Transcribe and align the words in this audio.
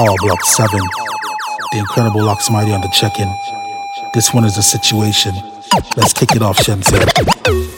Power 0.00 0.16
Block 0.22 0.42
7. 0.42 0.80
The 1.72 1.78
Incredible 1.78 2.22
Oxmighty 2.22 2.74
on 2.74 2.80
the 2.80 2.88
check 2.88 3.20
in. 3.20 3.30
This 4.14 4.32
one 4.32 4.46
is 4.46 4.56
a 4.56 4.62
situation. 4.62 5.34
Let's 5.94 6.14
kick 6.14 6.34
it 6.34 6.40
off, 6.40 6.56
Shenzi. 6.56 7.69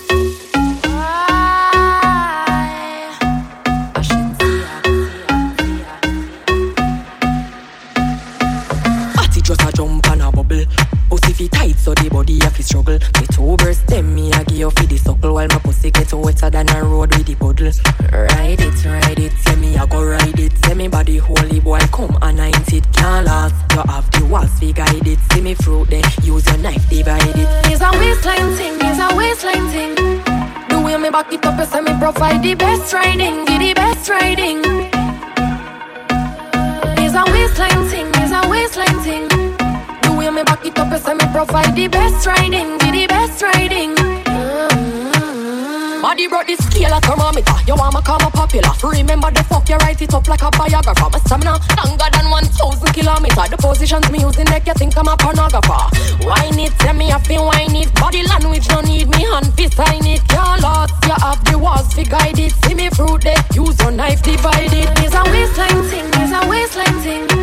Best 42.22 42.38
riding, 42.38 42.78
be 42.78 42.90
the 42.92 43.06
best 43.08 43.42
riding. 43.42 43.96
Mm-hmm. 43.96 46.02
Body 46.02 46.28
brought 46.28 46.46
the 46.46 46.54
scale 46.54 46.94
a 46.94 47.00
thermometer. 47.00 47.52
You 47.66 47.74
want 47.74 47.96
me 47.96 48.02
come 48.02 48.22
up 48.22 48.32
popular? 48.32 48.70
Remember 48.84 49.32
the 49.32 49.42
fuck 49.42 49.68
you 49.68 49.74
write 49.82 50.00
it 50.00 50.14
up 50.14 50.28
like 50.28 50.42
a 50.42 50.50
biographer. 50.50 51.10
My 51.10 51.18
stamina 51.18 51.58
longer 51.82 52.06
than 52.12 52.30
one 52.30 52.44
thousand 52.44 52.92
kilometer. 52.94 53.42
The 53.50 53.56
positions 53.58 54.08
me 54.10 54.20
using 54.20 54.44
neck, 54.44 54.69
you 54.69 54.74
think 54.74 54.97
I'm 54.97 55.08
a 55.08 55.16
pornographer. 55.16 55.82
Wine 56.22 56.60
it, 56.60 56.70
tell 56.78 56.94
me 56.94 57.10
I 57.10 57.19
feel 57.19 57.44
wine 57.44 57.74
it. 57.74 57.92
Body 57.94 58.22
language 58.22 58.69
no 58.70 58.82
need 58.82 59.08
me 59.10 59.27
hand 59.27 59.50
fi 59.58 59.66
sign 59.66 60.06
it. 60.06 60.22
Can't 60.28 60.62
lost, 60.62 60.94
you 61.02 61.19
have 61.19 61.42
the 61.50 61.58
walls 61.58 61.92
fi 61.92 62.04
guide 62.04 62.38
it. 62.38 62.52
See 62.62 62.75
me 62.75 62.88
fruit 62.91 63.22
there, 63.22 63.42
use 63.52 63.75
your 63.82 63.91
knife 63.91 64.22
divide 64.22 64.70
it. 64.70 64.86
It's 65.02 65.14
a 65.14 65.25
waistline 65.27 65.82
thing, 65.91 66.06
it's 66.22 66.30
a 66.30 66.47
waistline 66.47 66.98
thing 67.02 67.42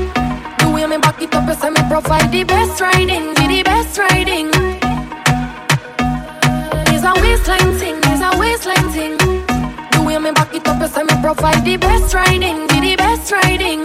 way 0.71 0.85
me 0.85 0.97
back 0.97 1.21
it 1.21 1.33
up, 1.35 1.47
you 1.47 1.55
say 1.55 1.69
me 1.69 1.81
provide 1.89 2.31
the 2.31 2.43
best 2.43 2.79
riding, 2.79 3.33
be 3.35 3.57
the 3.57 3.63
best 3.63 3.97
riding. 3.97 4.58
Waistline 7.29 7.77
thing, 7.77 7.95
it's 8.05 8.21
a 8.25 8.39
waistline 8.39 8.89
thing. 8.89 9.15
The 9.91 10.03
way 10.03 10.17
me 10.17 10.31
back 10.31 10.51
it 10.51 10.67
up, 10.67 10.81
you 10.81 10.87
say 10.87 11.03
me 11.03 11.13
provide 11.21 11.63
the 11.63 11.77
best 11.77 12.11
riding, 12.11 12.65
be 12.65 12.79
the 12.81 12.95
best 12.97 13.31
riding. 13.31 13.83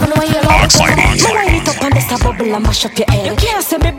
Oxlade, 0.00 0.40
Oxlade. 0.48 0.96
Me 0.96 1.30
wind 1.36 1.56
it 1.60 1.68
up 1.68 1.82
and 1.84 1.94
just 1.94 2.10
a 2.10 2.24
bubble 2.24 2.54
and 2.54 2.64
mash 2.64 2.86
up 2.86 2.96
your 2.96 3.06
head. 3.10 3.26
You 3.26 3.36
can't 3.36 3.62
say 3.62 3.76
me 3.76 3.90
you 3.90 3.93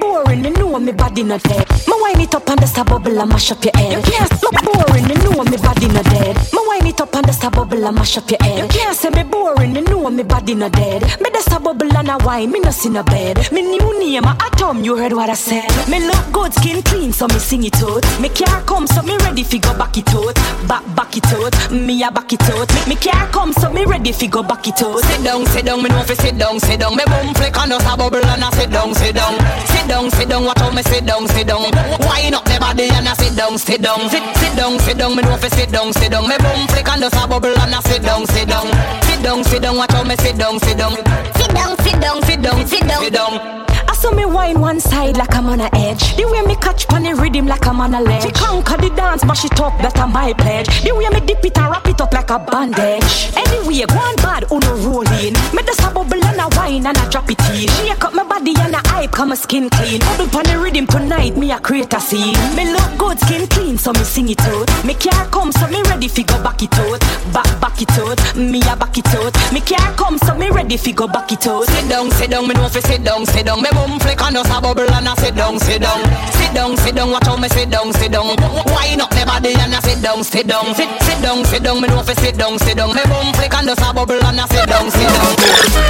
know 0.80 0.86
me 0.86 0.92
body 0.92 1.24
not 1.24 1.42
dead. 1.44 1.68
Me 1.88 1.94
wine 2.02 2.22
it 2.22 2.36
up 2.36 2.50
and 2.50 2.60
just 2.60 2.78
a 2.78 2.84
bubble 2.84 3.20
and 3.20 3.30
mash 3.30 3.52
up 3.52 3.64
your 3.64 3.72
head. 3.76 3.92
You 3.94 4.02
can't 4.02 4.32
me 4.32 4.62
boring, 4.64 5.10
you 5.10 5.18
know 5.24 5.44
me 5.44 5.58
body 5.58 5.88
not 5.88 6.06
dead. 6.06 6.36
Me 6.54 6.60
wine 6.68 6.88
it 6.88 7.02
up 7.02 7.16
and 7.16 7.26
just 7.26 7.44
a 7.44 7.50
bubble 7.50 7.86
and 7.86 7.96
mash 7.96 8.18
up 8.18 8.30
your 8.30 8.42
head. 8.42 8.64
You 8.64 8.68
can't 8.68 8.96
say 8.96 9.10
me 9.10 9.24
boring, 9.24 9.76
you 9.76 9.82
know 9.82 10.10
me 10.10 10.24
body 10.24 10.56
not 10.56 10.74
dead. 10.74 11.04
Me 11.22 11.30
just 11.32 11.52
a 11.52 11.60
bubble 11.60 11.96
and 11.96 12.10
a 12.10 12.18
wine, 12.26 12.52
me 12.52 12.60
no 12.60 12.72
in 12.86 12.98
a 12.98 13.04
bed. 13.04 13.52
Me 13.52 13.62
new 13.62 14.00
name 14.00 14.26
a 14.26 14.36
atom, 14.40 14.84
you 14.84 14.98
heard 14.98 15.14
what 15.14 15.30
I 15.30 15.36
said. 15.36 15.70
Me 15.88 16.06
look 16.06 16.26
good, 16.32 16.54
skin 16.54 16.82
clean, 16.84 17.14
so 17.14 17.28
me 17.28 17.40
sing 17.40 17.64
it 17.64 17.82
out. 17.82 18.04
Me 18.20 18.30
car 18.30 18.62
come, 18.64 18.88
so 18.88 19.02
me 19.02 19.16
ready 19.18 19.44
fi 19.44 19.60
go 19.60 19.78
back 19.78 19.98
it 19.98 20.10
out. 20.14 20.36
Back, 20.68 20.84
back 20.96 21.16
it 21.16 21.26
out. 21.34 21.72
Me 21.72 22.04
a 22.04 22.12
back 22.12 22.34
it 22.34 22.42
out. 22.52 22.68
Me, 22.74 22.96
me 22.96 22.96
car 22.96 23.28
come, 23.30 23.54
so 23.54 23.72
me 23.72 23.86
ready 23.86 24.12
fi 24.12 24.28
go 24.28 24.44
back 24.44 24.68
it 24.68 24.82
out. 24.82 25.00
Sit 25.00 25.24
down, 25.24 25.46
sit 25.46 25.66
down, 25.66 25.82
me 25.82 25.90
know 25.90 26.04
fi 26.04 26.16
sit 26.16 26.38
down 26.38 26.46
down, 26.46 26.60
sit 26.60 26.80
down. 26.80 26.96
Me 26.96 27.04
boom 27.06 27.34
flick 27.34 27.58
and 27.58 27.72
just 27.72 27.88
a 27.88 27.98
bubble 27.98 28.26
and 28.26 28.44
I 28.44 28.50
sit 28.52 28.70
down, 28.70 28.94
sit 28.94 29.16
down. 29.16 29.34
Sit 29.68 29.85
down, 30.06 30.20
sit 30.20 30.30
down. 30.30 30.46
Watch 30.46 30.60
how 30.60 30.72
me 30.72 30.84
sit 30.84 31.06
down, 31.06 31.28
sit 31.28 31.48
down. 31.48 31.62
Wind 31.62 32.36
up 32.36 32.46
the 32.46 32.58
body 32.60 32.90
and 32.90 33.08
I 33.08 33.14
sit 33.14 33.36
down, 33.36 33.58
sit 33.58 33.82
down. 33.82 34.10
Sit, 34.10 34.24
sit 34.38 34.56
down, 34.56 34.80
sit 34.80 34.98
down. 34.98 35.16
Me 35.16 35.24
know 35.24 35.38
fi 35.38 35.50
sit 35.50 35.72
down, 35.72 35.94
sit 35.94 36.12
down. 36.12 36.28
Me 36.28 36.38
boom 36.38 36.68
flick 36.68 36.88
and 36.88 37.02
just 37.02 37.16
a 37.16 37.28
bubble 37.28 37.50
and 37.50 37.76
I 37.76 37.80
sit 37.82 38.02
down, 38.04 38.26
sit 38.28 38.48
down. 38.48 38.68
Sit 39.04 39.24
down, 39.24 39.44
sit 39.44 39.62
down. 39.62 39.78
Watch 39.78 39.92
how 39.92 40.04
me 40.04 40.16
sit 40.18 40.38
down. 40.38 40.60
Sit 40.60 40.78
down, 40.78 40.96
sit 41.36 41.54
down, 41.54 41.78
sit 41.82 42.02
down, 42.02 42.22
sit 42.22 42.42
down, 42.42 42.68
sit 42.68 43.14
down. 43.14 43.66
I 44.06 44.10
saw 44.10 44.16
me 44.16 44.26
wine 44.26 44.62
one 44.62 44.80
side 44.80 45.18
like 45.18 45.34
I'm 45.34 45.48
on 45.48 45.62
a 45.62 45.70
edge. 45.74 46.16
The 46.16 46.30
way 46.30 46.42
me 46.46 46.56
catch 46.58 46.88
pan 46.88 47.02
the 47.02 47.16
rhythm 47.16 47.48
like 47.48 47.66
I'm 47.66 47.82
on 47.82 47.96
a 47.96 48.02
ledge. 48.02 48.22
To 48.22 48.32
conquer 48.34 48.78
the 48.78 48.92
dance, 48.92 49.26
mash 49.26 49.46
it 49.46 49.60
up, 49.60 49.74
that 49.82 49.98
a 49.98 50.06
my 50.06 50.32
pledge. 50.34 50.84
The 50.84 50.94
way 50.94 51.10
me 51.10 51.26
dip 51.26 51.44
it 51.44 51.58
and 51.58 51.72
wrap 51.72 51.88
it 51.88 52.00
up 52.00 52.14
like 52.14 52.30
a 52.30 52.38
bandage. 52.38 53.34
Anyway, 53.34 53.82
go 53.82 53.96
one 53.98 54.16
bad, 54.18 54.46
uno 54.52 54.78
rolling. 54.86 55.34
Me 55.58 55.64
just 55.66 55.82
a 55.82 55.90
bubble 55.90 56.22
and 56.22 56.38
a 56.38 56.48
wine 56.54 56.86
and 56.86 56.96
a 56.96 57.10
drop 57.10 57.32
it 57.32 57.42
in. 57.50 57.66
Shake 57.82 58.06
up 58.06 58.14
my 58.14 58.22
body 58.24 58.54
and 58.60 58.76
a 58.76 58.82
hype, 58.94 59.12
come 59.12 59.30
my 59.30 59.36
skin 59.36 59.72
clean. 59.72 60.00
Bubble 60.02 60.30
pan 60.30 60.46
the 60.46 60.60
rhythm 60.62 60.86
tonight, 60.86 61.36
me 61.36 61.50
a 61.52 61.58
create 61.58 61.92
a 61.92 62.00
scene. 62.00 62.38
Me 62.54 62.70
look 62.72 62.92
good, 63.00 63.18
skin 63.20 63.48
clean, 63.48 63.76
so 63.76 63.92
me 63.92 64.04
sing 64.06 64.30
it 64.30 64.42
out. 64.42 64.70
Me 64.86 64.94
car 64.94 65.26
come, 65.34 65.52
so 65.52 65.66
me 65.74 65.82
ready 65.90 66.08
fi 66.08 66.22
go 66.22 66.38
back 66.44 66.62
it 66.62 66.78
out. 66.78 67.02
Back, 67.34 67.50
back 67.60 67.82
it 67.82 67.90
out. 67.98 68.22
Me 68.38 68.62
a 68.70 68.76
back 68.78 68.96
it 69.00 69.10
out. 69.18 69.34
Me 69.50 69.62
car 69.62 69.98
come, 69.98 70.20
so 70.20 70.38
me 70.38 70.52
ready 70.52 70.78
fi 70.78 70.92
go 70.92 71.08
back 71.08 71.32
it 71.32 71.48
out. 71.48 71.66
Sit 71.66 71.90
down, 71.90 72.12
sit 72.12 72.30
down, 72.30 72.48
me 72.48 72.54
know 72.54 72.70
fi 72.70 72.82
sit 72.82 73.04
down, 73.04 73.26
sit 73.26 73.48
down. 73.48 73.64
Me 73.64 73.70
boom 73.96 74.00
flick 74.00 74.22
and 74.22 74.36
just 74.36 74.52
a 74.52 74.62
bubble 74.62 74.88
and 74.92 75.08
I 75.08 75.16
sit 75.16 75.36
down, 75.36 75.60
sit 75.60 75.82
down. 75.82 76.04
Sit 76.36 76.54
down, 76.54 76.78
sit 76.78 76.96
down, 76.96 77.12
watch 77.12 77.26
how 77.26 77.38
me 77.38 77.48
sit 77.50 77.70
down, 77.70 77.94
sit 77.94 78.12
down. 78.12 78.28
Wind 78.28 79.02
up 79.02 79.12
my 79.16 79.26
body 79.26 79.54
and 79.56 79.76
I 79.76 79.80
sit 79.80 80.02
down, 80.02 80.24
sit 80.24 80.48
down. 80.48 80.76
Sit, 80.76 80.90
sit 81.02 81.22
down, 81.22 81.46
sit 81.46 81.64
down, 81.64 81.82
me 81.82 81.88
know 81.88 82.04
fi 82.04 82.14
sit 82.14 82.38
down, 82.38 82.60
sit 82.60 82.78
down. 82.78 82.94
Me 82.96 83.04
boom 83.08 83.34
flick 83.34 83.54
and 83.54 83.68
just 83.68 83.82
a 83.82 83.94
bubble 83.94 84.20
and 84.20 84.40
I 84.40 84.46
sit 84.48 84.68
down, 84.68 84.92
sit 84.92 85.08
down. 85.08 85.36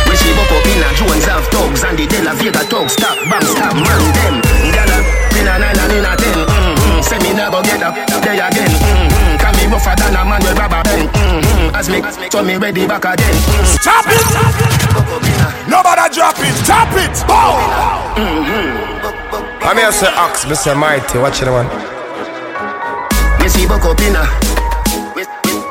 When 0.06 0.18
she 0.18 0.30
woke 0.38 0.54
up 0.54 0.66
in 0.66 0.84
Jones 0.98 1.26
have 1.26 1.48
thugs 1.50 1.84
and 1.84 1.98
the 1.98 2.06
De 2.06 2.22
La 2.22 2.34
Vega 2.34 2.64
thugs 2.70 2.94
stop, 2.94 3.18
bam, 3.30 3.44
stop, 3.44 3.74
man, 3.74 4.02
them. 4.14 4.36
Gyal 4.74 4.92
a 5.36 5.60
nine 5.60 5.78
and 5.78 5.94
in 5.94 6.06
ten. 6.18 6.38
Mm-hmm. 6.46 7.02
Say 7.02 7.20
me 7.20 7.34
never 7.34 7.62
get 7.64 7.82
up, 7.82 7.96
there 8.22 8.34
again. 8.34 8.70
Mm-hmm. 8.70 9.15
Can 9.46 9.54
me 9.58 9.72
rougher 9.72 9.94
than 9.96 10.16
a 10.18 10.26
man 10.26 10.42
with 10.42 10.58
rubber 10.58 10.82
band. 10.82 11.08
Mm-hmm. 11.14 11.76
As 11.76 11.88
me, 11.88 12.02
so 12.32 12.42
me 12.42 12.58
ready 12.58 12.88
back 12.88 13.06
again. 13.06 13.30
Mm-hmm. 13.30 13.78
Stop 13.78 14.10
it! 14.10 14.26
Nobody 15.70 16.10
drop 16.16 16.34
it, 16.42 16.56
drop 16.66 16.90
it! 16.98 17.14
Bow! 17.30 17.54
Mm-hmm. 18.18 19.62
I'm 19.62 19.78
here 19.78 19.92
say 19.92 20.10
Ox, 20.16 20.46
Mr. 20.46 20.76
Mighty, 20.76 21.20
watch 21.20 21.44
it 21.44 21.50
one. 21.52 21.68
Me 23.38 23.48
see 23.48 23.68
buck 23.68 23.86
up 23.86 24.02
in 24.02 24.16
a 24.16 24.55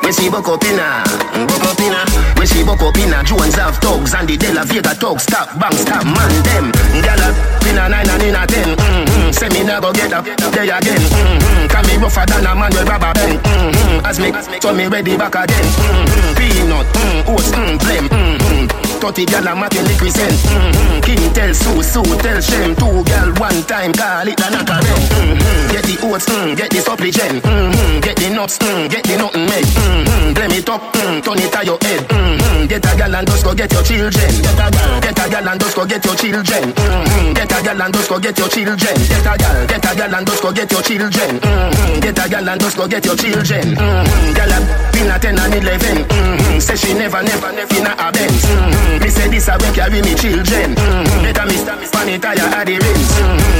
when 0.05 0.13
she 0.13 0.29
buck 0.29 0.47
up 0.47 0.61
in 0.61 0.77
a, 0.77 1.01
buck 1.49 1.65
up 1.65 1.81
in 1.81 1.89
a 1.89 2.01
When 2.37 2.45
buck 2.61 2.81
up 2.85 2.97
in 3.01 3.09
Jones 3.25 3.57
have 3.57 3.81
thugs 3.81 4.13
and 4.13 4.29
the 4.29 4.37
De 4.37 4.53
Vega 4.69 4.93
thugs 4.93 5.23
Stop, 5.23 5.57
bang, 5.57 5.73
stop, 5.73 6.05
man, 6.05 6.29
them. 6.45 6.69
Gyal 7.01 7.25
a 7.25 7.55
in 7.65 7.75
nine 7.75 8.05
and 8.05 8.21
in 8.21 8.35
a 8.37 8.45
ten. 8.45 8.77
Mm-hmm. 8.77 9.31
Say 9.33 9.49
me 9.49 9.63
never 9.65 9.91
get 9.93 10.13
up, 10.13 10.25
there 10.25 10.63
again. 10.63 11.01
Mm-hmm. 11.01 11.67
Can 11.67 11.83
me 11.89 11.97
rougher 11.97 12.25
than 12.29 12.45
a 12.45 12.53
man 12.53 12.69
with 12.69 12.87
rubber 12.87 13.13
band. 13.17 13.41
Mm-hmm. 13.41 14.05
As 14.05 14.19
me, 14.19 14.29
so 14.61 14.73
me 14.73 14.85
ready 14.85 15.17
back 15.17 15.33
again. 15.33 15.65
Mm-hmm. 15.65 16.37
Peanut, 16.37 16.85
mm, 16.85 17.33
oats, 17.33 17.49
mm, 17.49 17.77
blem 17.81 18.05
mm-hmm. 18.07 18.84
30 18.99 19.25
gal 19.25 19.47
a 19.47 19.55
mat 19.55 19.75
in 19.75 19.85
liquid 19.85 20.11
scent. 20.11 20.33
Mm-hmm. 20.33 20.99
King 21.01 21.33
tell 21.33 21.53
Sue, 21.53 21.83
Sue 21.83 22.15
tell 22.21 22.39
Shem. 22.41 22.75
Two 22.75 23.03
gal 23.03 23.29
one 23.37 23.61
time, 23.67 23.91
call 23.93 24.27
it 24.27 24.39
a 24.39 24.47
knock 24.51 24.69
a 24.69 24.77
mm-hmm. 24.79 25.71
Get 25.71 25.83
the 25.85 25.95
oats, 26.07 26.25
mm, 26.25 26.55
get 26.55 26.69
the 26.71 26.79
supplicant. 26.81 27.43
Mm-hmm. 27.43 27.99
Get 28.01 28.15
the 28.17 28.29
nuts, 28.29 28.57
mm, 28.59 28.89
get 28.89 29.03
the 29.03 29.15
nothing 29.17 29.45
made. 29.45 29.65
Mm-hmm. 29.65 30.33
Blame 30.33 30.55
it 30.57 30.69
up, 30.69 30.81
mm, 30.93 31.23
turn 31.23 31.39
it 31.39 31.55
on 31.55 31.65
your 31.65 31.79
head. 31.81 32.01
Mm-hmm. 32.07 32.67
Get 32.67 32.85
a 32.85 32.91
gal 32.97 33.15
and 33.15 33.27
just 33.27 33.43
go 33.43 33.53
get 33.53 33.71
your 33.71 33.83
children. 33.83 34.31
Get 34.41 34.59
a 34.59 34.67
gal, 34.71 35.01
get 35.01 35.19
a 35.19 35.25
gal 35.29 35.47
and 35.49 35.59
just 35.59 35.75
go 35.75 35.85
get 35.85 36.05
your 36.05 36.15
children. 36.15 36.63
Mm-hmm. 36.73 37.33
Get 37.33 37.51
a 37.51 37.57
gal 37.63 37.81
and 37.81 37.93
just 37.93 38.09
go 38.09 38.19
get 38.19 38.37
your 38.37 38.49
children. 38.49 38.95
Get 39.05 39.25
a 39.25 39.33
gal, 39.37 39.57
get 39.67 39.85
a 39.85 39.91
gal 39.95 40.15
and 40.15 40.25
just 40.27 40.41
go 40.41 40.49
get 40.51 40.71
your 40.71 40.81
children. 40.81 41.33
Mm-hmm. 41.39 41.99
Get 41.99 42.19
a 42.19 42.25
gal 42.29 42.49
and 42.49 42.59
just 42.61 42.77
go 42.77 42.87
get 42.87 43.05
your 43.05 43.15
children. 43.15 43.65
Mm-hmm. 43.75 44.33
Gal 44.33 44.51
a 44.51 44.85
been 44.95 45.11
a 45.11 45.19
10 45.19 45.39
and 45.39 45.55
11. 45.55 46.07
Mm-hmm. 46.07 46.59
Say 46.59 46.75
she 46.75 46.93
never, 46.93 47.21
never, 47.21 47.51
never 47.51 47.75
in 47.75 47.85
carry 49.85 50.01
me 50.01 50.15
children. 50.15 50.73
Mm-hmm. 50.73 51.21
Better 51.23 51.45
me 51.45 51.55
span 51.85 52.09
it 52.09 52.23
higher 52.23 52.49
at 52.57 52.65
the 52.65 52.75
rims. 52.81 53.09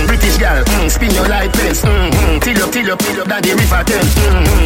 British 0.08 0.38
girl, 0.38 0.64
spin 0.90 1.12
your 1.14 1.28
light. 1.28 1.52
Mm-hmm. 1.54 2.40
Till 2.40 2.64
up, 2.64 2.72
till 2.72 2.92
up, 2.92 3.00
till 3.00 3.22
up, 3.22 3.42
the 3.44 3.52
river 3.54 3.84
tell. 3.86 4.08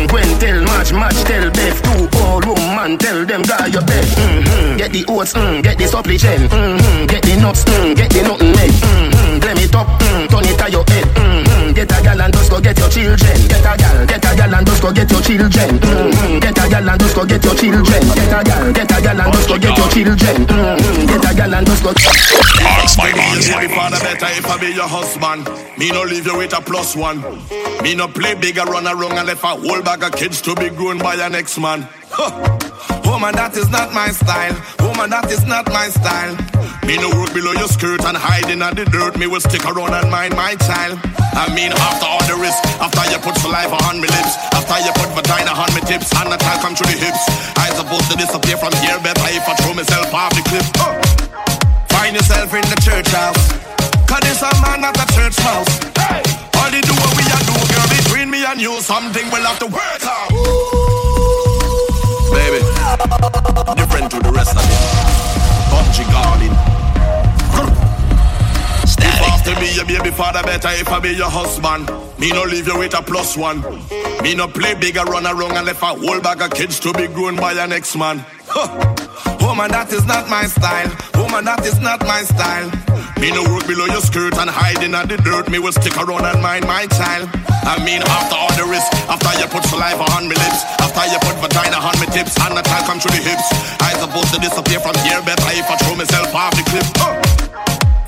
Gwen 0.08 0.40
tell, 0.40 0.60
match, 0.64 0.92
match, 0.94 1.20
tell 1.28 1.52
Beth. 1.52 1.80
Two 1.84 2.08
old 2.24 2.46
woman, 2.46 2.98
tell 2.98 3.26
them 3.26 3.42
guard 3.42 3.74
your 3.74 3.84
bed. 3.84 4.08
Get 4.78 4.92
the 4.92 5.04
oats, 5.10 5.34
get 5.34 5.78
the 5.78 5.88
supplicant. 5.88 6.50
Mm-hmm. 6.52 7.06
Get 7.08 7.24
the 7.24 7.36
nuts, 7.36 7.64
get 7.66 8.10
the 8.12 8.22
nothing. 8.24 8.48
Mm-hmm. 8.56 9.19
Blame 9.38 9.62
it 9.62 9.76
up, 9.76 9.86
mm, 10.02 10.26
turn 10.26 10.46
it 10.50 10.58
to 10.58 10.66
your 10.74 10.84
head. 10.90 11.06
Mm-hmm. 11.14 11.74
Get 11.78 11.92
a 11.94 12.02
gal 12.02 12.22
and 12.22 12.34
just 12.34 12.50
go 12.50 12.58
get 12.60 12.78
your 12.80 12.90
children. 12.90 13.38
Get 13.46 13.62
a 13.62 13.74
gal, 13.78 14.06
get 14.10 14.26
a 14.26 14.32
gal 14.34 14.56
and 14.56 14.66
just 14.66 14.82
go 14.82 14.90
get 14.92 15.12
your 15.12 15.22
children. 15.22 15.70
Mm-hmm. 15.78 16.40
Get 16.40 16.58
a 16.58 16.66
gal 16.70 16.90
and 16.90 17.00
just 17.00 17.16
go 17.16 17.26
get 17.26 17.44
your 17.46 17.56
children. 17.56 18.02
Get 18.18 18.34
a 18.34 18.40
gal, 18.42 18.74
get 18.74 18.92
a 18.92 18.98
gal 19.02 19.22
and 19.22 19.34
just 19.34 19.48
go 19.48 19.56
get 19.60 19.78
your 19.78 19.90
children. 19.94 20.36
Mm-hmm. 20.50 21.06
Get 21.06 21.26
a 21.30 21.32
gal 21.38 21.54
and 21.54 21.68
just 21.68 21.84
go. 21.84 21.92
Husband, 21.94 23.20
husband. 23.22 23.72
Father 23.72 24.00
better 24.02 24.32
if 24.34 24.48
I 24.50 24.58
be 24.58 24.74
your 24.74 24.90
husband. 24.90 25.46
Me 25.78 25.92
no 25.92 26.02
leave 26.04 26.26
you 26.26 26.38
with 26.38 26.58
a 26.58 26.62
plus 26.62 26.96
one. 26.96 27.22
Me 27.84 27.94
no 27.94 28.08
play 28.08 28.34
bigger 28.34 28.64
run 28.64 28.88
around 28.88 29.14
and 29.14 29.28
left 29.28 29.44
a 29.44 29.48
whole 29.48 29.82
bag 29.82 30.04
of 30.04 30.12
kids 30.14 30.42
to 30.42 30.56
be 30.56 30.70
grown 30.70 30.98
by 30.98 31.14
your 31.14 31.30
next 31.30 31.58
man. 31.60 31.88
Woman, 33.08 33.32
that 33.40 33.56
is 33.56 33.72
not 33.72 33.96
my 33.96 34.12
style. 34.12 34.52
Woman, 34.84 35.08
that 35.08 35.32
is 35.32 35.48
not 35.48 35.64
my 35.72 35.88
style. 35.88 36.36
Me 36.84 37.00
no 37.00 37.08
work 37.16 37.32
below 37.32 37.56
your 37.56 37.72
skirt 37.72 38.04
and 38.04 38.20
hiding 38.20 38.60
at 38.60 38.76
the 38.76 38.84
dirt. 38.84 39.16
Me 39.16 39.24
will 39.24 39.40
stick 39.40 39.64
around 39.64 39.96
and 39.96 40.12
mind 40.12 40.36
my 40.36 40.52
child. 40.68 41.00
I 41.32 41.48
mean, 41.56 41.72
after 41.72 42.12
all 42.12 42.20
the 42.28 42.36
risk, 42.36 42.60
after 42.84 43.08
you 43.08 43.24
put 43.24 43.40
saliva 43.40 43.80
on 43.88 44.04
me 44.04 44.12
lips, 44.12 44.36
after 44.52 44.84
you 44.84 44.92
put 45.00 45.16
vagina 45.16 45.56
on 45.56 45.72
me 45.72 45.80
tips, 45.88 46.12
and 46.12 46.28
the 46.28 46.36
come 46.60 46.76
through 46.76 46.92
the 46.92 47.00
hips. 47.00 47.24
I 47.56 47.72
supposed 47.72 48.12
to 48.12 48.20
disappear 48.20 48.60
from 48.60 48.76
here, 48.84 49.00
better 49.00 49.32
if 49.32 49.48
I 49.48 49.56
throw 49.64 49.72
myself 49.72 50.12
off 50.12 50.36
the 50.36 50.44
cliff. 50.44 50.68
Uh. 50.76 51.00
Find 51.96 52.20
yourself 52.20 52.52
in 52.52 52.68
the 52.68 52.80
church 52.84 53.08
house. 53.16 53.40
Cause 54.12 54.24
this 54.28 54.44
a 54.44 54.52
man 54.60 54.84
at 54.84 54.92
the 54.92 55.08
church 55.16 55.40
house. 55.40 55.72
Hey. 55.96 56.20
All 56.60 56.68
they 56.68 56.84
do 56.84 56.92
what 57.00 57.16
we 57.16 57.24
are 57.32 57.46
do, 57.48 57.56
girl, 57.64 57.88
between 57.96 58.28
me 58.28 58.44
and 58.44 58.60
you, 58.60 58.76
something 58.84 59.24
will 59.32 59.46
have 59.48 59.60
to 59.64 59.72
work 59.72 60.04
out. 60.04 60.36
Baby, 60.36 60.89
different 63.76 64.12
to 64.12 64.20
the 64.20 64.32
rest 64.32 64.56
of 64.56 64.64
it. 64.64 64.82
Bungee 65.72 66.12
garden. 66.12 66.54
If 69.02 69.22
after 69.22 69.56
me, 69.62 69.74
your 69.76 69.86
baby 69.86 70.12
father 70.12 70.44
better 70.44 70.70
if 70.72 70.90
I 70.90 71.00
be 71.00 71.10
your 71.10 71.30
husband. 71.30 71.90
Me 72.20 72.32
no 72.32 72.44
leave 72.44 72.68
you 72.68 72.78
with 72.78 72.98
a 72.98 73.02
plus 73.02 73.38
one. 73.38 73.62
Me 74.22 74.36
no 74.36 74.48
play 74.48 74.76
bigger 74.76 75.04
run 75.04 75.26
around 75.26 75.54
and 75.54 75.66
left 75.66 75.82
a 75.82 75.86
whole 75.86 76.20
bag 76.20 76.42
of 76.42 76.52
kids 76.52 76.80
to 76.82 76.92
be 76.94 77.08
grown 77.08 77.38
by 77.38 77.54
your 77.54 77.68
next 77.68 77.96
man. 77.96 78.26
Woman, 79.42 79.70
that 79.72 79.92
is 79.92 80.06
not 80.06 80.30
my 80.30 80.46
style. 80.48 80.90
Woman, 81.20 81.46
that 81.46 81.62
is 81.66 81.80
not 81.80 82.00
my 82.08 82.24
style. 82.24 82.70
Me 83.20 83.30
no 83.30 83.44
work 83.52 83.68
below 83.68 83.86
your 83.86 84.02
skirt 84.02 84.32
and 84.40 84.50
hiding 84.50 84.96
at 84.96 85.12
the 85.12 85.18
dirt. 85.20 85.52
Me 85.52 85.60
will 85.60 85.76
stick 85.76 85.96
around 86.00 86.24
and 86.24 86.40
mind 86.42 86.64
my 86.66 86.88
child. 86.96 87.28
I 87.68 87.76
mean, 87.84 88.00
after 88.00 88.40
all 88.40 88.50
the 88.56 88.66
risk, 88.66 88.88
after 89.12 89.36
you 89.36 89.46
put 89.52 89.68
saliva 89.68 90.08
on 90.16 90.32
me 90.32 90.36
lips, 90.40 90.64
after 90.80 91.04
you 91.12 91.20
put 91.22 91.38
vagina 91.44 91.78
on 91.78 91.94
me 92.00 92.08
tips, 92.10 92.40
and 92.40 92.56
the 92.56 92.64
child 92.64 92.88
come 92.88 93.00
through 93.04 93.20
the 93.20 93.24
hips. 93.24 93.48
I 93.84 93.94
supposed 94.00 94.32
to 94.34 94.40
disappear 94.40 94.80
from 94.80 94.96
here, 95.04 95.20
better 95.22 95.52
if 95.54 95.68
I 95.68 95.76
throw 95.84 96.00
myself 96.00 96.32
off 96.34 96.56
the 96.56 96.64
cliff. 96.72 96.88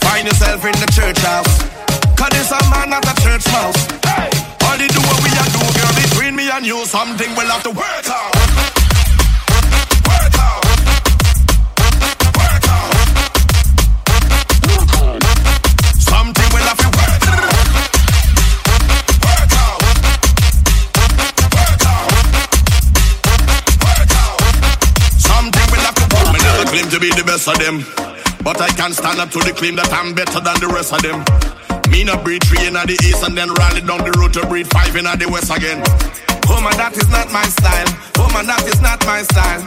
Find 0.07 0.23
yourself 0.25 0.63
in 0.63 0.75
the 0.79 0.89
church 0.95 1.19
house. 1.19 1.51
Cause 2.15 2.31
this 2.31 2.49
a 2.49 2.59
man 2.71 2.95
at 2.95 3.05
a 3.05 3.15
church 3.21 3.45
house. 3.51 3.79
Hey. 4.07 4.31
All 4.65 4.79
they 4.79 4.87
do 4.87 5.03
what 5.03 5.19
we 5.19 5.31
are 5.35 5.51
do, 5.51 5.61
girl, 5.75 5.93
between 5.99 6.33
me 6.39 6.47
and 6.47 6.65
you, 6.65 6.85
something 6.87 7.29
will 7.35 7.51
have 7.51 7.63
to 7.67 7.71
work 7.75 8.07
out. 8.07 8.70
Them. 27.61 27.85
But 28.41 28.57
I 28.57 28.73
can't 28.73 28.93
stand 28.93 29.21
up 29.21 29.29
to 29.37 29.39
the 29.39 29.53
claim 29.53 29.77
that 29.77 29.93
I'm 29.93 30.17
better 30.17 30.41
than 30.41 30.57
the 30.57 30.69
rest 30.73 30.89
of 30.89 31.05
them. 31.05 31.21
Me 31.93 32.01
no 32.01 32.17
breed 32.17 32.41
three 32.49 32.65
in 32.65 32.73
the 32.73 32.97
east 33.05 33.21
and 33.21 33.37
then 33.37 33.53
rally 33.53 33.85
down 33.85 34.01
the 34.01 34.13
road 34.17 34.33
to 34.33 34.41
breed 34.49 34.65
five 34.65 34.97
in 34.97 35.05
the 35.05 35.27
west 35.29 35.53
again. 35.53 35.77
Woman, 36.49 36.73
that 36.81 36.97
is 36.97 37.05
not 37.13 37.29
my 37.29 37.45
style. 37.45 37.89
Woman, 38.17 38.49
that 38.49 38.65
is 38.65 38.81
not 38.81 38.97
my 39.05 39.21
style. 39.21 39.61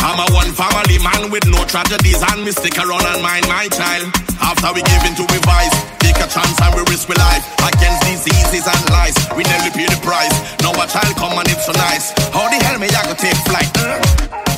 I'm 0.00 0.20
a 0.20 0.26
one 0.32 0.48
family 0.56 0.96
man 1.04 1.28
with 1.28 1.44
no 1.44 1.60
tragedies 1.68 2.20
and 2.32 2.44
me 2.44 2.52
stick 2.52 2.80
around 2.80 3.04
and 3.04 3.20
mind 3.20 3.44
my 3.44 3.68
child. 3.68 4.08
After 4.40 4.72
we 4.72 4.80
give 4.80 5.04
into 5.04 5.28
we 5.28 5.38
vice, 5.44 5.74
take 6.00 6.16
a 6.16 6.28
chance 6.30 6.56
and 6.64 6.72
we 6.72 6.82
risk 6.88 7.12
we 7.12 7.16
life 7.20 7.44
against 7.60 8.08
diseases 8.08 8.64
and 8.64 8.82
lies. 8.88 9.16
We 9.36 9.44
nearly 9.44 9.72
pay 9.74 9.88
the 9.90 10.00
price. 10.00 10.32
Now 10.64 10.72
a 10.72 10.88
child 10.88 11.12
come 11.20 11.36
and 11.36 11.48
it's 11.52 11.68
so 11.68 11.76
nice. 11.76 12.16
How 12.32 12.48
the 12.48 12.56
hell 12.64 12.80
me 12.80 12.88
I 12.88 13.04
go 13.04 13.12
take 13.12 13.36
flight? 13.44 13.68
Uh? 13.76 14.53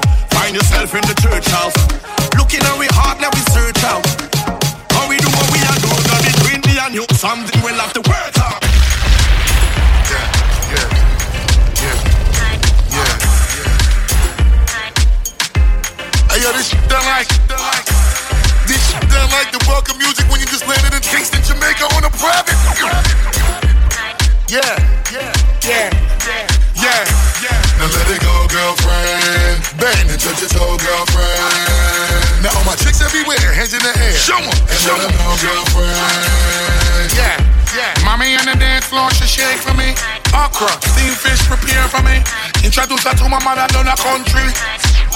Find 0.47 0.55
yourself 0.55 0.95
in 0.95 1.03
the 1.03 1.15
church 1.19 1.43
house. 1.51 1.75
Looking 2.39 2.63
at 2.63 2.79
we 2.79 2.87
heart, 2.95 3.19
let 3.19 3.35
we 3.35 3.43
search 3.51 3.83
out. 3.83 4.07
How 4.95 5.11
we 5.11 5.19
do 5.19 5.27
what 5.27 5.51
we 5.51 5.59
are 5.59 5.75
doing, 5.83 6.07
now 6.07 6.23
between 6.23 6.63
me 6.63 6.79
and 6.79 6.95
you, 6.95 7.03
something 7.19 7.59
we'll 7.67 7.75
have 7.75 7.91
to 7.99 8.03
work 8.07 8.31
out. 8.39 8.63
Yeah, 10.07 10.23
yeah, 10.71 10.87
yeah, 11.83 11.99
yeah. 12.95 13.11
Hey, 16.31 16.39
yo, 16.39 16.55
this 16.55 16.71
shit 16.71 16.87
done 16.87 17.03
like, 17.11 17.27
this 18.71 18.79
shit 18.87 19.03
done 19.11 19.27
like 19.35 19.51
the 19.51 19.59
welcome 19.67 19.99
music 19.99 20.31
when 20.31 20.39
you 20.39 20.47
just 20.47 20.63
landed 20.63 20.95
in 20.95 21.03
Kingston, 21.03 21.43
Jamaica 21.43 21.91
on 21.99 22.07
a 22.07 22.11
private. 22.23 22.55
Yeah, 24.47 24.63
yeah, 25.11 25.35
yeah, 25.67 25.91
yeah, 26.79 27.03
yeah. 27.43 27.79
Now 27.79 27.91
let 27.91 28.07
it 28.07 28.23
go, 28.23 28.47
girlfriend. 28.47 29.59
Bang 29.83 30.07
and 30.07 30.21
touch 30.21 30.41
your 30.41 30.51
toe, 30.51 30.79
girlfriend. 30.79 32.43
Now 32.43 32.55
all 32.55 32.65
my 32.65 32.77
chicks 32.79 33.03
everywhere, 33.03 33.39
hands 33.53 33.75
in 33.75 33.83
the 33.83 33.91
air. 33.99 34.15
Show 34.15 34.39
'em, 34.39 34.47
and 34.47 34.79
show 34.79 34.95
'em, 34.95 35.11
know, 35.11 35.35
girlfriend. 35.43 37.11
Yeah, 37.19 37.37
yeah. 37.75 37.93
Mommy 38.05 38.37
on 38.39 38.47
the 38.47 38.55
dance 38.55 38.87
floor, 38.87 39.11
she 39.11 39.27
shake 39.27 39.59
for 39.59 39.75
me. 39.75 39.95
Okra, 40.33 40.71
steamed 40.95 41.19
fish, 41.19 41.43
prepare 41.51 41.89
for 41.89 42.03
me. 42.03 42.23
Introduce 42.63 43.03
her 43.05 43.15
to 43.19 43.29
my 43.29 43.43
mother 43.43 43.67
down 43.75 43.87
the 43.87 43.97
country. 43.99 44.47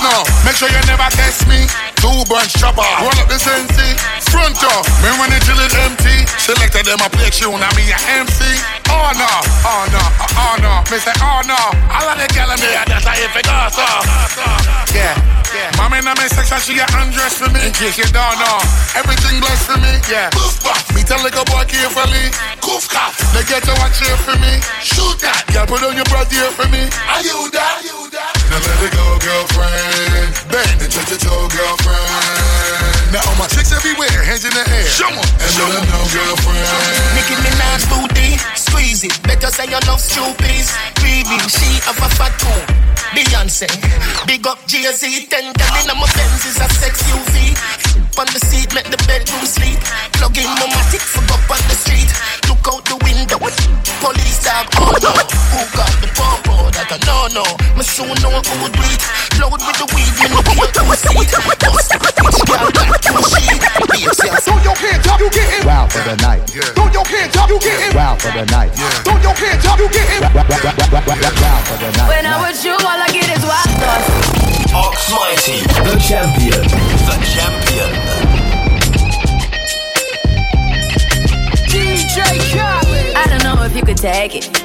No, 0.01 0.25
make 0.49 0.57
sure 0.57 0.69
you 0.73 0.81
never 0.89 1.09
test 1.13 1.45
me. 1.45 1.69
Two 2.01 2.25
bunch 2.33 2.57
chopper, 2.57 2.81
roll 3.05 3.13
up 3.21 3.29
the 3.29 3.37
sensi. 3.37 3.93
Front 4.33 4.57
off, 4.65 4.89
me 5.05 5.13
when 5.21 5.29
it 5.37 5.45
till 5.45 5.61
it 5.61 5.75
empty. 5.85 6.25
Selected 6.41 6.89
them 6.89 7.01
a 7.05 7.09
play 7.13 7.29
tune, 7.29 7.61
I 7.61 7.69
me 7.77 7.85
a 7.93 7.99
MC. 8.25 8.41
Oh 8.89 9.13
no, 9.13 9.33
oh 9.69 9.85
no, 9.93 10.05
oh, 10.41 10.55
no. 10.65 10.73
Me 10.89 10.97
say 10.97 11.13
oh 11.21 11.45
no. 11.45 11.61
All 11.93 12.09
of 12.09 12.17
the 12.17 12.25
girl 12.33 12.49
in 12.49 12.59
there, 12.65 12.81
that's 12.89 13.05
how 13.05 13.13
it 13.13 13.29
goes 13.45 13.77
so. 13.77 13.89
Yeah, 14.97 15.13
yeah. 15.53 15.69
Mommy 15.77 16.01
in 16.01 16.09
my 16.09 16.17
section, 16.33 16.59
she 16.65 16.73
get 16.81 16.89
undressed 16.97 17.37
for 17.37 17.53
me. 17.53 17.61
In 17.61 17.73
case 17.77 18.01
you 18.01 18.09
don't 18.09 18.41
know, 18.41 18.59
everything 18.97 19.37
blessed 19.45 19.69
for 19.69 19.79
me. 19.85 20.01
Yeah. 20.09 20.33
Me 20.97 21.05
tell 21.05 21.21
like 21.21 21.37
a 21.37 21.45
boy 21.45 21.69
carefully. 21.69 22.33
Goof 22.65 22.89
cough, 22.89 23.21
they 23.37 23.45
get 23.45 23.69
to 23.69 23.77
watch 23.77 24.01
here 24.01 24.17
for 24.25 24.37
me. 24.41 24.65
Shoot 24.81 25.21
that, 25.21 25.45
girl, 25.53 25.69
put 25.69 25.85
on 25.85 25.93
your 25.93 26.09
bra 26.09 26.25
here 26.25 26.49
for 26.57 26.65
me. 26.73 26.89
Are? 27.05 27.21
You 27.21 27.53
that? 27.53 27.85
Now 28.51 28.59
let 28.59 28.83
it 28.83 28.93
go, 28.97 29.19
girlfriend. 29.21 29.90
Bang 30.51 30.79
and 30.83 30.91
touch 30.93 31.11
your 31.11 31.19
toe, 31.19 31.49
girlfriend. 31.49 33.13
Now 33.13 33.27
all 33.27 33.37
my 33.37 33.47
chicks 33.47 33.73
everywhere, 33.73 34.23
hands 34.23 34.45
in 34.45 34.53
the 34.55 34.65
air. 34.71 34.87
Show 34.87 35.09
'em, 35.09 35.19
and 35.19 35.53
let 35.59 35.83
'em 35.83 35.89
know, 35.91 36.05
girlfriend. 36.15 37.15
Nicki 37.15 37.35
Minaj 37.43 37.83
booty, 37.91 38.39
squeeze 38.55 39.03
it. 39.05 39.15
Better 39.23 39.51
say 39.51 39.67
you 39.67 39.81
love 39.87 40.01
stupid. 40.01 40.67
Reading, 41.03 41.43
she 41.49 41.81
have 41.87 41.99
a 41.99 42.09
fat 42.09 42.33
too. 42.39 42.90
Beyonce, 43.11 43.67
big 44.27 44.47
up 44.47 44.59
Jay-Z. 44.67 45.27
Ten 45.27 45.53
gal 45.53 45.77
in 45.83 45.91
my 45.99 46.07
Benz 46.15 46.47
is 46.47 46.63
a 46.63 46.69
sex 46.79 47.03
UV. 47.11 47.59
On 48.21 48.27
the 48.31 48.39
seat, 48.39 48.71
make 48.75 48.87
the 48.87 49.01
bedroom 49.09 49.43
sleep. 49.43 49.81
Plug 50.15 50.37
in 50.39 50.47
my 50.61 50.67
matic, 50.71 51.03
for 51.03 51.25
up 51.33 51.43
on 51.51 51.63
the 51.67 51.75
street. 51.75 52.11
Look 52.47 52.63
out 52.71 52.85
the 52.87 52.95
window, 53.03 53.39
police 53.41 54.39
dog. 54.45 54.69
Oh 54.77 54.95
no, 55.03 55.11
who 55.11 55.61
got 55.75 55.91
the 55.99 56.09
popo? 56.15 56.71
That 56.71 56.93
I 56.93 56.99
know 57.03 57.27
no. 57.35 57.45
Me 57.75 57.83
soon 57.83 58.15
know 58.23 58.31
who 58.45 58.69
do 58.71 58.83
it. 58.93 59.03
Load 59.41 59.59
with 59.59 59.79
the 59.81 59.87
weed, 59.91 60.15
me 60.21 60.27
no 60.31 60.39
care 60.45 60.85
who 60.85 60.95
see 60.95 61.17
it. 61.17 61.33
Bust 61.35 61.91
the 61.91 61.97
bitch, 61.99 62.39
girl, 62.47 62.71
back 62.77 63.01
to 63.01 63.11
sheet. 63.27 63.59
Throw 64.45 64.59
your 64.61 64.77
hands 64.77 65.07
up, 65.09 65.19
you 65.19 65.31
getting 65.33 65.67
Wow 65.67 65.89
for 65.89 66.03
the 66.05 66.15
night. 66.21 66.45
Throw 66.47 66.87
your 66.93 67.07
hands 67.09 67.37
up, 67.37 67.49
you 67.49 67.59
getting 67.59 67.97
Wow 67.97 68.15
for 68.21 68.31
the 68.31 68.45
night. 68.53 68.71
Throw 69.03 69.17
your 69.19 69.35
hands 69.35 69.67
up, 69.67 69.79
you 69.81 69.89
getting 69.89 70.21
Wow 70.21 71.59
for 71.65 71.77
the 71.81 71.91
night. 71.97 72.09
When 72.13 72.27
I'm 72.27 72.45
with 72.45 72.61
you, 72.65 72.77
all 73.01 73.07
I 73.07 73.13
get 73.13 73.29
is 73.37 73.45
wild 73.45 73.73
thoughts. 73.81 74.09
Oxmighty, 74.73 75.59
the 75.85 75.97
champion, 75.99 76.63
the 77.09 77.17
champion. 77.33 77.91
DJ 81.71 82.19
Khaled. 82.53 83.17
I 83.17 83.27
don't 83.29 83.43
know 83.43 83.65
if 83.65 83.75
you 83.75 83.83
could 83.83 83.97
take 83.97 84.37
it. 84.37 84.63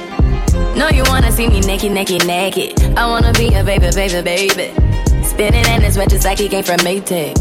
No, 0.76 0.88
you 0.88 1.02
wanna 1.06 1.32
see 1.32 1.48
me 1.48 1.60
naked, 1.60 1.92
naked, 1.92 2.26
naked. 2.26 2.80
I 2.96 3.06
wanna 3.06 3.32
be 3.32 3.54
a 3.54 3.64
baby, 3.64 3.90
baby, 3.94 4.22
baby. 4.22 5.24
Spinning 5.24 5.66
in 5.66 5.82
his 5.82 5.96
wet 5.96 6.10
just 6.10 6.24
like 6.24 6.38
he 6.38 6.48
came 6.48 6.64
from 6.64 6.78
Maytag. 6.78 7.34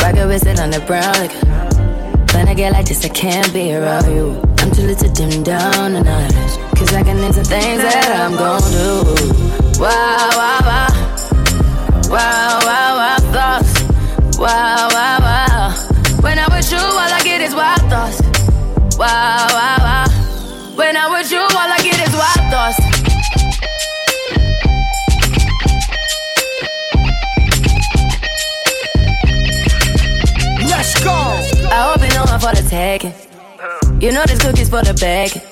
Rocket 0.00 0.26
with 0.26 0.46
it 0.46 0.58
on 0.58 0.70
the 0.70 0.80
brown. 0.80 1.14
Like, 1.14 2.34
when 2.34 2.48
I 2.48 2.54
get 2.54 2.72
like 2.72 2.86
this, 2.86 3.04
I 3.04 3.08
can't 3.08 3.52
be 3.52 3.74
around 3.74 4.12
you. 4.12 4.40
I'm 4.58 4.70
too 4.72 4.82
little 4.82 5.08
to 5.08 5.14
dim 5.14 5.42
down 5.42 5.92
the 5.92 6.02
night. 6.02 6.71
Cause 6.82 6.94
I 6.94 7.04
can 7.04 7.18
into 7.18 7.44
things 7.44 7.80
that 7.80 8.10
I'm 8.10 8.34
gon' 8.34 8.60
do. 8.74 9.06
Wow, 9.78 10.30
wow, 10.34 10.58
wow. 10.66 10.90
Wow, 12.10 12.58
wow, 12.66 12.90
wow, 12.98 13.18
thoughts. 13.30 13.72
Wow, 14.36 14.88
wow, 14.90 15.18
wow. 15.22 15.70
When 16.22 16.40
I'm 16.40 16.50
with 16.50 16.72
you, 16.72 16.78
all 16.78 16.98
I 16.98 17.20
get 17.22 17.40
is 17.40 17.54
wild 17.54 17.82
thoughts. 17.82 18.18
Wow, 18.98 19.46
wow, 19.54 19.78
wow. 19.78 20.06
When 20.74 20.96
I'm 20.96 21.12
with 21.12 21.30
you, 21.30 21.38
all 21.38 21.70
I 21.70 21.78
get 21.86 22.02
is 22.02 22.14
wild 22.18 22.50
thoughts. 22.50 22.78
Let's 30.68 31.04
go. 31.04 31.14
I 31.70 31.78
hope 31.86 32.02
you 32.02 32.08
know 32.10 32.24
I'm 32.26 32.40
for 32.40 32.52
the 32.60 32.66
taking. 32.68 33.14
You 34.00 34.10
know 34.10 34.24
this 34.26 34.40
cookie's 34.40 34.68
for 34.68 34.82
the 34.82 34.94
bag. 34.94 35.51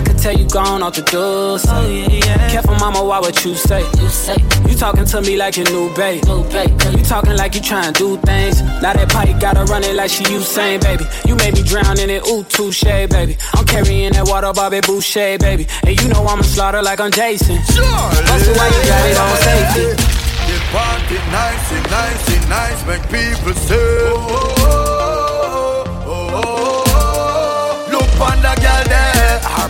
I 0.00 0.02
could 0.02 0.16
tell 0.18 0.32
you 0.32 0.48
gone 0.48 0.82
off 0.82 0.94
the 0.94 1.02
door. 1.02 1.58
Oh, 1.60 1.86
yeah, 1.86 2.08
yeah. 2.08 2.48
Careful, 2.50 2.74
mama, 2.76 3.04
why 3.04 3.20
what 3.20 3.44
you 3.44 3.54
say? 3.54 3.82
You 4.00 4.08
say 4.08 4.36
you 4.66 4.74
talking 4.74 5.04
to 5.04 5.20
me 5.20 5.36
like 5.36 5.58
your 5.58 5.68
new 5.70 5.92
babe. 5.94 6.24
New 6.24 6.42
babe. 6.44 6.72
You 6.96 7.04
talking 7.04 7.36
like 7.36 7.54
you 7.54 7.60
trying 7.60 7.92
to 7.92 7.98
do 7.98 8.16
things. 8.24 8.62
Now 8.80 8.94
that 8.94 9.10
pipe 9.10 9.38
gotta 9.38 9.64
run 9.64 9.84
it 9.84 9.94
like 9.94 10.10
she 10.10 10.24
Usain, 10.24 10.80
baby. 10.80 11.04
You 11.26 11.36
made 11.36 11.52
me 11.52 11.62
drown 11.62 12.00
in 12.00 12.08
it, 12.08 12.26
ooh, 12.26 12.44
touche, 12.44 12.82
baby. 13.12 13.36
I'm 13.52 13.66
carrying 13.66 14.12
that 14.14 14.26
water, 14.26 14.50
Bobby 14.54 14.80
Boucher, 14.80 15.36
baby. 15.36 15.66
And 15.84 16.00
you 16.00 16.08
know 16.08 16.24
I'ma 16.24 16.42
slaughter 16.48 16.80
like 16.80 16.98
I'm 16.98 17.10
Jason. 17.10 17.60
Sure. 17.68 17.84
Bustin' 18.24 18.56
why 18.56 18.68
you 18.72 18.82
got 18.88 19.04
it 19.04 19.18
on 19.20 19.36
safety. 19.44 20.00
The 20.48 20.56
party 20.72 21.18
nice, 21.28 21.72
it 21.76 21.84
nice, 21.92 22.24
it 22.32 22.48
nice, 22.48 22.80
make 22.88 23.04
people 23.12 23.52
say. 23.52 23.76
Oh, 23.76 24.16
oh, 24.16 24.64
oh, 24.64 26.06
oh, 26.08 26.44
oh, 26.48 26.84
oh. 26.88 27.88
Look 27.92 28.08
on 28.16 28.40
the 28.40 28.54
girl 28.64 28.84
there, 28.88 29.19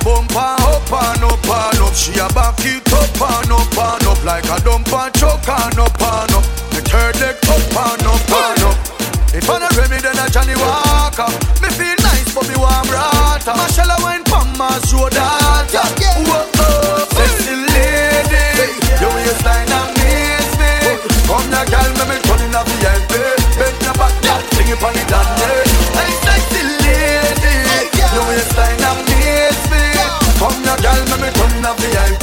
bumper 0.04 0.38
up 0.38 0.92
and 0.92 1.24
up 1.24 1.44
and 1.44 1.80
up. 1.80 1.94
She 1.94 2.12
a 2.18 2.28
back 2.32 2.60
it 2.64 2.86
up 2.92 3.20
and 3.20 3.52
up 3.52 3.76
and 3.76 4.06
up 4.06 4.20
like 4.24 4.44
a 4.44 4.56
dumper 4.64 5.08
choke 5.16 5.48
and 5.48 5.78
up 5.78 6.00
and 6.00 6.32
up. 6.34 6.44
The 6.72 6.80
third 6.84 7.16
leg 7.20 7.36
up 7.48 7.74
and 7.74 8.06
up 8.06 8.32
and 8.32 8.62
up. 8.64 8.76
If 9.32 9.48
I 9.48 9.58
not 9.58 9.76
Remy, 9.76 10.02
then 10.02 10.18
I 10.18 10.28
Johnnie 10.28 10.58
Walker. 10.58 11.30
Me 11.62 11.68
feel 11.70 11.94
nice, 12.02 12.34
but 12.34 12.48
me 12.48 12.56
want 12.58 12.88
brata. 12.88 13.54
Marshall 13.54 13.94
wine 14.02 14.24
pon 14.24 14.50
my 14.58 14.74
shoulder. 14.90 15.22
Whoa, 16.26 16.44
oh, 16.58 17.06
sexy 17.14 17.54
lady, 17.54 18.74
your 18.98 19.10
waistline 19.14 19.70
amaze 19.70 20.50
me. 20.58 20.98
Come 21.30 21.46
here, 21.46 21.66
girl, 21.70 21.90
me 21.94 22.04
me 22.10 22.16
turn 22.26 22.42
in 22.42 22.54
a 22.54 22.60
VIP. 22.66 23.12
Bend 23.54 23.78
your 23.86 23.94
back, 23.94 24.14
girl, 24.22 24.42
sing 24.50 24.68
it 24.68 24.82
on 24.82 24.92
the 24.94 25.04
dance. 25.06 25.39
Turn 31.80 32.12
in 32.12 32.19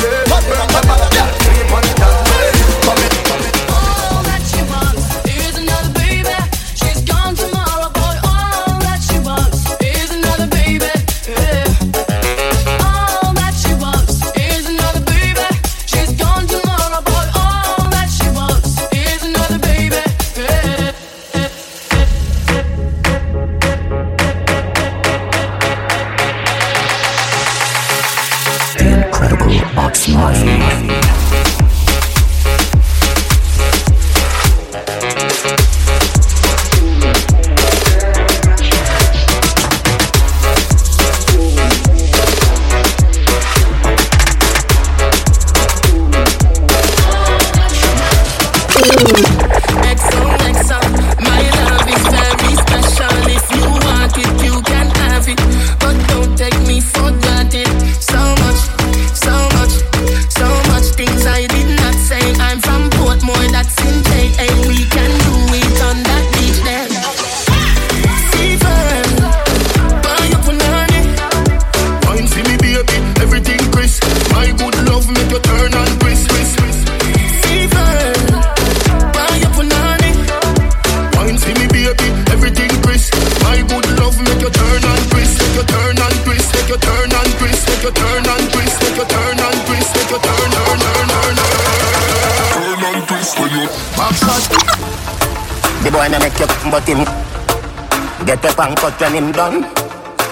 Get 98.58 98.74
cut 98.80 99.00
when 99.00 99.14
him 99.14 99.32
done 99.32 99.62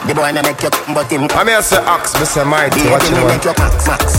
The 0.09 0.13
boy 0.17 0.33
na 0.33 0.41
make 0.41 0.57
you 0.57 0.73
but 0.97 1.05
him 1.13 1.29
I 1.37 1.45
mean 1.45 1.55
I 1.55 1.61
say 1.61 1.77
Ox, 1.85 2.17
Mr. 2.17 2.41
Mighty, 2.41 2.81
Baby, 2.81 2.89
watch 2.89 3.05
me 3.13 3.21
him 3.21 3.27
make 3.29 3.45
you 3.45 3.53
max, 3.53 3.85
max 3.85 4.17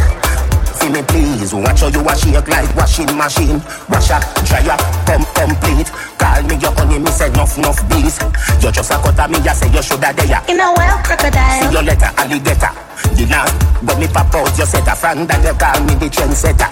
Feel 0.78 0.94
me 0.94 1.02
please 1.10 1.50
Watch 1.52 1.82
how 1.82 1.90
you 1.90 2.02
wash 2.06 2.22
shake 2.22 2.46
like 2.46 2.70
washing 2.78 3.10
machine. 3.18 3.58
Washer, 3.90 4.22
dryer, 4.46 4.78
pump 5.10 5.26
complete. 5.34 5.90
Call 6.22 6.38
me 6.46 6.54
your 6.54 6.70
honey, 6.78 7.02
me 7.02 7.10
say 7.10 7.34
nuff, 7.34 7.58
nuff 7.58 7.82
bees 7.90 8.22
You 8.62 8.70
just 8.70 8.94
a 8.94 8.96
cut 9.02 9.18
me, 9.26 9.42
I 9.42 9.52
say 9.52 9.74
you 9.74 9.82
shoulda 9.82 10.14
there 10.14 10.38
In 10.46 10.62
a 10.62 10.70
well, 10.70 11.02
crocodile. 11.02 11.66
See 11.66 11.74
your 11.74 11.82
letter, 11.82 12.10
alligator. 12.14 12.70
The 13.18 13.26
last, 13.26 13.58
when 13.82 13.98
me 13.98 14.06
pop 14.06 14.30
out, 14.38 14.54
you 14.54 14.66
set 14.70 14.86
a 14.86 14.94
friend 14.94 15.26
That 15.26 15.42
you 15.42 15.54
call 15.58 15.82
me 15.82 15.98
the 15.98 16.06
trendsetter. 16.06 16.70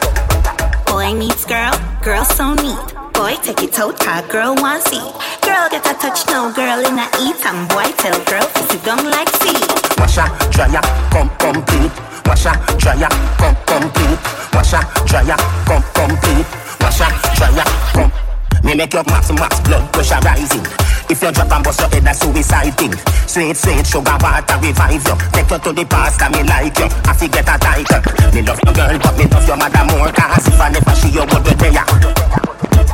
Boy 0.86 1.12
meets 1.18 1.44
girl, 1.44 1.74
girl 1.98 2.24
so 2.24 2.54
neat. 2.54 2.78
Boy 3.14 3.34
take 3.42 3.62
it 3.62 3.78
out, 3.78 3.98
car 3.98 4.22
girl 4.30 4.54
want 4.54 4.82
see. 4.86 5.02
Girl 5.54 5.70
get 5.70 5.86
a 5.86 5.94
touch 5.94 6.26
now, 6.26 6.50
girl 6.50 6.82
in 6.82 6.98
a 6.98 7.06
eat 7.22 7.38
and 7.46 7.62
boy 7.70 7.86
tell 8.02 8.18
girl 8.26 8.42
to 8.42 8.62
sit 8.66 8.82
down 8.82 8.98
like 9.06 9.30
see. 9.38 9.54
Washer, 10.02 10.26
dryer, 10.50 10.82
come 11.14 11.30
complete. 11.38 11.94
Washer, 12.26 12.50
dryer, 12.74 13.06
come 13.38 13.54
complete. 13.62 14.18
Washer, 14.50 14.82
dryer, 15.06 15.38
come 15.62 15.86
complete. 15.94 16.48
Washer, 16.82 17.06
dryer, 17.38 17.62
come. 17.94 18.10
Me 18.66 18.74
make 18.74 18.92
your 18.92 19.04
max 19.06 19.30
max 19.30 19.60
blood 19.60 19.86
pressure 19.94 20.18
rising. 20.26 20.66
If 21.06 21.22
you 21.22 21.30
drop 21.30 21.52
and 21.52 21.62
bust 21.62 21.78
your 21.78 21.88
head, 21.88 22.10
a 22.10 22.14
suicide 22.18 22.74
thing. 22.74 22.94
Sweet, 23.30 23.54
sweet 23.54 23.86
sugar 23.86 24.18
water 24.18 24.58
revive 24.58 25.06
you. 25.06 25.14
Take 25.30 25.50
you 25.54 25.58
to 25.62 25.70
the 25.70 25.86
past, 25.86 26.20
and 26.20 26.34
me 26.34 26.42
like 26.42 26.76
you. 26.82 26.90
I 27.06 27.14
forget 27.14 27.46
a 27.46 27.54
title. 27.62 28.02
Me 28.34 28.42
love 28.42 28.58
your 28.58 28.74
girl, 28.74 28.98
but 28.98 29.14
me 29.14 29.24
love 29.30 29.46
your 29.46 29.56
mother 29.56 29.86
more. 29.86 30.10
Cause 30.10 30.48
if 30.50 30.58
I 30.58 30.74
never 30.74 30.94
see 30.98 31.14
you, 31.14 31.22
would 31.22 31.44
be 31.46 31.54
there. 31.62 31.86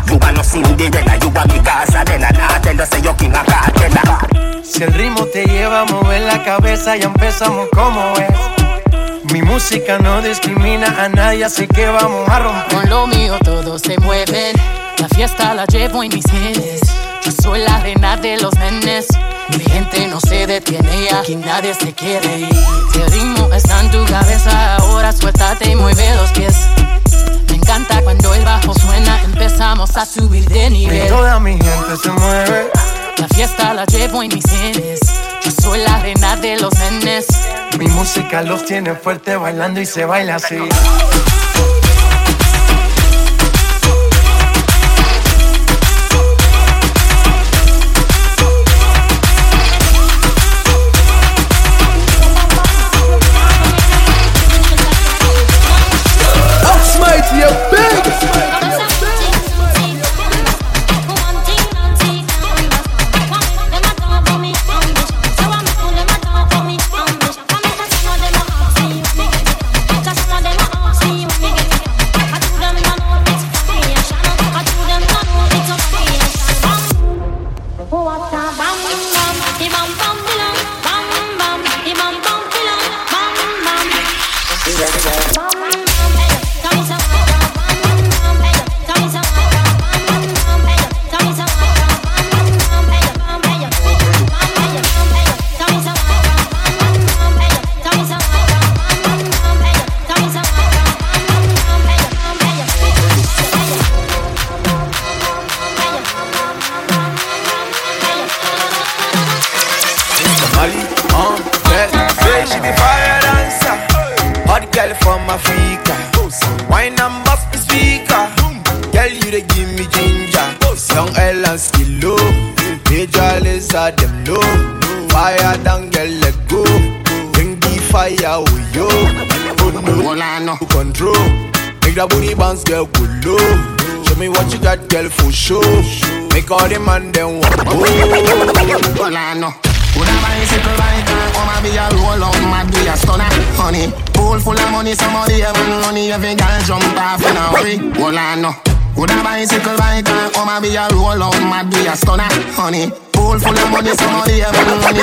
You 0.06 0.18
are 0.22 0.32
no 0.32 0.42
Cinderella, 0.42 1.16
you 1.20 1.30
are 1.36 1.46
me 1.46 1.60
Casadena. 1.60 2.30
Nah, 2.32 2.58
tell 2.60 2.76
you 2.76 2.86
say 2.86 3.00
you 3.00 3.14
king 3.14 3.32
a 3.34 3.44
cartela. 3.44 4.64
Si 4.64 4.82
el 4.82 4.92
ritmo 4.92 5.26
te 5.26 5.44
lleva 5.44 5.82
a 5.82 5.84
mover 5.84 6.22
la 6.22 6.42
cabeza, 6.42 6.96
ya 6.96 7.06
empezamos 7.06 7.68
como 7.72 8.12
es. 8.16 9.32
Mi 9.32 9.42
música 9.42 9.98
no 9.98 10.20
discrimina 10.22 11.04
a 11.04 11.08
nadie, 11.08 11.44
así 11.44 11.66
que 11.68 11.86
vamos 11.86 12.28
a 12.28 12.38
romper. 12.40 12.78
Con 12.78 12.90
lo 12.90 13.06
mío 13.06 13.38
todos 13.44 13.82
se 13.82 13.96
mueven. 13.98 14.56
La 14.98 15.08
fiesta 15.08 15.54
la 15.54 15.66
llevo 15.66 16.02
en 16.02 16.12
mis 16.12 16.24
genes. 16.30 16.80
Yo 17.22 17.32
soy 17.42 17.60
la 17.60 17.78
reina 17.80 18.16
de 18.16 18.38
los 18.38 18.52
nenes. 18.54 19.06
Mi 19.56 19.64
gente 19.64 20.06
no 20.08 20.20
se 20.20 20.46
detiene 20.46 21.02
y 21.02 21.14
aquí 21.14 21.36
nadie 21.36 21.74
se 21.74 21.92
quiere 21.92 22.38
ir. 22.40 22.56
Si 22.92 23.00
el 23.00 23.10
ritmo 23.10 23.52
está 23.52 23.80
en 23.80 23.90
tu 23.90 24.04
cabeza, 24.06 24.76
ahora 24.76 25.12
suéltate 25.12 25.70
y 25.70 25.76
mueve 25.76 26.14
los 26.16 26.30
pies. 26.32 26.56
A 29.80 30.04
subir 30.04 30.46
de 30.50 30.68
nivel. 30.68 31.06
Y 31.06 31.08
toda 31.08 31.40
mi 31.40 31.52
gente 31.52 31.96
se 32.02 32.10
mueve. 32.10 32.70
La 33.16 33.26
fiesta 33.28 33.72
la 33.72 33.86
llevo 33.86 34.22
en 34.22 34.28
mis 34.28 34.44
genes. 34.44 35.00
Yo 35.42 35.50
soy 35.62 35.78
la 35.78 36.00
reina 36.00 36.36
de 36.36 36.60
los 36.60 36.74
nenes. 36.74 37.26
Mi 37.78 37.86
música 37.86 38.42
los 38.42 38.66
tiene 38.66 38.94
fuerte 38.94 39.36
bailando 39.36 39.80
y 39.80 39.86
se 39.86 40.04
baila 40.04 40.34
así. 40.34 40.58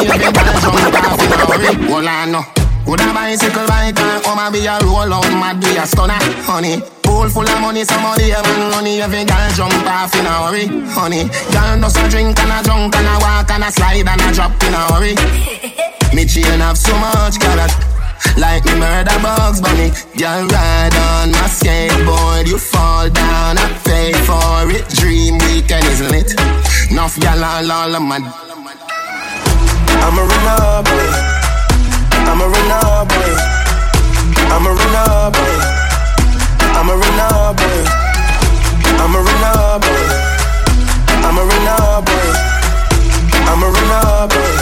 Every 0.06 0.32
girl 0.32 0.54
jump 0.62 0.78
off 0.94 1.22
in 1.22 1.32
a 1.34 1.38
hurry. 1.50 1.72
Well, 1.90 2.08
I 2.08 2.26
know. 2.26 2.44
Would 2.88 3.02
a 3.02 3.12
bicycle 3.14 3.66
rider, 3.68 4.22
come 4.24 4.40
and 4.40 4.54
be 4.54 4.66
a 4.66 4.80
roll 4.80 5.12
out, 5.12 5.28
mad 5.36 5.60
be 5.60 5.76
a 5.76 5.86
stunner, 5.86 6.16
honey. 6.48 6.80
Pool 7.04 7.28
full 7.28 7.44
of 7.44 7.60
money, 7.60 7.84
somebody 7.84 8.32
have 8.32 8.48
money, 8.72 9.02
every 9.02 9.26
girl 9.26 9.50
jump 9.60 9.76
off 9.84 10.16
in 10.16 10.26
a 10.26 10.32
hurry, 10.48 10.68
honey. 10.96 11.28
Girl 11.52 11.76
does 11.82 11.98
a 12.00 12.08
drink 12.08 12.40
and 12.40 12.52
a 12.52 12.64
drunk 12.64 12.96
and 12.96 13.08
a 13.08 13.16
walk 13.20 13.52
and 13.52 13.64
a 13.64 13.72
slide 13.72 14.08
and 14.08 14.22
a 14.22 14.32
drop 14.32 14.56
in 14.64 14.74
a 14.74 14.82
hurry. 14.88 15.16
Me 16.16 16.24
chain 16.26 16.64
have 16.64 16.78
so 16.78 16.96
much 16.98 17.40
carrot. 17.40 17.72
Like 18.38 18.64
me 18.66 18.76
murder 18.80 19.20
bugs 19.22 19.62
bunny 19.62 19.92
Girl 20.18 20.48
ride 20.48 20.96
on 20.96 21.32
my 21.32 21.48
skateboard 21.48 22.48
You 22.48 22.58
fall 22.58 23.10
down, 23.10 23.58
I 23.58 23.80
pay 23.86 24.12
for 24.26 24.70
it 24.72 24.88
Dream 24.90 25.38
weekend 25.38 25.86
is 25.86 26.02
lit 26.02 26.34
Enough 26.92 27.20
gal 27.20 27.44
all, 27.44 27.72
all 27.72 28.00
my 28.00 28.20
I'm 30.06 30.18
a 30.18 30.24
boy. 30.26 31.10
I'm 32.28 32.42
a 32.42 32.48
boy. 33.08 33.32
I'm 34.52 34.66
a 34.66 34.74
boy. 34.74 34.90
I'm 34.90 34.90
a 34.90 35.32
boy. 35.32 35.54
I'm 36.78 36.90
a 36.90 37.02
boy. 37.54 37.82
I'm 38.78 39.08
a 39.08 39.18
boy. 39.18 39.78
I'm 43.48 43.64
a 43.64 43.72
boy. 44.28 44.54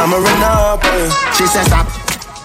I'm 0.00 0.12
a 0.12 0.78
boy. 0.80 1.10
She 1.36 1.46
says 1.46 1.66
stop, 1.66 1.86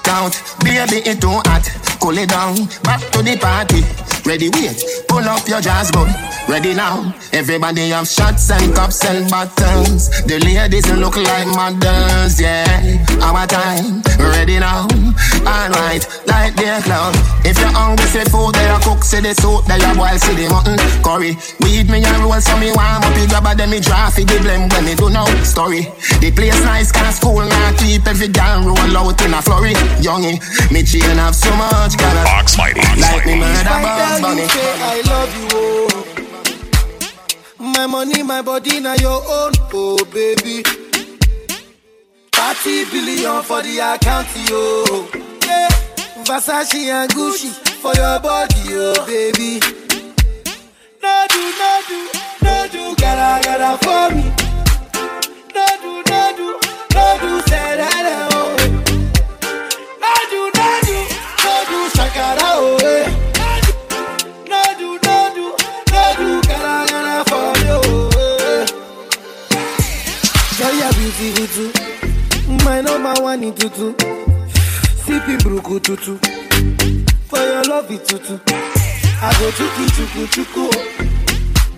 count. 0.09 0.33
Baby 0.65 1.05
it 1.05 1.21
too 1.21 1.37
hot, 1.45 1.65
cool 2.01 2.17
it 2.17 2.29
down. 2.29 2.57
Back 2.81 3.01
to 3.13 3.21
the 3.21 3.37
party, 3.37 3.85
ready 4.25 4.49
wait. 4.49 4.81
Pull 5.07 5.25
up 5.29 5.47
your 5.47 5.61
jazz 5.61 5.91
boy, 5.91 6.09
ready 6.49 6.73
now. 6.73 7.13
Everybody 7.31 7.89
have 7.93 8.07
shots 8.07 8.49
and 8.49 8.73
cups 8.73 9.05
and 9.05 9.29
bottles. 9.29 10.09
The 10.25 10.41
ladies 10.41 10.89
look 10.97 11.15
like 11.15 11.47
models, 11.53 12.41
yeah. 12.41 12.65
Our 13.21 13.45
time, 13.45 14.01
ready 14.33 14.57
now. 14.57 14.89
Alright, 15.45 16.03
like 16.25 16.55
their 16.57 16.81
club. 16.81 17.13
If 17.45 17.57
you're 17.61 17.71
hungry, 17.71 18.05
say 18.09 18.25
food, 18.25 18.55
they 18.55 18.67
are 18.67 18.81
cook 18.81 19.03
Say 19.03 19.21
the 19.21 19.33
soup, 19.33 19.65
they 19.65 19.79
are 19.79 19.95
boil, 19.95 20.17
see 20.17 20.35
the 20.35 20.49
mutton. 20.49 20.77
Curry, 21.05 21.37
weed 21.61 21.87
me 21.89 22.03
and 22.03 22.23
roll, 22.25 22.41
so 22.41 22.57
me 22.57 22.73
warm 22.73 23.05
up. 23.05 23.15
It 23.15 23.29
grab 23.29 23.45
a 23.45 23.55
them, 23.55 23.69
me 23.69 23.79
draw 23.79 24.09
for 24.09 24.25
the 24.25 24.37
blame 24.41 24.67
When 24.69 24.83
me 24.85 24.93
do 24.95 25.09
no 25.09 25.25
story. 25.45 25.87
The 26.19 26.33
place 26.35 26.59
nice, 26.65 26.91
cause 26.91 27.15
school 27.15 27.45
not 27.45 27.77
keep 27.77 28.05
Every 28.05 28.27
girl 28.27 28.73
roll 28.73 28.97
out 28.97 29.21
in 29.21 29.33
a 29.33 29.41
flurry 29.41 29.73
Youngie, 30.01 30.39
me 30.71 30.83
chain 30.83 31.17
have 31.17 31.35
so 31.35 31.53
much 31.55 31.97
color 31.97 32.23
Box 32.23 32.57
Mighty. 32.57 32.79
Like 32.99 33.25
me 33.25 33.35
murder 33.35 33.53
Despite 33.53 33.83
bugs 33.83 33.99
that, 33.99 34.21
bunny 34.21 34.41
you 34.41 34.47
say 34.49 34.71
I 34.81 35.01
love 35.11 35.35
you, 35.37 35.47
oh. 35.53 36.05
My 37.59 37.85
money, 37.87 38.23
my 38.23 38.41
body, 38.41 38.79
now 38.79 38.95
your 38.95 39.21
own, 39.27 39.51
oh 39.73 39.97
baby. 40.13 40.63
30 42.31 42.85
billion 42.91 43.43
for 43.43 43.61
the 43.61 43.79
account, 43.79 44.27
yo. 44.49 45.07
Yeah. 45.45 45.67
Versace 46.23 46.75
and 46.89 47.11
Gucci 47.11 47.49
for 47.81 47.93
your 47.95 48.19
body, 48.19 48.55
oh 48.71 49.05
baby. 49.05 49.59
No 51.03 51.25
do, 51.29 51.41
no 51.59 51.81
do, 51.87 51.99
no 52.43 52.67
do, 52.71 52.95
gotta, 52.95 53.43
gotta 53.45 53.77
for 53.83 54.09
me. 54.15 54.23
No 55.53 55.65
do, 55.81 55.91
no 56.09 56.21
do, 56.37 56.47
no 56.93 57.05
do, 57.19 57.31
say 57.49 57.75
that, 57.77 58.29
oh. 58.31 58.38
My 72.63 72.81
number 72.81 73.13
one 73.21 73.43
in 73.43 73.53
tutu. 73.53 73.93
Sippy 75.03 75.37
bruku 75.43 75.79
tutu. 75.79 76.17
For 77.27 77.39
your 77.39 77.63
love 77.63 77.91
it 77.91 78.05
tutu. 78.05 78.39
I 79.21 79.33
go 79.39 79.51
chuku 79.51 79.83
chuku 79.95 80.27
chuku. 80.33 80.69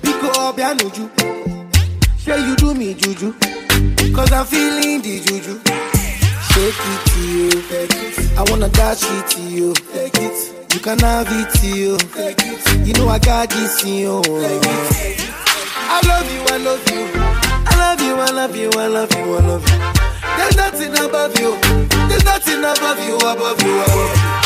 Biko 0.02 0.28
obianuju. 0.48 1.10
Sure 2.18 2.38
you 2.38 2.56
do 2.56 2.74
me 2.74 2.94
juju. 2.94 3.34
Cause 4.14 4.32
I'm 4.32 4.46
feeling 4.46 5.02
the 5.02 5.20
juju. 5.20 5.91
Shake 6.54 6.76
it 6.94 7.02
to 7.12 7.20
you. 7.28 7.50
Take. 7.70 8.38
I 8.38 8.44
wanna 8.50 8.70
dash 8.70 9.04
it 9.04 9.28
to 9.32 9.42
you. 9.42 9.74
Take. 9.94 10.18
You 10.74 10.80
can 10.80 11.00
have 11.00 11.28
it 11.30 11.50
to 11.60 11.68
you. 11.68 11.98
Take. 12.16 12.42
You 12.86 12.94
know 12.94 13.08
I 13.10 13.20
got 13.20 13.50
this 13.50 13.84
in 13.84 13.94
you. 13.96 14.22
I 15.94 16.00
love 16.08 16.28
you, 16.32 16.42
I 16.48 16.58
love 16.58 16.84
you. 16.92 17.02
I 17.16 17.76
love 17.78 18.02
you, 18.02 18.16
I 18.16 18.32
love 18.32 18.56
you, 18.56 18.70
I 18.76 18.88
love 18.88 19.14
you, 19.16 19.36
I 19.36 19.40
love 19.50 19.64
you. 19.70 19.78
There's 20.38 20.56
nothing 20.58 20.94
above 21.06 21.40
you. 21.40 21.58
There's 22.10 22.26
nothing 22.26 22.60
above 22.60 23.00
you, 23.08 23.16
above 23.18 23.62
you, 23.64 23.82
above 23.82 24.08
you. 24.08 24.42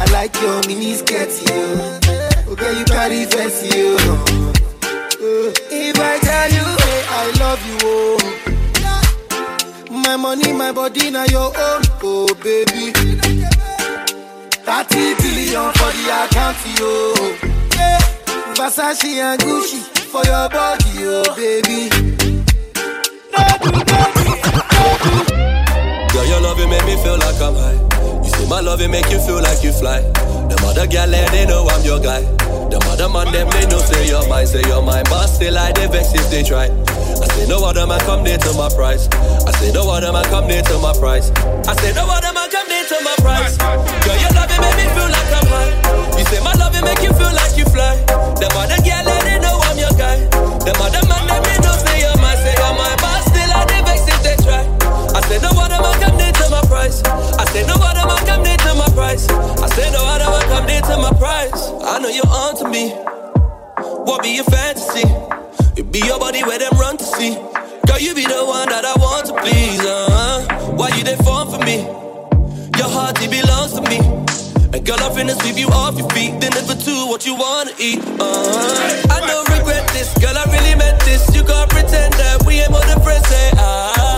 I 0.00 0.04
like 0.12 0.34
your 0.40 0.60
mini 0.66 0.94
skirt, 0.94 1.30
you. 1.46 2.52
Okay, 2.52 2.78
you 2.78 2.84
carry 2.84 3.24
face, 3.26 3.62
you. 3.74 3.96
Uh, 5.22 5.52
if 5.70 5.98
I 5.98 6.18
tell 6.18 6.50
you, 6.50 6.66
hey, 6.84 7.02
I 7.08 7.32
love 7.38 7.60
you, 7.66 7.78
oh. 7.82 8.59
My 10.02 10.16
money, 10.16 10.52
my 10.52 10.72
body, 10.72 11.10
now 11.10 11.24
your 11.26 11.46
own, 11.46 11.82
oh 12.02 12.34
baby. 12.42 12.92
30 12.92 15.14
billion 15.22 15.72
for 15.72 15.92
the 15.94 16.04
account, 16.24 16.56
yo. 16.78 17.14
Yeah. 17.76 17.98
Versace 18.54 19.20
and 19.20 19.40
Gucci 19.40 19.80
for 20.10 20.24
your 20.24 20.48
body, 20.48 20.90
yo, 20.98 21.22
baby. 21.36 21.88
Girl, 26.12 26.26
your 26.26 26.40
love 26.40 26.58
it 26.60 26.68
make 26.68 26.84
me 26.86 26.96
feel 27.02 27.18
like 27.18 27.40
I'm 27.40 27.54
high. 27.54 27.78
You 28.24 28.30
see 28.30 28.46
my 28.48 28.60
love 28.60 28.80
it 28.80 28.88
make 28.88 29.10
you 29.10 29.20
feel 29.20 29.40
like 29.40 29.62
you 29.62 29.72
fly. 29.72 30.00
Them 30.00 30.64
other 30.64 30.86
gal 30.86 31.08
they 31.10 31.46
know 31.46 31.68
I'm 31.68 31.84
your 31.84 32.00
guy. 32.00 32.24
Them 32.70 32.82
other 32.86 33.08
man 33.08 33.32
them 33.32 33.48
they 33.50 33.66
know 33.66 33.78
say 33.78 34.06
you're 34.06 34.26
mine, 34.28 34.46
say 34.46 34.62
you're 34.66 34.82
mine, 34.82 35.04
but 35.10 35.26
still 35.26 35.58
I 35.58 35.72
they 35.72 35.86
vex 35.88 36.14
if 36.14 36.30
they 36.30 36.42
try. 36.42 36.66
I 36.70 37.26
say 37.34 37.46
no 37.48 37.58
other 37.66 37.86
man 37.86 37.98
come 38.06 38.22
near 38.22 38.38
to 38.38 38.52
my 38.54 38.68
price. 38.70 39.08
I 39.46 39.50
say 39.58 39.72
no 39.72 39.90
other 39.90 40.12
man 40.12 40.24
come 40.30 40.46
near 40.46 40.62
to 40.62 40.78
my 40.78 40.92
price. 40.94 41.30
I 41.66 41.74
say 41.82 41.92
no 41.94 42.06
other 42.06 42.32
man 42.32 42.48
come 42.50 42.68
near 42.68 42.84
to 42.86 42.96
my 43.02 43.14
price. 43.18 43.58
Girl, 43.58 44.18
your 44.22 44.32
love 44.38 44.50
it 44.50 44.60
make 44.62 44.76
me 44.78 44.86
feel 44.94 45.10
like 45.10 45.30
I'm 45.34 45.46
high. 45.50 45.72
You 46.18 46.24
say 46.30 46.40
my 46.46 46.54
love 46.62 46.74
it 46.74 46.84
make 46.86 47.02
you 47.02 47.12
feel 47.18 47.34
like 47.34 47.54
you 47.58 47.66
fly. 47.74 47.98
Them 48.38 48.54
other 48.54 48.78
gal 48.86 49.04
they 49.04 49.38
know 49.42 49.58
I'm 49.66 49.76
your 49.76 49.94
guy. 49.98 50.22
Them 50.62 50.78
other 50.78 51.02
man 51.10 51.26
them 51.26 51.42
they 51.42 51.58
know 51.66 51.74
say 51.74 52.06
you're 52.06 52.16
mine, 52.22 52.38
say 52.38 52.54
you're 52.54 52.74
mine, 52.78 52.98
but 53.02 53.18
still 53.26 53.50
I 53.50 53.66
they 53.66 53.82
vex 53.82 54.06
if 54.06 54.20
they 54.22 54.36
try. 54.46 54.62
I 55.10 55.20
say 55.26 55.42
no 55.42 55.50
other 55.58 55.82
man 55.82 55.94
come 55.98 56.16
near 56.16 56.30
to 56.38 56.46
my 56.54 56.62
price. 56.70 57.02
I 57.34 57.44
say 57.50 57.66
no 57.66 57.74
other 57.82 58.06
man 58.06 58.20
come 58.24 58.42
near 58.46 58.49
my 58.80 58.88
price. 58.96 59.28
I 59.28 59.66
say 59.76 59.90
no 59.92 60.00
other 60.00 60.24
man 60.24 60.44
come 60.48 60.66
near 60.66 60.80
to 60.80 60.96
my 60.96 61.12
price. 61.20 61.68
I 61.84 61.98
know 62.00 62.08
you're 62.08 62.26
onto 62.26 62.66
me. 62.68 62.90
What 64.08 64.22
be 64.22 64.30
your 64.40 64.44
fantasy? 64.44 65.04
It 65.76 65.92
be 65.92 66.00
your 66.00 66.18
body 66.18 66.42
where 66.44 66.58
them 66.58 66.72
run 66.80 66.96
to 66.96 67.04
see. 67.04 67.34
Girl, 67.86 68.00
you 68.00 68.14
be 68.14 68.24
the 68.24 68.40
one 68.44 68.68
that 68.70 68.84
I 68.84 68.94
want 68.96 69.26
to 69.28 69.34
please. 69.42 69.80
Uh-huh. 69.80 70.72
Why 70.78 70.88
you 70.96 71.04
there 71.04 71.18
for 71.18 71.44
for 71.52 71.60
me? 71.64 71.84
Your 72.80 72.88
heart 72.88 73.20
it 73.20 73.30
belongs 73.30 73.74
to 73.76 73.82
me. 73.84 73.98
And 74.72 74.86
girl, 74.86 75.00
I'm 75.04 75.12
finna 75.12 75.36
sweep 75.42 75.58
you 75.58 75.68
off 75.68 75.98
your 75.98 76.08
feet. 76.10 76.40
Then 76.40 76.52
for 76.52 76.76
two, 76.76 77.06
what 77.06 77.26
you 77.26 77.34
wanna 77.36 77.72
eat? 77.78 78.00
Uh-huh. 78.00 79.12
I 79.12 79.18
don't 79.28 79.48
regret 79.56 79.84
this, 79.92 80.08
girl. 80.18 80.36
I 80.36 80.44
really 80.56 80.74
meant 80.74 80.98
this. 81.00 81.22
You 81.36 81.44
can't 81.44 81.68
pretend 81.68 82.14
that 82.14 82.44
we 82.46 82.60
ain't 82.60 82.70
more 82.70 82.84
than 82.88 83.00
friends. 83.02 83.26
Say 83.28 83.50
ah, 83.56 84.09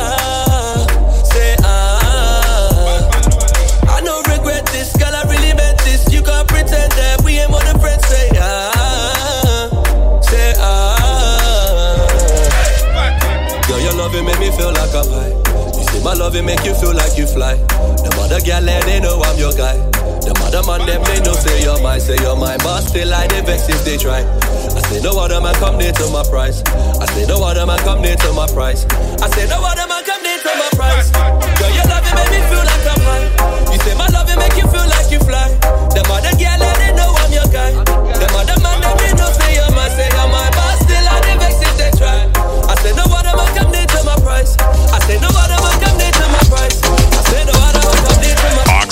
your 13.83 13.95
love 13.95 14.15
it 14.15 14.23
make 14.23 14.39
me 14.39 14.51
feel 14.57 14.73
like 14.73 14.95
I'm 14.95 15.09
high. 15.11 15.35
You 15.77 15.85
say 15.91 16.01
my 16.03 16.15
love 16.15 16.35
it 16.37 16.43
make 16.43 16.65
you 16.65 16.75
feel 16.75 16.95
like 16.95 17.17
you 17.19 17.27
fly. 17.27 17.55
Them 17.57 18.15
other 18.21 18.41
gal 18.41 18.63
they 18.65 19.01
know 19.01 19.21
I'm 19.23 19.39
your 19.39 19.53
guy. 19.53 19.77
Them 20.23 20.39
other 20.47 20.63
man 20.63 20.87
them 20.87 21.03
they 21.05 21.21
know 21.21 21.35
say 21.35 21.63
you're 21.63 21.81
mine, 21.83 22.01
say 22.01 22.17
you're 22.23 22.37
mine, 22.37 22.59
but 22.63 22.83
still 22.83 23.13
I 23.13 23.27
they 23.27 23.41
vex 23.43 23.69
if 23.69 23.85
they 23.85 23.97
try. 23.99 24.23
I 24.23 24.81
say 24.89 25.01
no 25.03 25.19
other 25.19 25.41
man 25.41 25.55
come 25.57 25.79
near 25.79 25.93
to 25.93 26.07
my 26.11 26.23
price. 26.31 26.63
I 26.67 27.07
say 27.15 27.27
no 27.27 27.43
other 27.43 27.67
man 27.67 27.79
come 27.81 28.01
near 28.03 28.17
to 28.17 28.33
my 28.33 28.47
price. 28.47 28.87
I 29.21 29.27
say 29.35 29.47
no 29.49 29.59
other 29.63 29.87
man 29.89 30.05
come 30.05 30.23
near 30.23 30.39
to 30.39 30.53
my 30.55 30.69
price. 30.79 31.11
Girl, 31.11 31.73
your 31.75 31.87
love 31.91 32.07
it 32.07 32.15
make 32.15 32.31
me 32.31 32.41
feel 32.47 32.63
like 32.63 32.87
I'm 32.87 33.03
high. 33.03 33.73
You 33.75 33.79
say 33.83 33.95
my 33.99 34.07
love 34.15 34.31
it 34.31 34.39
make 34.39 34.55
you 34.55 34.67
feel 34.71 34.87
like 34.95 35.11
you 35.11 35.19
fly. 35.27 35.49
Them 35.91 36.07
other 36.07 36.35
gal 36.39 36.59
they 36.63 36.93
know 36.95 37.11
I'm 37.19 37.33
your 37.35 37.49
guy. 37.51 37.73
Them 37.75 38.33
other 38.39 38.59
man 38.63 38.79
them 38.79 38.95
they 39.03 39.13
know 39.19 39.31
say 39.35 39.59
you're 39.59 39.71
mine, 39.75 39.91
say 39.91 40.07
you're 40.07 40.31
mine, 40.31 40.53
but 40.55 40.75
still 40.87 41.07
I 41.11 41.19
they 41.27 41.37
vex 41.43 41.55
if 41.59 41.75
they 41.79 41.91
try. 41.99 42.42
I 42.73 42.75
say 42.77 42.97
no 42.97 43.05
man 43.05 43.27
come 43.55 43.71
to 43.87 44.03
my 44.03 44.17
price. 44.25 44.57
I 44.59 44.99
no. 45.21 45.29
I 45.29 45.77
come 45.85 45.99
to 45.99 46.29
my 46.33 46.41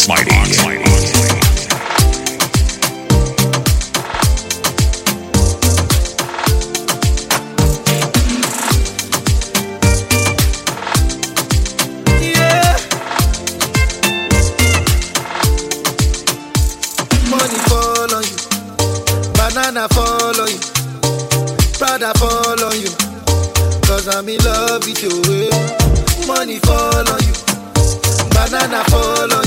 Mighty. 0.06 0.30
Yeah. 0.30 1.29
Eh. 24.98 25.50
Money 26.26 26.58
fall 26.58 27.08
on 27.08 27.20
you, 27.22 27.34
banana 28.34 28.82
fall 28.90 29.22
on 29.22 29.30
you, 29.30 29.39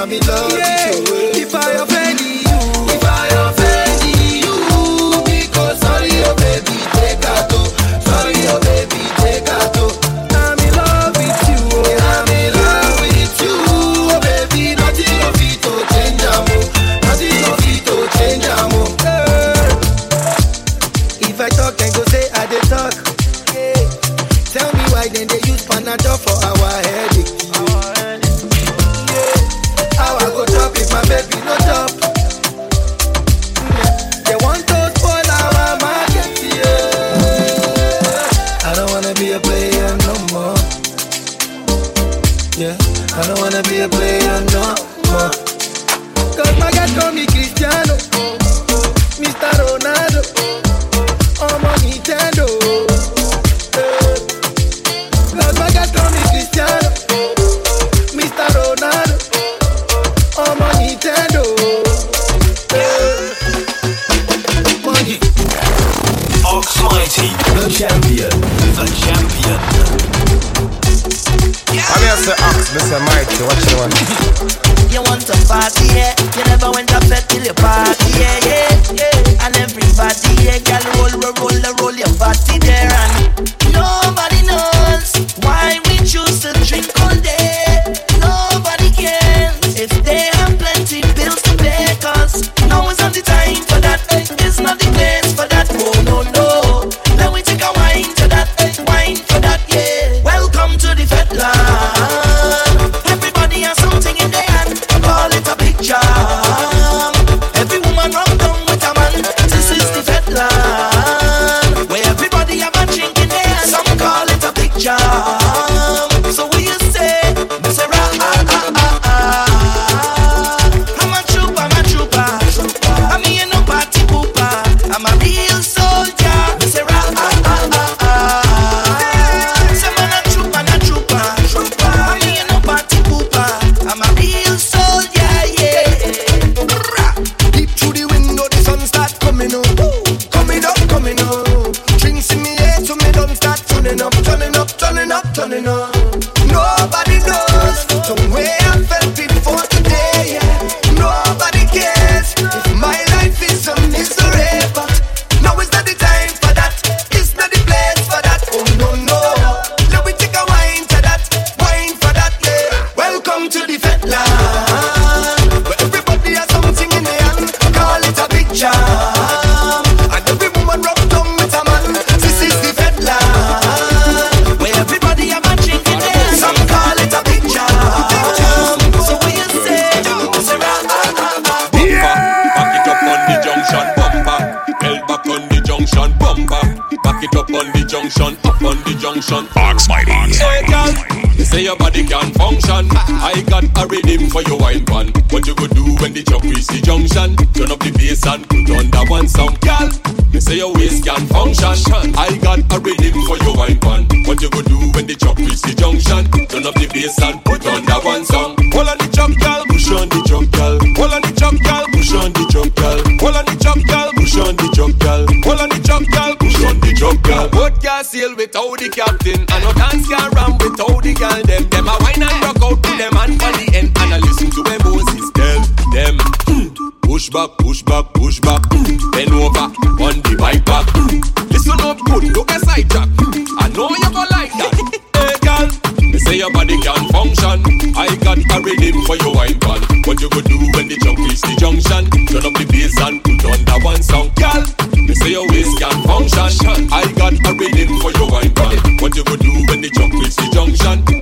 I'm 0.00 0.10
in 0.10 0.20
love 0.26 0.50
with 0.50 1.10
you. 1.10 1.19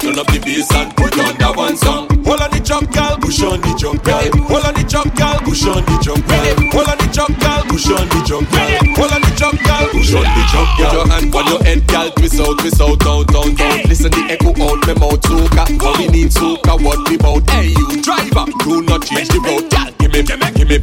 turn 0.08 0.18
up 0.18 0.26
the 0.32 0.40
bass 0.40 0.72
and 0.72 0.88
put 0.96 1.12
on 1.20 1.36
that 1.36 1.52
one 1.56 1.76
song. 1.76 2.08
Hold 2.24 2.40
on 2.40 2.50
the 2.50 2.60
jump, 2.60 2.88
girl, 2.92 3.16
push 3.20 3.42
on 3.44 3.60
the 3.60 3.72
jump, 3.76 4.00
girl. 4.04 4.24
Hold 4.48 4.64
on 4.64 4.74
the 4.74 4.84
jump, 4.88 5.12
girl, 5.16 5.36
push 5.44 5.66
on 5.68 5.84
the 5.84 5.96
jump, 6.00 6.24
girl. 6.24 6.44
Hold 6.72 6.88
on 6.88 6.96
the 6.96 7.08
jump, 7.12 7.32
girl, 7.36 7.62
push 7.68 7.88
on 7.92 8.06
the 8.08 8.20
jump, 8.24 8.46
girl. 8.48 8.68
Hold 8.96 9.12
on 9.12 9.20
the 9.20 9.32
jump, 9.36 9.58
girl, 9.60 9.84
push 9.92 10.12
on 10.16 10.24
the 10.24 10.44
jump, 10.48 10.68
girl. 10.80 10.88
Put 10.88 10.96
your 10.96 11.06
hand 11.12 11.34
on 11.34 11.44
your 11.52 11.60
head, 11.64 11.80
girl, 11.88 12.08
twist 12.16 12.40
out, 12.40 12.56
twist 12.56 12.80
out, 12.80 12.96
down, 13.04 13.22
down, 13.28 13.50
down. 13.52 13.76
Listen 13.84 14.10
the 14.12 14.22
echo 14.32 14.50
out 14.56 14.80
my 14.88 14.94
mouth, 14.96 15.20
soca. 15.28 15.64
All 15.84 15.96
we 16.00 16.06
need 16.08 16.30
soca, 16.32 16.72
what 16.80 17.00
we 17.08 17.16
bout? 17.20 17.44
Hey, 17.52 17.68
you 17.76 18.00
driver, 18.00 18.48
do 18.64 18.80
not 18.88 19.04
change 19.04 19.28
the 19.28 19.40
road, 19.44 19.68
girl. 19.68 19.92
Give 20.00 20.12
me, 20.12 20.24
give 20.24 20.40
me, 20.40 20.48
give 20.56 20.68
me, 20.68 20.78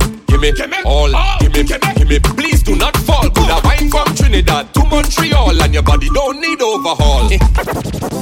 give 0.54 0.70
me, 0.70 0.78
all, 0.86 1.10
give 1.42 1.54
me, 1.54 1.64
give 1.66 2.10
me. 2.10 2.20
Please 2.38 2.62
do 2.62 2.76
not 2.78 2.94
fall. 3.10 3.26
Could 3.34 3.50
a 3.50 3.58
wine 3.66 3.90
from 3.90 4.06
Trinidad 4.14 4.70
to 4.76 4.86
Montreal, 4.86 5.62
and 5.62 5.74
your 5.74 5.84
body 5.84 6.10
don't 6.14 6.38
need 6.40 6.62
overhaul. 6.62 7.32
Eh. 7.34 8.15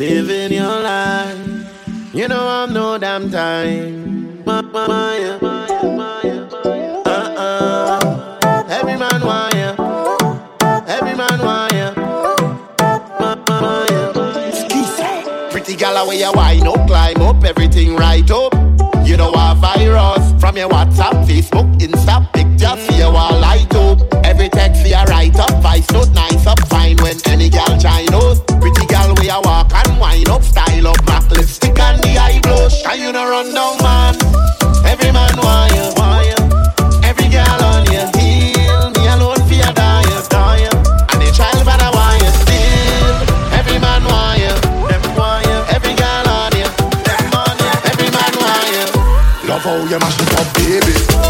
Living 0.00 0.50
your 0.54 0.80
life, 0.80 1.36
you 2.14 2.26
know 2.26 2.48
I'm 2.48 2.72
no 2.72 2.96
damn 2.96 3.30
time. 3.30 4.42
My, 4.46 4.62
my, 4.62 5.38
my. 5.42 5.66
Every 8.70 8.96
man 8.96 9.20
want 9.20 9.54
ya, 9.54 9.76
every 10.88 11.14
man 11.14 11.38
want 11.44 11.72
ya. 11.74 11.92
Pretty 15.50 15.76
gal, 15.76 15.98
away 15.98 16.20
you 16.20 16.32
wind 16.32 16.66
up, 16.66 16.86
climb 16.86 17.20
up, 17.20 17.44
everything 17.44 17.94
right 17.94 18.30
up. 18.30 18.54
You 19.04 19.18
know 19.18 19.34
a 19.34 19.54
virus 19.54 20.40
from 20.40 20.56
your 20.56 20.70
WhatsApp, 20.70 21.26
Facebook, 21.26 21.78
Insta, 21.78 22.24
picture, 22.32 22.74
see 22.88 23.00
you 23.00 23.04
all 23.04 23.38
light 23.38 23.74
up. 23.74 24.00
Every 24.24 24.48
text, 24.48 24.86
you 24.86 24.94
write 24.94 25.36
up, 25.36 25.62
vice 25.62 25.90
note, 25.90 26.08
nice 26.12 26.46
up, 26.46 26.58
fine 26.68 26.96
when 27.02 27.16
any 27.26 27.50
gal 27.50 27.78
Chinos. 27.78 28.40
Pretty 28.60 28.86
gal, 28.86 29.14
where 29.16 29.34
a 29.36 29.40
walk 29.42 29.69
wine 30.00 30.28
up, 30.30 30.42
style 30.42 30.88
up, 30.88 31.04
black 31.04 31.30
lipstick 31.30 31.78
and 31.78 32.02
the 32.02 32.16
eye 32.16 32.40
blush. 32.42 32.82
Can 32.82 32.98
you 32.98 33.12
no 33.12 33.28
run 33.28 33.54
down, 33.54 33.76
man? 33.84 34.16
Every 34.84 35.12
man 35.12 35.36
want 35.36 35.70
you, 35.76 35.86
want 36.00 36.26
you. 36.26 36.40
Every 37.04 37.28
girl 37.28 37.60
on 37.70 37.84
you, 37.92 38.04
heal 38.16 38.90
me 38.96 39.02
alone 39.12 39.40
for 39.46 39.54
your 39.54 39.72
die, 39.76 40.02
die. 40.32 40.68
And 41.12 41.20
the 41.20 41.30
child 41.36 41.64
by 41.68 41.76
the 41.76 41.90
wire, 41.92 42.32
still. 42.42 43.16
Every 43.52 43.78
man 43.78 44.02
want 44.04 44.40
you, 44.40 44.54
want 45.14 45.46
you. 45.46 45.58
Every 45.76 45.94
girl 45.94 46.26
on 46.26 46.52
you, 46.56 46.68
on 47.36 47.56
you. 47.60 47.72
Every 47.92 48.10
man 48.16 48.32
want 48.40 48.68
you. 48.74 48.86
Love 49.48 49.62
how 49.62 49.76
you 49.84 49.98
mash 50.00 50.20
it 50.20 50.32
up, 50.40 50.48
baby. 50.56 51.29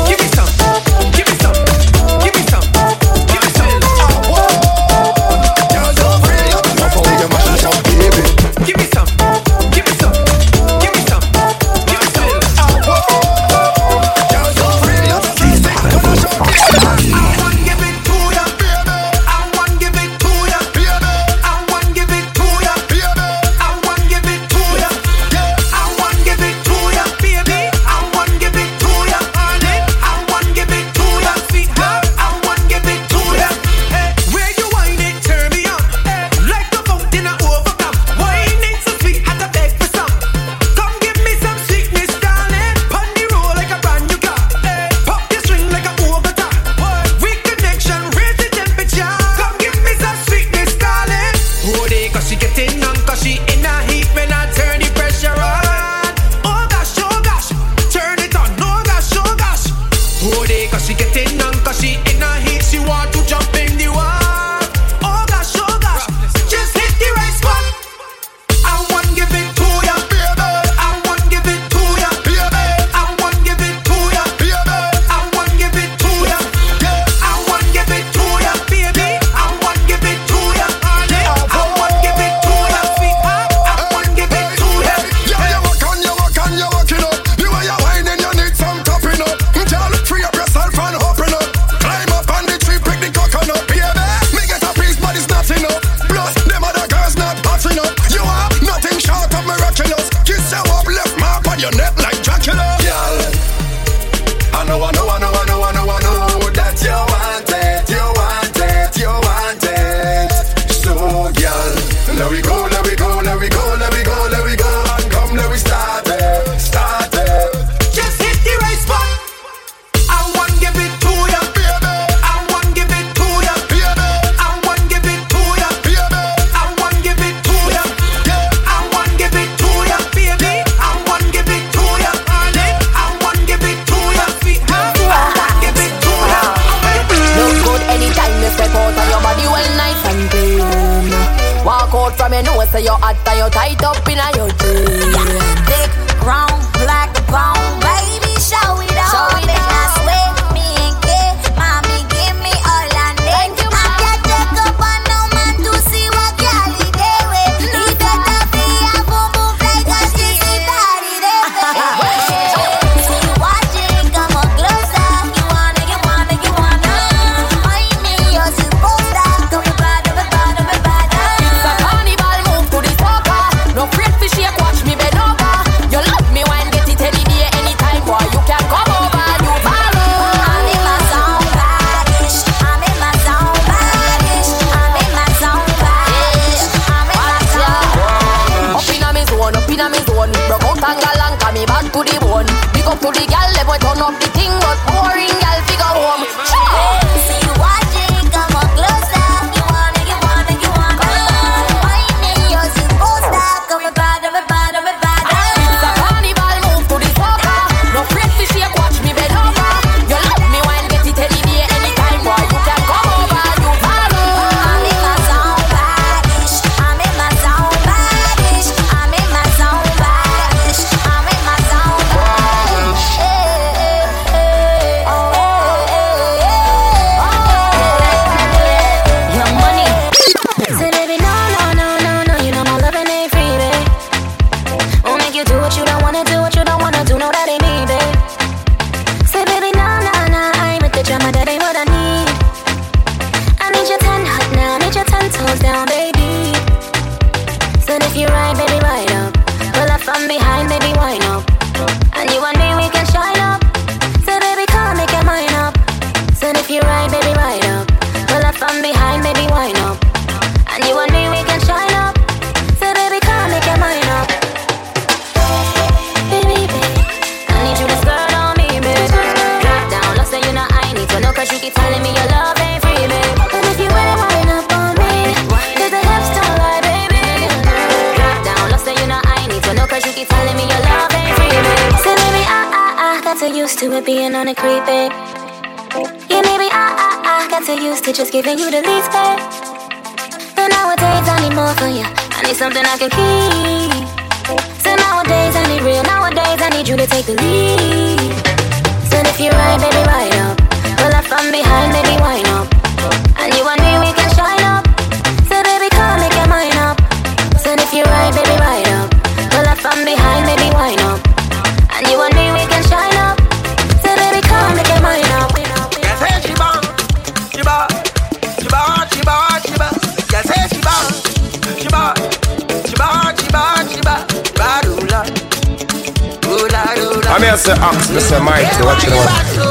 say 327.61 327.73
ox, 327.83 328.11
me 328.11 328.21
say 328.21 328.41
mighty, 328.41 328.83
watch 328.85 329.05
it 329.05 329.13
out. 329.13 329.70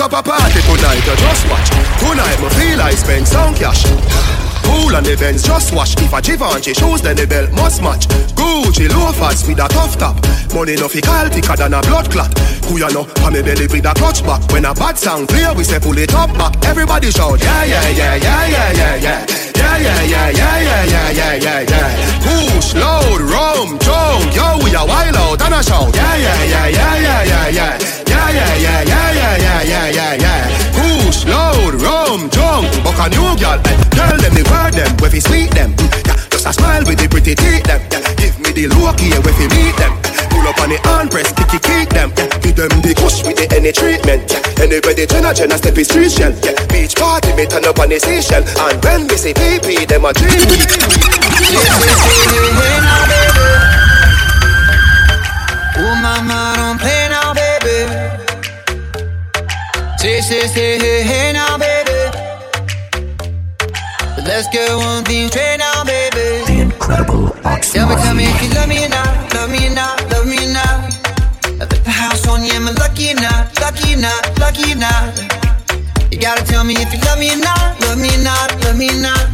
up 0.00 0.12
a 0.12 0.22
party 0.22 0.60
tonight, 0.62 1.02
just 1.04 1.48
watch. 1.50 1.68
Tonight, 1.98 2.40
my 2.40 2.48
feel 2.50 2.80
I 2.80 2.92
spend 2.92 3.28
some 3.28 3.54
cash. 3.54 4.39
Cool 4.70 4.94
on 4.94 5.02
the 5.02 5.16
Benz, 5.18 5.42
just 5.42 5.74
wash. 5.74 5.96
If 5.98 6.12
a 6.12 6.22
Givenchy 6.22 6.74
shoes, 6.74 7.02
then 7.02 7.16
the 7.16 7.26
belt 7.26 7.50
must 7.52 7.82
match. 7.82 8.06
Gucci 8.38 8.86
loafers 8.88 9.42
with 9.46 9.58
a 9.58 9.66
tough 9.66 9.98
top. 9.98 10.14
Money 10.54 10.76
no 10.76 10.86
fi 10.86 11.00
call 11.00 11.28
thicker 11.28 11.56
than 11.56 11.74
a 11.74 11.80
blood 11.82 12.10
clot. 12.10 12.30
Who 12.70 12.78
ya 12.78 12.88
know? 12.88 13.04
Pa 13.18 13.30
me 13.30 13.42
belly 13.42 13.66
with 13.66 13.84
a 13.84 13.92
clutch 13.94 14.22
back. 14.22 14.42
When 14.52 14.64
a 14.64 14.72
bad 14.74 14.96
sound 14.96 15.28
clear, 15.28 15.52
we 15.54 15.64
say 15.64 15.80
pull 15.80 15.98
it 15.98 16.14
up 16.14 16.30
back. 16.38 16.54
Everybody 16.64 17.10
shout, 17.10 17.42
yeah, 17.42 17.64
yeah, 17.64 17.88
yeah, 17.90 18.14
yeah, 18.14 18.46
yeah, 18.46 18.72
yeah, 18.72 18.94
yeah. 18.96 19.26
Yeah, 19.58 19.76
yeah, 19.78 20.02
yeah, 20.02 20.30
yeah, 20.30 20.58
yeah, 20.62 20.84
yeah, 20.84 21.10
yeah, 21.10 21.34
yeah, 21.34 21.60
yeah. 21.66 21.90
Push, 22.22 22.74
load, 22.74 23.20
rum, 23.26 23.78
jump, 23.82 24.30
yo, 24.34 24.58
we 24.62 24.70
a 24.74 24.82
wild 24.86 25.16
out 25.16 25.42
and 25.42 25.54
a 25.54 25.62
shout. 25.62 25.94
Yeah, 25.94 26.16
yeah, 26.16 26.44
yeah, 26.44 26.66
yeah, 26.68 27.22
yeah, 27.24 27.48
yeah. 27.48 27.78
Yeah, 28.06 28.30
yeah, 28.30 28.54
yeah, 28.56 28.82
yeah, 28.82 29.12
yeah, 29.18 29.36
yeah, 29.36 29.62
yeah, 29.62 29.90
yeah, 29.90 30.14
yeah. 30.14 30.69
Push, 30.90 31.22
load, 31.24 31.78
rum, 31.78 32.26
jump, 32.34 32.66
buck 32.82 32.98
a 32.98 33.06
new 33.14 33.30
girl. 33.38 33.62
Eh. 33.62 33.78
Tell 33.94 34.10
them 34.18 34.34
the 34.34 34.42
word 34.50 34.74
them, 34.74 34.90
where 34.98 35.06
fi 35.06 35.22
sweet 35.22 35.54
them. 35.54 35.70
Yeah, 35.78 36.18
just 36.34 36.50
a 36.50 36.52
smile 36.52 36.82
with 36.82 36.98
the 36.98 37.06
pretty 37.06 37.38
teeth 37.38 37.62
them. 37.62 37.78
Yeah, 37.94 38.02
give 38.18 38.34
me 38.42 38.50
the 38.50 38.66
look 38.74 38.98
here, 38.98 39.22
where 39.22 39.30
fi 39.38 39.46
meet 39.54 39.78
them. 39.78 39.94
Pull 40.34 40.42
up 40.50 40.58
on 40.58 40.74
the 40.74 40.82
hand 40.82 41.14
press, 41.14 41.30
kick 41.30 41.54
it, 41.54 41.62
kick 41.62 41.88
them. 41.94 42.10
Yeah, 42.18 42.26
give 42.42 42.58
them 42.58 42.74
the 42.82 42.90
push 42.98 43.22
with 43.22 43.38
the 43.38 43.46
any 43.54 43.70
treatment. 43.70 44.26
Yeah, 44.34 44.66
anybody 44.66 45.06
Jenna 45.06 45.30
Jenna 45.30 45.62
step 45.62 45.78
is 45.78 45.86
street 45.86 46.10
shell. 46.10 46.34
Yeah, 46.42 46.58
beach 46.66 46.98
party 46.98 47.38
me 47.38 47.46
turn 47.46 47.70
up 47.70 47.78
on 47.78 47.94
the 47.94 48.02
seashell. 48.02 48.42
And 48.42 48.82
when 48.82 49.06
we 49.06 49.14
say 49.14 49.30
PP, 49.30 49.86
them 49.86 50.02
a 50.02 50.10
dream. 50.10 50.42
Oh 55.78 55.94
mama, 56.02 56.58
don't 56.58 56.82
play 56.82 56.99
Say, 60.30 60.46
say, 60.46 60.78
say, 60.78 60.78
hey, 60.78 61.02
hey 61.02 61.32
now, 61.32 61.58
baby. 61.58 61.90
Let's 64.22 64.46
get 64.54 64.70
one 64.76 65.02
thing 65.02 65.26
straight 65.26 65.56
now, 65.58 65.82
baby. 65.82 66.46
The 66.46 66.70
incredible 66.70 67.34
Ox 67.44 67.72
Tell 67.72 67.88
me, 67.88 67.96
tell 67.96 68.14
me 68.14 68.30
if 68.30 68.40
you 68.40 68.50
love 68.54 68.68
me 68.68 68.84
or 68.86 68.90
not, 68.90 69.34
love 69.34 69.50
me 69.50 69.66
or 69.66 69.74
not, 69.74 69.98
love 70.12 70.26
me 70.28 70.38
or 70.38 70.52
not. 70.54 70.94
I 71.58 71.66
put 71.66 71.82
the 71.82 71.90
house 71.90 72.28
on 72.28 72.44
you, 72.44 72.52
am 72.52 72.68
I 72.68 72.70
lucky 72.78 73.10
or 73.10 73.18
not, 73.18 73.58
lucky 73.58 73.94
or 73.94 74.06
not, 74.06 74.38
lucky 74.38 74.70
or 74.70 74.78
not? 74.78 75.18
You 76.12 76.18
gotta 76.20 76.44
tell 76.46 76.62
me 76.62 76.74
if 76.78 76.94
you 76.94 77.00
love 77.10 77.18
me 77.18 77.34
or 77.34 77.42
not, 77.42 77.80
love 77.80 77.98
me 77.98 78.14
or 78.14 78.22
not, 78.22 78.54
love 78.62 78.78
me 78.78 78.86
or 78.86 79.02
not. 79.02 79.26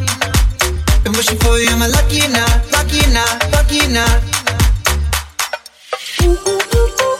Been 1.05 1.13
wishing 1.13 1.37
for 1.45 1.61
you, 1.61 1.69
am 1.77 1.83
I 1.83 1.93
lucky 1.93 2.25
or 2.25 2.33
not, 2.33 2.73
lucky 2.73 3.05
or 3.05 3.13
not, 3.13 3.37
lucky 3.53 3.85
or 3.85 3.93
not? 3.93 4.17
Ooh, 6.25 6.41
ooh, 6.41 6.57
ooh, 6.57 6.89
ooh, 6.89 7.05
ooh, 7.05 7.16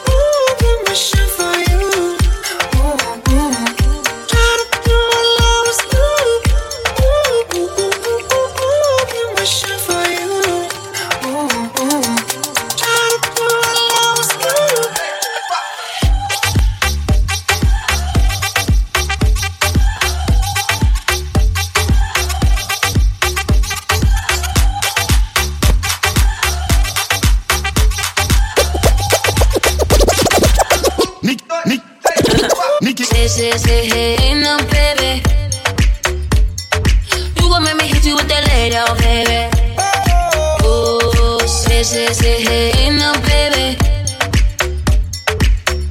gon' 38.07 38.15
make 38.15 38.15
me 38.15 38.15
hit 38.15 38.15
you 38.15 38.15
with 38.15 38.27
that 38.27 38.43
lay 38.47 38.71
baby. 38.99 39.49
Oh, 40.63 41.39
say, 41.45 41.83
say, 41.83 42.13
say, 42.13 42.41
hey, 42.43 42.89
now, 42.95 43.13
baby. 43.27 43.77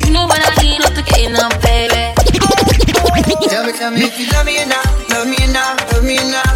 You 0.05 0.13
know 0.13 0.25
what 0.27 0.41
I 0.41 0.63
need 0.63 0.81
off 0.85 0.95
the 0.95 1.03
gate 1.03 1.31
now, 1.31 1.49
baby. 1.61 2.15
Tell 3.49 3.65
me, 3.65 3.73
tell 3.73 3.91
me 3.91 4.03
if 4.05 4.19
you 4.19 4.27
love 4.33 4.47
me 4.47 4.63
or 4.63 4.67
not, 4.67 4.87
love 5.11 5.29
me 5.29 5.37
or 5.37 5.53
not, 5.53 5.93
love 5.93 6.05
me 6.05 6.19
or 6.19 6.31
not. 6.31 6.47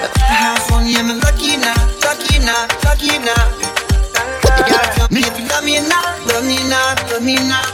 Left 0.00 0.14
the 0.14 0.20
house 0.20 0.72
on 0.72 0.86
you, 0.86 0.98
am 0.98 1.20
lucky 1.20 1.56
or 1.56 1.60
not, 1.60 1.78
lucky 2.04 2.38
or 2.38 2.44
not, 2.44 2.68
lucky 2.84 3.16
or 3.16 3.22
not? 3.24 3.48
You 4.56 4.64
gotta 4.68 4.88
tell 4.96 5.08
me 5.10 5.20
if 5.20 5.38
you 5.38 5.46
love 5.48 5.64
me 5.64 5.78
or 5.78 5.88
not, 5.88 6.26
love 6.26 6.44
me 6.44 6.56
or 6.60 6.68
not, 6.68 6.96
love 7.10 7.22
me 7.22 7.36
or 7.36 7.44
not. 7.48 7.68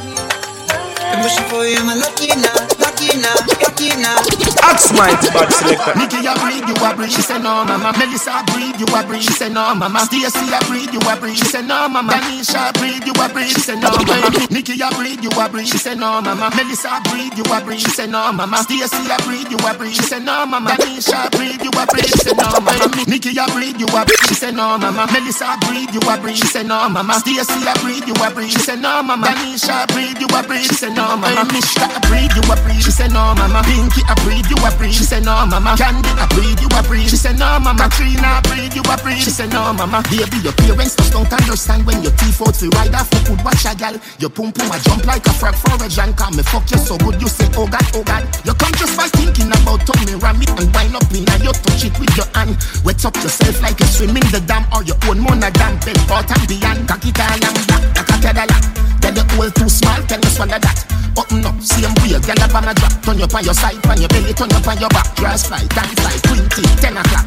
Been 1.11 1.23
wishing 1.23 1.47
for 1.51 1.65
you, 1.67 1.79
I'm 1.79 1.99
lucky 1.99 2.33
or 2.33 2.37
not, 2.37 2.76
lucky 2.97 3.17
or 3.17 3.21
not, 3.21 3.49
lucky 3.61 3.91
or 3.93 3.99
not? 4.01 4.25
Ox 4.65 4.93
Mighty 4.93 5.29
bad 5.31 5.53
selector. 5.53 5.95
Nikki, 5.99 6.27
I 6.27 6.35
breathe, 6.41 6.67
you 6.69 6.77
a 6.77 6.95
breathe. 6.97 7.11
She 7.13 7.23
said 7.23 7.43
no, 7.43 7.65
mama. 7.65 7.93
Melissa, 7.99 8.33
I 8.33 8.43
breathe, 8.53 8.81
you 8.81 8.87
a 8.89 9.01
breathe. 9.05 9.23
She 9.23 9.33
said 9.33 9.53
no, 9.53 9.75
mama. 9.75 10.01
Stacy, 10.01 10.39
I 10.53 10.61
breathe, 10.67 10.93
you 10.93 11.01
a 11.01 11.17
breathe. 11.17 11.37
She 11.37 11.45
said 11.45 11.67
no, 11.67 11.89
mama. 11.89 12.13
Danisha, 12.13 12.57
I 12.57 12.73
breathe, 12.73 13.05
you 13.07 13.13
a 13.13 13.29
breathe. 13.29 13.49
She 13.53 13.61
said 13.61 13.79
no, 13.81 13.91
mama. 13.91 14.31
Nikki, 14.51 14.75
I 14.83 14.91
breathe, 14.97 15.23
you 15.23 15.31
a 15.37 15.49
breathe. 15.49 15.67
She 15.69 15.79
said 15.79 15.99
no, 15.99 16.21
mama. 16.21 16.51
Melissa, 16.57 16.89
I 16.91 17.01
breathe, 17.11 17.37
you 17.37 17.45
a 17.45 17.61
breathe. 17.61 17.81
She 17.81 17.91
said 17.91 18.11
no, 18.11 18.33
mama. 18.33 18.57
Stacy, 18.65 18.97
I 18.97 19.17
breathe, 19.25 19.51
you 19.51 19.59
a 19.61 19.71
breathe. 19.77 19.93
She 19.95 20.03
said 20.03 20.25
no, 20.25 20.47
mama. 20.47 20.71
Danisha, 20.71 21.15
I 21.15 21.29
breathe, 21.31 21.63
you 21.63 21.71
a 21.77 21.85
breathe. 21.87 22.07
She 22.09 22.19
said 22.19 22.37
no, 22.37 22.49
mama. 22.61 22.73
Nikki, 23.07 23.31
I 23.39 23.47
breathe, 23.53 23.79
you 23.81 23.89
a 23.93 24.01
breathe. 24.05 24.25
She 24.29 24.35
said 24.35 24.55
no, 24.57 24.79
mama. 24.79 25.07
Melissa, 25.13 25.45
I 25.47 25.57
breathe, 25.69 25.93
you 25.93 26.01
a 26.09 26.15
breathe. 26.19 26.37
She 26.37 26.47
said 26.49 26.67
no, 26.67 26.89
mama. 26.89 27.15
Stacy, 27.21 27.61
I 27.61 27.75
breathe, 27.83 28.07
you 28.09 28.15
a 28.17 28.31
breathe. 28.33 28.51
She 28.51 28.59
said 28.61 28.81
no, 28.81 29.03
mama. 29.03 29.27
Danisha, 29.27 29.85
I 29.85 29.87
breathe, 29.93 30.19
you 30.21 30.29
a 30.33 30.41
breathe. 30.43 30.65
She 30.65 30.75
said 30.75 30.95
no, 30.97 31.17
mama. 31.17 31.45
Mishka, 31.53 31.85
I 31.87 31.99
breathe, 32.09 32.33
you 32.35 32.43
a 32.47 32.57
breathe. 32.65 32.86
She 32.87 32.95
said 32.95 33.11
no, 33.11 33.35
mama. 33.35 33.67
Pinky, 33.67 34.07
I 34.07 34.15
breathe, 34.23 34.47
you 34.47 34.55
a 34.63 34.71
breathe. 34.79 34.95
She 34.95 35.03
said 35.03 35.27
no, 35.27 35.35
mama. 35.43 35.75
Candy, 35.75 36.07
I 36.15 36.23
breathe, 36.31 36.63
you 36.63 36.71
a 36.71 36.81
breathe. 36.87 37.11
She 37.11 37.19
said 37.19 37.35
no, 37.35 37.59
mama. 37.59 37.91
Katrina, 37.91 38.39
I 38.39 38.41
breathe, 38.47 38.79
you 38.79 38.83
a 38.87 38.95
breathe. 39.03 39.27
She 39.27 39.35
said 39.35 39.51
no, 39.51 39.75
mama. 39.75 40.07
Baby, 40.07 40.39
your 40.47 40.55
parents 40.55 40.95
just 40.95 41.11
don't 41.11 41.27
understand 41.27 41.83
when 41.83 41.99
your 42.07 42.15
teeth 42.15 42.39
out 42.39 42.55
fi 42.55 42.71
ride 42.79 42.95
off. 42.95 43.11
You 43.11 43.35
could 43.35 43.43
watch 43.43 43.67
a 43.67 43.75
gal. 43.75 43.99
Your 44.23 44.31
pum 44.31 44.55
pum 44.55 44.71
a 44.71 44.79
jump 44.79 45.03
like 45.03 45.27
a 45.27 45.35
frog 45.35 45.59
for 45.59 45.75
a. 45.75 45.91
Call 46.15 46.31
me 46.31 46.47
fuck 46.47 46.71
you 46.71 46.79
so 46.79 46.95
good. 47.03 47.19
You 47.19 47.27
say 47.27 47.51
oh 47.59 47.67
god, 47.67 47.83
oh 47.99 48.07
god. 48.07 48.23
You 48.47 48.55
come 48.55 48.71
just 48.79 48.95
by 48.95 49.11
thinking 49.19 49.51
about 49.51 49.83
tummy 49.83 50.15
ram 50.23 50.39
it 50.39 50.55
and 50.55 50.71
wind 50.71 50.95
up 50.95 51.11
in 51.11 51.27
and 51.27 51.43
you 51.43 51.51
touch 51.67 51.83
it 51.83 51.99
with 51.99 52.15
your 52.15 52.31
hand. 52.39 52.55
Wet 52.87 53.03
up 53.03 53.19
yourself 53.19 53.67
like 53.67 53.83
you 53.83 53.91
swim 53.91 54.15
in 54.15 54.31
the 54.31 54.39
dam 54.47 54.63
or 54.71 54.87
your 54.87 54.97
own 55.11 55.19
monogam. 55.19 55.75
Bed 55.83 55.99
out 56.07 56.31
and 56.31 56.47
beyond. 56.47 56.87
All 56.87 57.03
and 57.03 57.59
black. 57.67 57.83
Cock-a-da-da-la. 57.99 58.87
The 59.17 59.25
hole 59.33 59.49
too 59.49 59.69
small, 59.69 59.97
tell 60.05 60.21
me 60.21 60.29
swallow 60.29 60.61
that. 60.61 60.85
Button 61.17 61.41
up, 61.49 61.57
same 61.65 61.89
way, 62.05 62.21
girl 62.21 62.37
up 62.45 62.53
on 62.53 62.69
a 62.69 62.75
drop. 62.77 62.93
Turn 63.01 63.23
up 63.23 63.33
on 63.33 63.45
your 63.45 63.55
side, 63.55 63.81
on 63.89 63.97
your 63.97 64.09
belly, 64.13 64.35
turn 64.35 64.53
up 64.53 64.69
on 64.69 64.77
your 64.77 64.91
back. 64.91 65.09
Dress 65.17 65.49
fly, 65.49 65.65
dance 65.73 65.97
fly, 65.97 66.13
twenty, 66.21 66.63
ten 66.77 67.01
o'clock. 67.01 67.25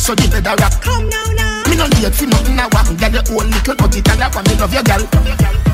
So 0.00 0.14
the 0.14 0.24
bed 0.32 0.48
a 0.48 0.56
rock. 0.56 0.80
Come 0.80 1.10
now, 1.10 1.24
now. 1.36 1.55
Me 1.76 1.84
no 1.84 1.92
late 2.00 2.14
for 2.16 2.24
nothing 2.24 2.56
I 2.56 2.72
want. 2.72 2.96
Girl, 2.96 3.12
your 3.12 3.24
own 3.36 3.52
little 3.52 3.76
but 3.76 3.92
it 3.92 4.08
a 4.08 4.16
lap 4.16 4.32
and 4.32 4.48
me 4.48 4.56
love 4.56 4.72
your 4.72 4.80
girl. 4.80 5.04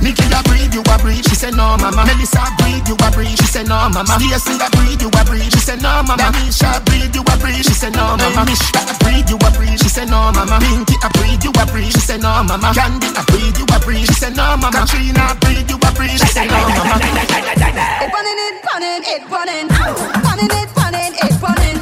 Nikki, 0.03 0.27
you 0.27 0.43
breathe, 0.51 0.75
you 0.75 0.83
a 0.83 0.99
breathe. 0.99 1.23
She 1.23 1.39
said 1.39 1.55
no, 1.55 1.79
mama. 1.79 2.03
Melissa, 2.03 2.43
breathe, 2.59 2.83
you 2.91 2.99
a 2.99 3.09
breathe. 3.15 3.39
She 3.39 3.47
said 3.47 3.71
no, 3.71 3.87
mama. 3.87 4.19
Stacy, 4.19 4.59
I 4.59 4.67
breathe, 4.75 4.99
you 4.99 5.15
a 5.15 5.23
breathe. 5.23 5.47
She 5.55 5.63
said 5.63 5.79
no, 5.79 6.03
mama. 6.03 6.19
Danisha, 6.19 6.83
breathe, 6.91 7.15
you 7.15 7.23
a 7.23 7.35
breathe. 7.39 7.63
She 7.63 7.71
said 7.71 7.95
no, 7.95 8.19
mama. 8.19 8.43
Mishka, 8.43 8.83
I 8.83 8.99
breathe, 8.99 9.31
you 9.31 9.39
a 9.39 9.49
breathe. 9.55 9.79
She 9.79 9.87
said 9.87 10.11
no, 10.11 10.35
mama. 10.35 10.59
Pinky, 10.59 10.99
I 10.99 11.09
breathe, 11.15 11.45
you 11.47 11.55
a 11.55 11.63
breathe. 11.71 11.95
She 11.95 12.03
said 12.03 12.19
no, 12.19 12.43
mama. 12.43 12.75
Candy, 12.75 13.07
I 13.15 13.23
breathe, 13.31 13.55
you 13.63 13.67
a 13.71 13.79
breathe. 13.79 14.07
She 14.11 14.19
said 14.19 14.35
no, 14.35 14.59
mama. 14.59 14.75
Katrina, 14.75 15.39
breathe, 15.39 15.71
you 15.71 15.79
a 15.79 15.91
breathe. 15.95 16.19
She 16.19 16.27
said 16.35 16.51
no, 16.51 16.67
mama. 16.67 16.99
It 16.99 18.11
running, 18.11 18.39
it 18.43 18.59
running, 18.67 19.07
it 19.07 19.23
running, 19.31 19.71
running, 19.71 20.51
it 20.51 20.67
running, 20.75 21.15
it 21.15 21.35
running, 21.39 21.79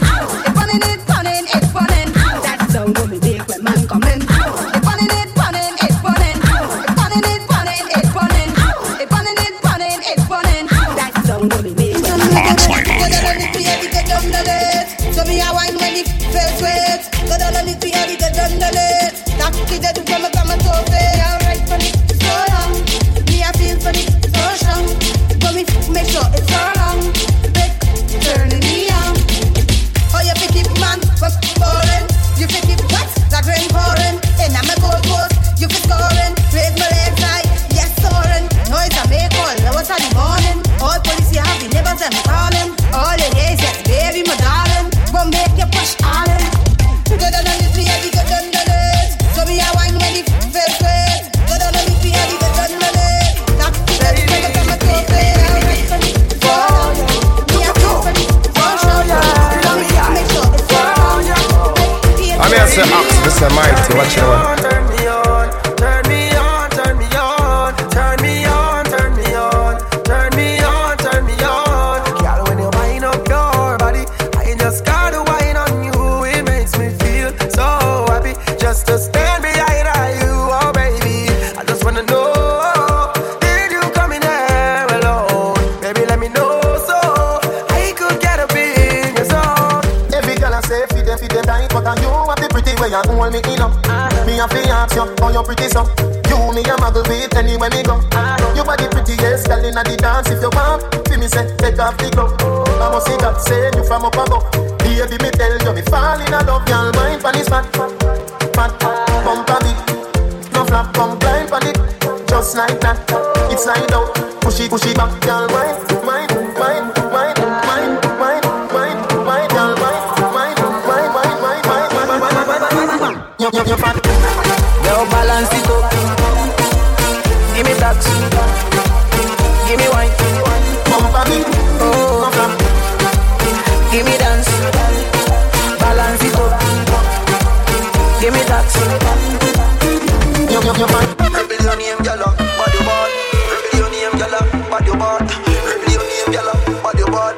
You, 140.71 140.77
you, 140.77 140.83
you 140.83 140.87
fat. 140.87 141.19
Rebel 141.35 141.67
your 141.67 141.77
name, 141.77 141.99
gyal, 141.99 142.23
body 142.23 142.79
bad. 142.87 143.11
Rebel 143.51 143.75
your 143.75 143.91
name, 143.91 144.15
gyal, 144.15 144.35
body 144.71 144.93
bad. 144.93 145.27
Rebel 145.67 145.91
your 145.91 146.05
name, 146.07 146.31
gyal, 146.31 146.49
body 146.81 147.05
bad. 147.11 147.35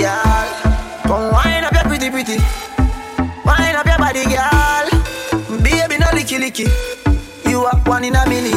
Gyal, 0.00 0.48
come 1.04 1.28
wind 1.30 1.66
up 1.66 1.74
your 1.74 1.84
pretty, 1.84 2.08
pretty. 2.08 2.38
Wind 3.44 3.76
up 3.76 3.84
your 3.84 3.98
body, 3.98 4.24
gyal. 4.32 4.88
Baby, 5.62 5.98
no 5.98 6.06
licky, 6.16 6.38
licky. 6.40 6.66
You 7.50 7.64
are 7.66 7.76
one 7.84 8.04
in 8.04 8.16
a 8.16 8.26
million. 8.26 8.56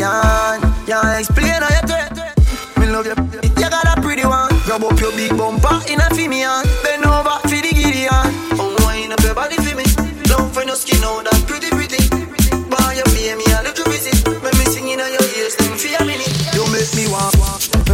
Yeah, 0.88 1.20
explain 1.20 1.62
how 1.62 1.68
you 1.68 1.84
do 1.86 1.96
it. 2.00 2.16
Me 2.80 2.86
love 2.88 3.06
you. 3.06 3.16
You 3.44 3.70
got 3.70 3.98
a 3.98 4.02
pretty 4.02 4.26
one. 4.26 4.48
Grab 4.64 4.84
up 4.86 4.98
your 5.02 5.12
big 5.12 5.36
bumper 5.36 5.82
in 5.92 6.00
a 6.00 6.08
Fimian. 6.16 6.63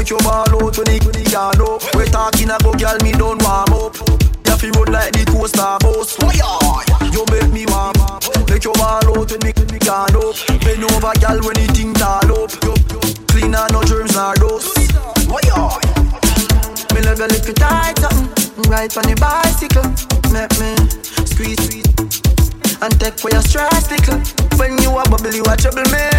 Make 0.10 0.24
your 0.24 0.32
ball 0.32 0.66
out 0.66 0.76
when 0.76 0.90
it 0.90 1.06
it 1.06 1.32
yard 1.32 1.62
up. 1.62 1.86
We 1.94 2.06
talking 2.06 2.50
about 2.50 2.82
girl, 2.82 2.98
me 3.06 3.12
don't 3.12 3.38
warm 3.46 3.70
up. 3.78 3.94
You 4.42 4.58
feel 4.58 4.74
road 4.74 4.90
like 4.90 5.14
the 5.14 5.22
coaster 5.30 5.78
bus. 5.86 6.18
Oh 6.26 6.34
you 7.14 7.22
make 7.30 7.54
me 7.54 7.70
warm. 7.70 7.94
Make 8.50 8.66
your 8.66 8.74
ball 8.74 9.06
out 9.06 9.30
when 9.30 9.38
me 9.46 9.78
yard 9.86 10.18
up. 10.18 10.34
Bend 10.66 10.82
over, 10.82 11.14
girl, 11.14 11.38
when 11.46 11.62
it 11.62 11.78
thing 11.78 11.94
tall 11.94 12.26
up. 12.26 12.50
You, 12.66 12.74
you 12.90 13.00
clean 13.30 13.54
and 13.54 13.70
no 13.70 13.86
germs 13.86 14.18
nor 14.18 14.34
dust. 14.34 14.74
Oh. 15.30 15.78
Me 16.98 17.02
love 17.06 17.20
your 17.20 17.28
little 17.30 17.54
tight 17.54 17.94
something 18.02 18.66
Ride 18.66 18.98
on 18.98 19.06
the 19.06 19.14
bicycle 19.14 19.86
Make 20.34 20.58
me 20.58 20.74
squeeze, 21.30 21.86
And 22.82 23.00
take 23.00 23.20
for 23.20 23.30
your 23.30 23.46
stress 23.46 23.86
little 23.94 24.18
When 24.58 24.74
you 24.82 24.90
a 24.90 25.06
bubble, 25.06 25.30
you 25.30 25.46
a 25.46 25.54
trouble 25.54 25.86
me 25.94 26.10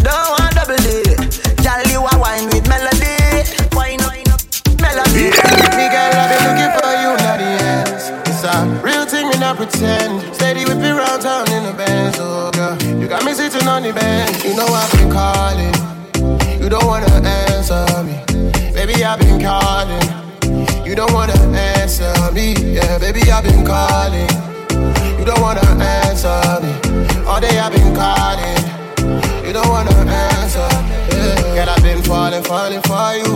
Don't 0.00 0.40
want 0.40 0.54
double 0.56 0.80
D 0.80 1.47
Girl, 1.62 1.82
you 1.90 2.00
a 2.00 2.14
wine 2.18 2.46
with 2.50 2.66
melody 2.68 3.18
Wine 3.74 4.00
up, 4.02 4.40
melody 4.80 5.30
Me 5.76 5.86
girl, 5.90 6.14
I've 6.14 6.30
been 6.30 6.42
looking 6.46 6.72
for 6.78 6.92
you, 7.02 7.10
not 7.18 7.38
the 7.38 7.50
ends. 7.62 8.04
It's 8.28 8.44
a 8.44 8.66
real 8.82 9.04
thing, 9.06 9.28
me 9.28 9.38
not 9.38 9.56
pretend. 9.56 10.34
Steady 10.34 10.64
whip 10.64 10.78
it 10.78 10.92
round 10.94 11.22
town 11.22 11.50
in 11.52 11.64
the 11.64 11.72
Benz, 11.72 12.16
oh 12.18 12.50
girl. 12.52 12.76
You 13.00 13.08
got 13.08 13.24
me 13.24 13.32
sitting 13.34 13.66
on 13.66 13.82
the 13.82 13.92
bench. 13.92 14.44
You 14.44 14.54
know 14.56 14.66
I've 14.66 14.90
been 14.92 15.10
calling. 15.10 15.74
You 16.60 16.68
don't 16.68 16.86
wanna 16.86 17.10
answer 17.26 17.86
me, 18.04 18.16
baby. 18.72 19.04
I've 19.04 19.18
been 19.18 19.40
calling. 19.40 20.06
You 20.86 20.94
don't 20.94 21.12
wanna 21.12 21.32
answer 21.56 22.12
me, 22.32 22.54
yeah, 22.74 22.98
baby. 22.98 23.30
I've 23.30 23.44
been 23.44 23.64
calling. 23.64 24.28
You 25.18 25.24
don't 25.24 25.40
wanna 25.40 25.66
answer 25.82 26.60
me. 26.62 26.72
All 27.26 27.40
day 27.40 27.58
I've 27.58 27.72
been 27.72 27.94
calling. 27.94 28.58
You 29.44 29.52
don't 29.52 29.68
wanna 29.68 29.90
answer, 29.90 30.06
yeah. 30.06 30.27
Girl, 31.58 31.70
I've 31.70 31.82
been 31.82 32.00
falling, 32.04 32.44
falling 32.44 32.82
for 32.82 33.18
you. 33.18 33.34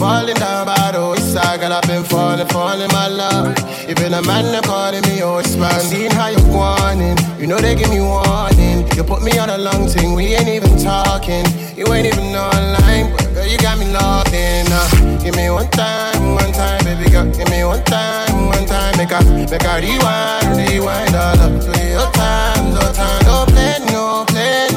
Falling 0.00 0.36
down 0.36 0.64
by 0.64 0.88
the 0.92 1.04
wayside, 1.12 1.60
girl, 1.60 1.74
I've 1.74 1.84
been 1.84 2.02
falling, 2.02 2.48
falling, 2.48 2.88
my 2.96 3.08
love. 3.08 3.52
Even 3.84 4.14
a 4.14 4.22
man 4.22 4.48
they 4.56 4.64
calling 4.64 5.04
me 5.04 5.20
man. 5.60 5.80
Seeing 5.84 6.12
how 6.12 6.28
you 6.32 6.40
warning, 6.48 7.12
you 7.38 7.46
know 7.46 7.58
they 7.58 7.74
give 7.74 7.90
me 7.90 8.00
warning. 8.00 8.88
You 8.96 9.04
put 9.04 9.20
me 9.20 9.36
on 9.36 9.50
a 9.50 9.58
long 9.58 9.86
thing, 9.86 10.14
we 10.14 10.32
ain't 10.32 10.48
even 10.48 10.80
talking. 10.80 11.44
You 11.76 11.84
ain't 11.92 12.08
even 12.08 12.32
online, 12.32 13.12
but 13.12 13.28
girl, 13.34 13.44
you 13.44 13.58
got 13.58 13.76
me 13.76 13.92
locked 13.92 14.32
in. 14.32 14.64
Uh, 14.72 15.20
give 15.20 15.36
me 15.36 15.50
one 15.50 15.68
time, 15.76 16.40
one 16.40 16.52
time, 16.56 16.80
baby 16.88 17.10
girl. 17.10 17.28
Give 17.36 17.50
me 17.50 17.64
one 17.64 17.84
time, 17.84 18.46
one 18.48 18.64
time. 18.64 18.96
Make 18.96 19.12
a, 19.12 19.20
make 19.44 19.60
a 19.60 19.76
rewind, 19.84 20.56
rewind 20.56 21.12
all 21.12 21.36
up 21.36 21.52
to 21.52 21.84
your 21.84 22.08
time, 22.16 22.72
no 22.72 22.80
time. 22.96 23.20
Don't 23.28 23.48
play, 23.52 23.76
no 23.92 24.24
play, 24.24 24.72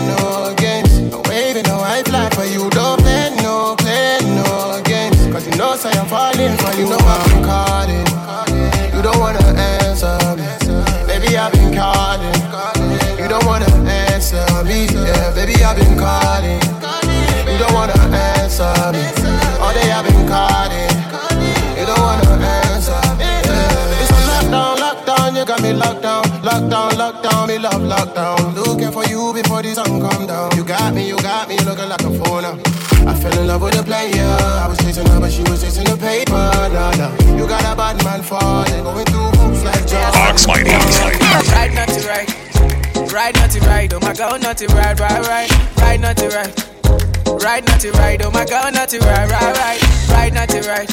you. 6.80 6.90
Know 6.90 6.98
I've 6.98 7.28
been 7.28 7.44
calling. 7.44 8.08
You 8.96 9.02
don't 9.02 9.20
wanna 9.20 9.44
answer 9.60 10.16
me. 10.40 10.48
Baby, 11.08 11.38
I've 11.38 11.52
been 11.52 11.74
calling. 11.76 12.36
You 13.20 13.28
don't 13.28 13.46
wanna 13.46 13.70
answer 13.86 14.46
me. 14.64 14.88
Yeah, 14.88 15.32
baby, 15.36 15.56
I've 15.64 15.76
been 15.76 15.98
calling. 15.98 16.62
You 17.52 17.58
don't 17.60 17.74
wanna 17.74 18.00
answer 18.16 18.72
me. 18.96 19.04
All 19.60 19.74
day 19.74 19.92
I've 19.92 20.06
been 20.08 20.24
calling. 20.28 20.92
You 21.78 21.86
don't 21.86 22.00
wanna 22.00 22.32
answer 22.64 23.02
me. 23.20 23.32
It's 24.02 24.12
a 24.12 24.20
lockdown, 24.32 24.76
lockdown. 24.84 25.36
You 25.38 25.46
got 25.46 25.62
me 25.62 25.74
locked 25.74 26.02
down, 26.02 26.24
lockdown, 26.48 26.92
lockdown. 27.02 27.48
Me 27.48 27.58
love 27.58 27.84
lockdown. 27.94 28.56
Looking 28.56 28.92
for 28.92 29.06
you 29.06 29.34
before 29.34 29.62
the 29.62 29.74
sun 29.74 30.00
come 30.00 30.28
down. 30.28 30.56
You 30.56 30.64
got 30.64 30.94
me, 30.94 31.08
you 31.08 31.18
got 31.18 31.50
me 31.50 31.58
looking 31.60 31.90
like 31.90 32.04
a 32.04 32.12
phone. 32.20 32.46
I 32.46 33.14
fell 33.16 33.38
in 33.38 33.48
love 33.48 33.62
with 33.62 33.80
a 33.80 33.84
player. 33.84 34.49
The 36.40 36.52
paper. 36.52 36.74
Nah, 36.74 36.92
nah. 36.96 37.38
You 37.38 37.48
got 37.48 37.64
a 37.66 37.76
bad 37.76 38.04
man 38.04 38.22
falling, 38.24 38.84
going 38.84 39.06
through 39.06 39.32
hoops 39.40 39.64
like 39.64 39.86
just. 39.88 40.18
Ox 40.18 40.48
Mighty. 40.48 40.70
Right, 40.70 41.74
not 41.74 41.90
to 41.90 42.08
right. 42.08 42.30
Right, 43.12 43.36
not 43.36 43.52
to 43.52 43.60
right. 43.62 43.94
Oh 43.94 44.00
my 44.00 44.14
god, 44.14 44.42
not 44.42 44.58
to 44.58 44.68
right, 44.68 45.00
right, 45.00 45.28
right. 45.28 45.78
Right, 45.78 46.00
not 46.00 46.18
to 46.18 46.30
right. 46.30 46.54
Right, 47.44 47.66
not 47.66 47.80
to 47.82 47.92
right. 47.94 48.22
Oh 48.24 48.32
my 48.32 48.46
god, 48.46 48.74
not 48.74 48.90
to 48.90 49.00
right, 49.00 49.32
right, 49.32 49.58
right. 49.58 50.10
Right, 50.10 50.34
not 50.34 50.50
to 50.50 50.62
right. 50.62 50.90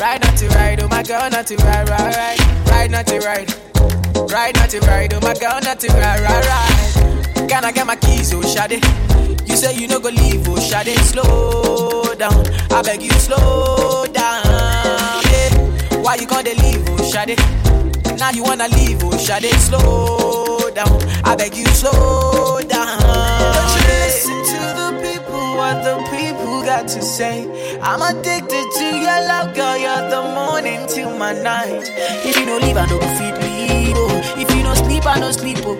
Right, 0.00 0.20
not 0.22 0.36
to 0.38 0.48
right. 0.48 0.82
Oh 0.82 0.88
my 0.88 1.02
god, 1.02 1.32
not 1.32 1.46
to 1.46 1.56
right, 1.56 1.88
right, 1.88 2.16
right. 2.16 2.68
Right, 2.70 2.90
not 2.90 3.06
to 3.06 3.18
right. 3.20 3.48
Right, 4.30 4.54
not 4.54 4.70
to 4.70 4.80
right. 4.80 5.12
Oh 5.12 5.20
my 5.20 5.34
god, 5.34 5.64
not 5.64 5.80
to 5.80 5.88
right, 5.88 6.20
right, 6.20 6.46
right. 6.46 7.48
Can 7.48 7.64
I 7.64 7.72
get 7.72 7.86
my 7.86 7.96
keys, 7.96 8.32
oh 8.34 8.42
shade? 8.42 8.82
You 9.48 9.56
say 9.56 9.74
you 9.74 9.88
no 9.88 10.00
go 10.00 10.08
leave, 10.08 10.48
oh 10.48 10.58
shade. 10.58 10.96
Slow 10.98 12.14
down, 12.14 12.46
I 12.72 12.82
beg 12.82 13.02
you, 13.02 13.12
slow 13.12 14.05
down. 14.16 15.22
Yeah. 15.30 16.00
Why 16.02 16.14
you 16.16 16.26
gonna 16.26 16.54
leave, 16.62 16.82
oh 16.88 17.02
shade? 17.10 17.38
Now 18.18 18.30
you 18.30 18.42
wanna 18.42 18.68
leave, 18.68 19.04
oh 19.04 19.16
shade. 19.18 19.44
Slow 19.60 20.70
down, 20.70 20.96
I 21.24 21.36
beg 21.36 21.54
you, 21.54 21.66
slow 21.66 22.60
down. 22.62 22.98
Don't 23.56 23.72
you 23.76 23.94
listen 24.04 24.38
to 24.52 24.60
the 24.80 24.88
people, 25.04 25.56
what 25.60 25.84
the 25.84 25.96
people 26.16 26.62
got 26.62 26.88
to 26.88 27.02
say. 27.02 27.36
I'm 27.80 28.00
addicted 28.02 28.66
to 28.78 28.86
your 29.04 29.20
love, 29.30 29.54
girl. 29.54 29.76
You're 29.76 30.10
the 30.10 30.22
morning 30.34 30.86
till 30.88 31.16
my 31.16 31.32
night. 31.32 31.84
If 32.24 32.38
you 32.38 32.46
don't 32.46 32.62
leave, 32.62 32.76
I 32.76 32.88
go 32.88 32.98
feed 33.18 33.36
me. 33.44 33.92
Oh. 33.94 34.40
If 34.40 34.48
you 34.54 34.62
don't 34.62 34.76
sleep, 34.76 35.06
I 35.06 35.20
don't 35.20 35.32
sleep. 35.32 35.58
Oh. 35.62 35.76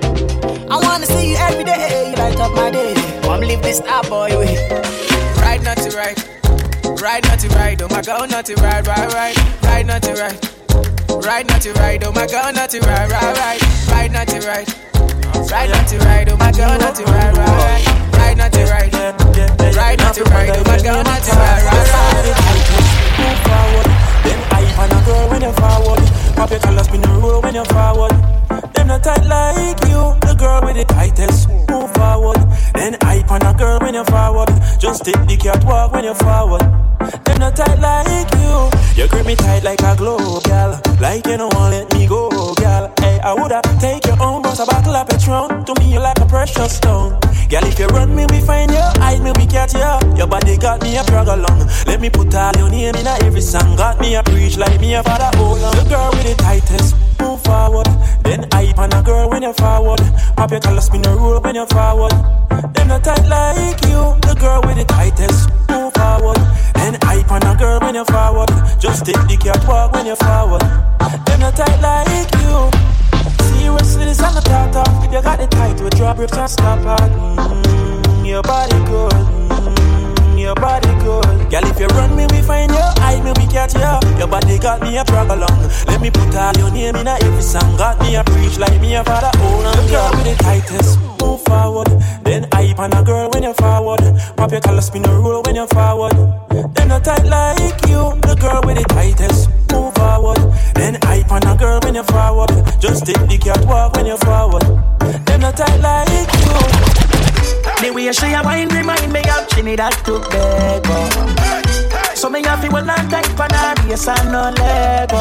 I 0.70 0.76
wanna 0.82 1.06
see 1.06 1.30
you 1.30 1.36
every 1.36 1.64
day. 1.64 2.10
You 2.10 2.16
light 2.16 2.38
up 2.38 2.52
my 2.54 2.70
day. 2.70 2.94
Come 3.22 3.40
live 3.40 3.62
this 3.62 3.78
star 3.78 4.02
boy 4.04 4.30
oh, 4.32 4.40
way. 4.40 4.56
Right, 5.40 5.62
not 5.62 5.78
to 5.78 5.90
right. 5.96 6.35
Ride 7.00 7.24
naughty 7.24 7.48
ride, 7.48 7.82
oh 7.82 7.88
my 7.88 8.02
girl 8.02 8.26
naughty 8.26 8.54
ride, 8.54 8.86
ride, 8.86 9.12
ride. 9.12 9.36
Ride 9.62 9.86
naughty 9.86 10.12
ride. 10.12 10.38
Ride 11.24 11.46
naughty 11.48 11.70
ride, 11.72 12.04
oh 12.04 12.12
my 12.12 12.26
girl 12.26 12.52
naughty 12.52 12.80
ride, 12.80 13.10
ride, 13.10 13.36
ride. 13.36 13.62
Ride 13.90 14.12
naughty 14.12 14.38
ride. 14.46 14.68
Ride 15.50 15.70
naughty 15.70 15.98
ride, 15.98 16.28
oh 16.30 16.36
my 16.36 16.50
girl 16.52 16.78
naughty 16.78 17.04
ride, 17.04 17.36
ride, 17.36 17.48
ride. 17.48 17.86
Ride 18.16 18.36
naughty 18.38 18.62
ride. 18.64 18.92
Ride 19.76 19.98
naughty 19.98 20.22
ride, 20.22 20.50
oh 20.56 20.64
my 20.64 20.78
girl 20.82 21.02
naughty 21.04 21.32
ride, 21.32 21.62
ride, 21.64 21.88
ride. 21.94 22.26
Move 23.18 23.38
forward. 23.44 23.86
Them 24.24 24.40
hype 24.50 24.78
and 24.78 24.92
a 24.92 25.06
girl 25.06 25.28
when 25.30 25.42
you're 25.42 25.52
forward. 25.52 26.02
Pop 26.36 26.50
your 26.50 26.60
colors, 26.60 26.86
spin 26.86 27.00
the 27.02 27.08
roll 27.08 27.42
when 27.42 27.54
you're 27.54 27.64
forward. 27.66 28.12
Them 28.74 28.88
not 28.88 29.02
tight 29.02 29.24
like 29.26 29.80
you, 29.88 30.14
the 30.26 30.34
girl 30.38 30.60
with 30.62 30.76
the 30.76 30.84
tightest. 30.84 31.48
Move 31.48 31.92
forward, 31.94 32.38
then 32.74 32.96
I 33.02 33.24
on 33.28 33.42
a 33.42 33.52
girl 33.56 33.78
when 33.80 33.94
you're 33.94 34.04
forward. 34.04 34.48
Just 34.78 35.04
take 35.04 35.20
the 35.26 35.36
catwalk 35.36 35.92
when 35.92 36.04
you're 36.04 36.14
forward. 36.14 36.62
Them 37.24 37.38
not 37.38 37.56
tight 37.56 37.78
like 37.78 38.30
you. 38.34 39.02
You 39.02 39.08
grip 39.08 39.26
me 39.26 39.36
tight 39.36 39.62
like 39.62 39.80
a 39.82 39.96
glove, 39.96 40.42
gal. 40.44 40.80
Like 41.00 41.26
you 41.26 41.36
don't 41.36 41.52
want 41.54 41.72
let 41.72 41.92
me 41.94 42.06
go, 42.06 42.54
gal. 42.54 42.92
Hey, 42.98 43.20
I 43.20 43.34
woulda 43.34 43.60
take 43.80 43.95
own, 44.60 44.68
a 44.68 44.70
bottle 44.70 44.96
of 44.96 45.08
Patron. 45.08 45.64
To 45.64 45.74
me, 45.80 45.92
you're 45.92 46.02
like 46.02 46.18
a 46.20 46.26
precious 46.26 46.76
stone. 46.76 47.18
Gal, 47.48 47.64
if 47.64 47.78
you 47.78 47.86
run 47.88 48.14
me, 48.14 48.26
we 48.30 48.40
find 48.40 48.70
you. 48.70 48.86
Hide 49.02 49.22
me, 49.22 49.32
we 49.36 49.46
catch 49.46 49.74
you. 49.74 50.16
Your 50.16 50.26
body 50.26 50.56
got 50.56 50.82
me 50.82 50.96
a 50.96 51.04
drag 51.04 51.28
along. 51.28 51.68
Let 51.86 52.00
me 52.00 52.10
put 52.10 52.34
all 52.34 52.52
your 52.56 52.70
name 52.70 52.94
in 52.94 53.06
a 53.06 53.18
every 53.24 53.40
song. 53.40 53.76
Got 53.76 54.00
me 54.00 54.14
a 54.14 54.22
preach 54.22 54.56
like 54.56 54.80
me 54.80 54.94
a 54.94 55.02
father. 55.02 55.36
Hold 55.36 55.62
on. 55.62 55.76
The 55.76 55.88
girl 55.88 56.10
with 56.12 56.24
the 56.24 56.34
tightest. 56.42 56.96
Move 57.20 57.42
forward. 57.42 57.86
Then 58.22 58.46
hype 58.52 58.78
on 58.78 58.92
a 58.92 59.02
girl 59.02 59.30
when 59.30 59.42
you're 59.42 59.54
forward. 59.54 60.00
Pop 60.36 60.50
your 60.50 60.60
collar, 60.60 60.80
spin 60.80 61.02
the 61.02 61.10
roll 61.10 61.40
when 61.40 61.54
you're 61.54 61.66
forward. 61.66 62.12
Them 62.74 62.88
not 62.88 63.04
tight 63.04 63.26
like 63.28 63.82
you. 63.84 64.16
The 64.26 64.36
girl 64.38 64.62
with 64.62 64.76
the 64.76 64.84
tightest. 64.84 65.50
Move 65.70 65.92
forward. 65.94 66.38
Then 66.74 66.98
hype 67.02 67.30
on 67.30 67.42
a 67.42 67.54
girl 67.56 67.80
when 67.80 67.94
you're 67.94 68.04
forward. 68.04 68.50
Just 68.80 69.04
take 69.04 69.20
the 69.28 69.36
catwalk 69.36 69.92
when 69.92 70.06
you're 70.06 70.16
forward. 70.16 70.62
Them 71.26 71.40
not 71.40 71.56
tight 71.56 71.80
like 71.80 72.34
you. 72.42 73.05
Seriously, 73.42 74.04
this 74.04 74.20
I'm 74.22 74.34
the 74.34 74.40
thought 74.40 74.76
of. 74.76 75.04
If 75.04 75.12
you 75.12 75.22
got 75.22 75.38
the 75.38 75.46
tight, 75.46 75.80
we 75.80 75.90
drop 75.90 76.18
rips 76.18 76.36
and 76.36 76.50
stop 76.50 76.80
out. 76.86 77.00
Mm, 77.00 78.26
your 78.26 78.42
body 78.42 78.76
good. 78.86 79.12
Mm, 79.12 79.75
your 80.46 80.54
body 80.54 80.94
good. 81.02 81.50
Girl, 81.50 81.66
if 81.66 81.78
you 81.80 81.86
run 81.98 82.14
me, 82.14 82.24
we 82.30 82.40
find 82.40 82.70
you. 82.70 82.86
Hide 83.02 83.22
me, 83.24 83.32
we 83.34 83.46
catch 83.50 83.74
you. 83.74 84.18
Your 84.18 84.28
body 84.28 84.58
got 84.58 84.80
me 84.80 84.96
a 84.96 85.04
brag 85.04 85.28
along. 85.28 85.58
Let 85.90 86.00
me 86.00 86.10
put 86.10 86.34
all 86.36 86.54
your 86.54 86.70
name 86.70 86.94
in 86.94 87.08
a 87.08 87.18
every 87.18 87.42
song. 87.42 87.76
Got 87.76 87.98
me 88.00 88.14
a 88.14 88.22
preach 88.22 88.56
like 88.56 88.80
me 88.80 88.94
a 88.94 89.02
father. 89.02 89.36
Hold 89.42 89.66
on, 89.66 89.88
girl 89.90 90.10
with 90.14 90.26
the 90.30 90.34
tightest. 90.38 91.00
Move 91.20 91.42
forward. 91.42 91.88
Then 92.22 92.46
hype 92.52 92.78
on 92.78 92.92
a 92.92 93.02
girl 93.02 93.28
when 93.30 93.42
you 93.42 93.54
forward. 93.54 94.00
Pop 94.36 94.52
your 94.52 94.60
collar, 94.60 94.80
spin 94.80 95.02
the 95.02 95.10
roll 95.10 95.42
when 95.42 95.56
you 95.56 95.66
forward. 95.66 96.14
Them 96.74 96.88
not 96.88 97.02
tight 97.02 97.26
like 97.26 97.82
you. 97.90 98.14
The 98.22 98.36
girl 98.38 98.62
with 98.64 98.78
the 98.78 98.84
tightest. 98.94 99.50
Move 99.72 99.92
forward. 99.94 100.38
Then 100.74 100.94
hype 101.02 101.32
on 101.32 101.42
a 101.42 101.56
girl 101.56 101.80
when 101.82 101.96
you 101.96 102.04
forward. 102.04 102.50
Just 102.78 103.04
take 103.04 103.18
the 103.26 103.36
catwalk 103.36 103.96
when 103.96 104.06
you 104.06 104.16
forward. 104.18 104.62
Them 105.26 105.40
not 105.40 105.56
tight 105.56 105.80
like 105.80 106.30
you. 106.38 106.86
The 107.82 107.90
way 107.92 108.10
she 108.10 108.32
a 108.32 108.42
wine 108.42 108.68
remind 108.68 109.12
me 109.12 109.20
of 109.20 109.46
Trinidad 109.48 109.92
to 110.06 110.18
Tobago. 110.36 112.14
So 112.14 112.30
me 112.30 112.42
have 112.44 112.60
to 112.62 112.68
on 112.74 112.86
tight 112.86 113.26
for 113.36 113.48
her 113.50 113.88
waist 113.88 114.08
and 114.08 114.32
no 114.32 114.50
Lego. 114.50 115.20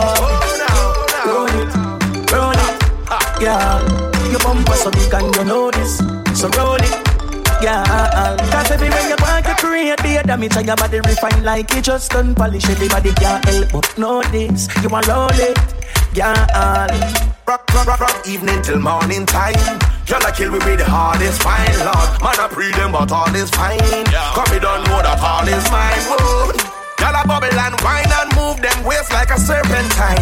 Roll 1.25 1.47
it, 1.47 2.31
roll 2.31 2.51
it, 2.51 3.41
yeah. 3.41 3.79
Your 4.29 4.39
bumper 4.39 4.73
so 4.73 4.91
big 4.91 5.13
and 5.13 5.35
you 5.35 5.43
know 5.45 5.71
this, 5.71 5.97
so 6.39 6.49
roll 6.49 6.75
it. 6.75 7.04
Yeah, 7.65 8.37
cause 8.51 8.69
everywhere 8.69 9.09
you 9.09 9.15
want 9.25 9.43
to 9.43 9.55
create 9.55 9.97
the 9.97 10.21
damage 10.21 10.55
and 10.55 10.67
your 10.67 10.75
body 10.75 10.99
refine 10.99 11.43
like 11.43 11.73
it 11.73 11.83
just 11.83 12.11
done 12.11 12.35
polish. 12.35 12.69
Everybody 12.69 13.11
can't 13.13 13.43
help 13.43 13.71
but 13.71 13.97
know 13.97 14.21
this. 14.29 14.69
You 14.83 14.89
want 14.89 15.07
roll 15.07 15.33
it, 15.33 15.57
yeah. 16.13 16.45
Rock, 17.47 17.65
rock, 17.73 17.87
rock, 17.87 17.99
rock, 18.01 18.27
evening 18.27 18.61
till 18.61 18.77
morning 18.77 19.25
time. 19.25 19.57
Y'all 20.05 20.21
kill 20.37 20.51
me 20.51 20.59
with 20.61 20.77
the 20.77 20.85
hardest 20.85 21.41
fine, 21.41 21.73
Lord. 21.81 22.21
Man, 22.21 22.37
I 22.37 22.47
pre 22.53 22.69
them, 22.69 22.91
but 22.91 23.11
all 23.11 23.33
is 23.33 23.49
fine. 23.49 23.81
Cause 24.13 24.45
me 24.53 24.61
don't 24.61 24.85
know 24.85 25.01
that 25.01 25.17
all 25.17 25.49
is 25.49 25.65
mine. 25.73 26.05
Whoa. 26.05 26.53
Y'all 27.01 27.17
a 27.17 27.25
bubble 27.25 27.49
and 27.49 27.73
wine 27.81 28.05
and 28.05 28.29
move 28.37 28.61
them 28.61 28.77
waist 28.85 29.09
like 29.09 29.33
a 29.33 29.41
serpentine. 29.41 30.21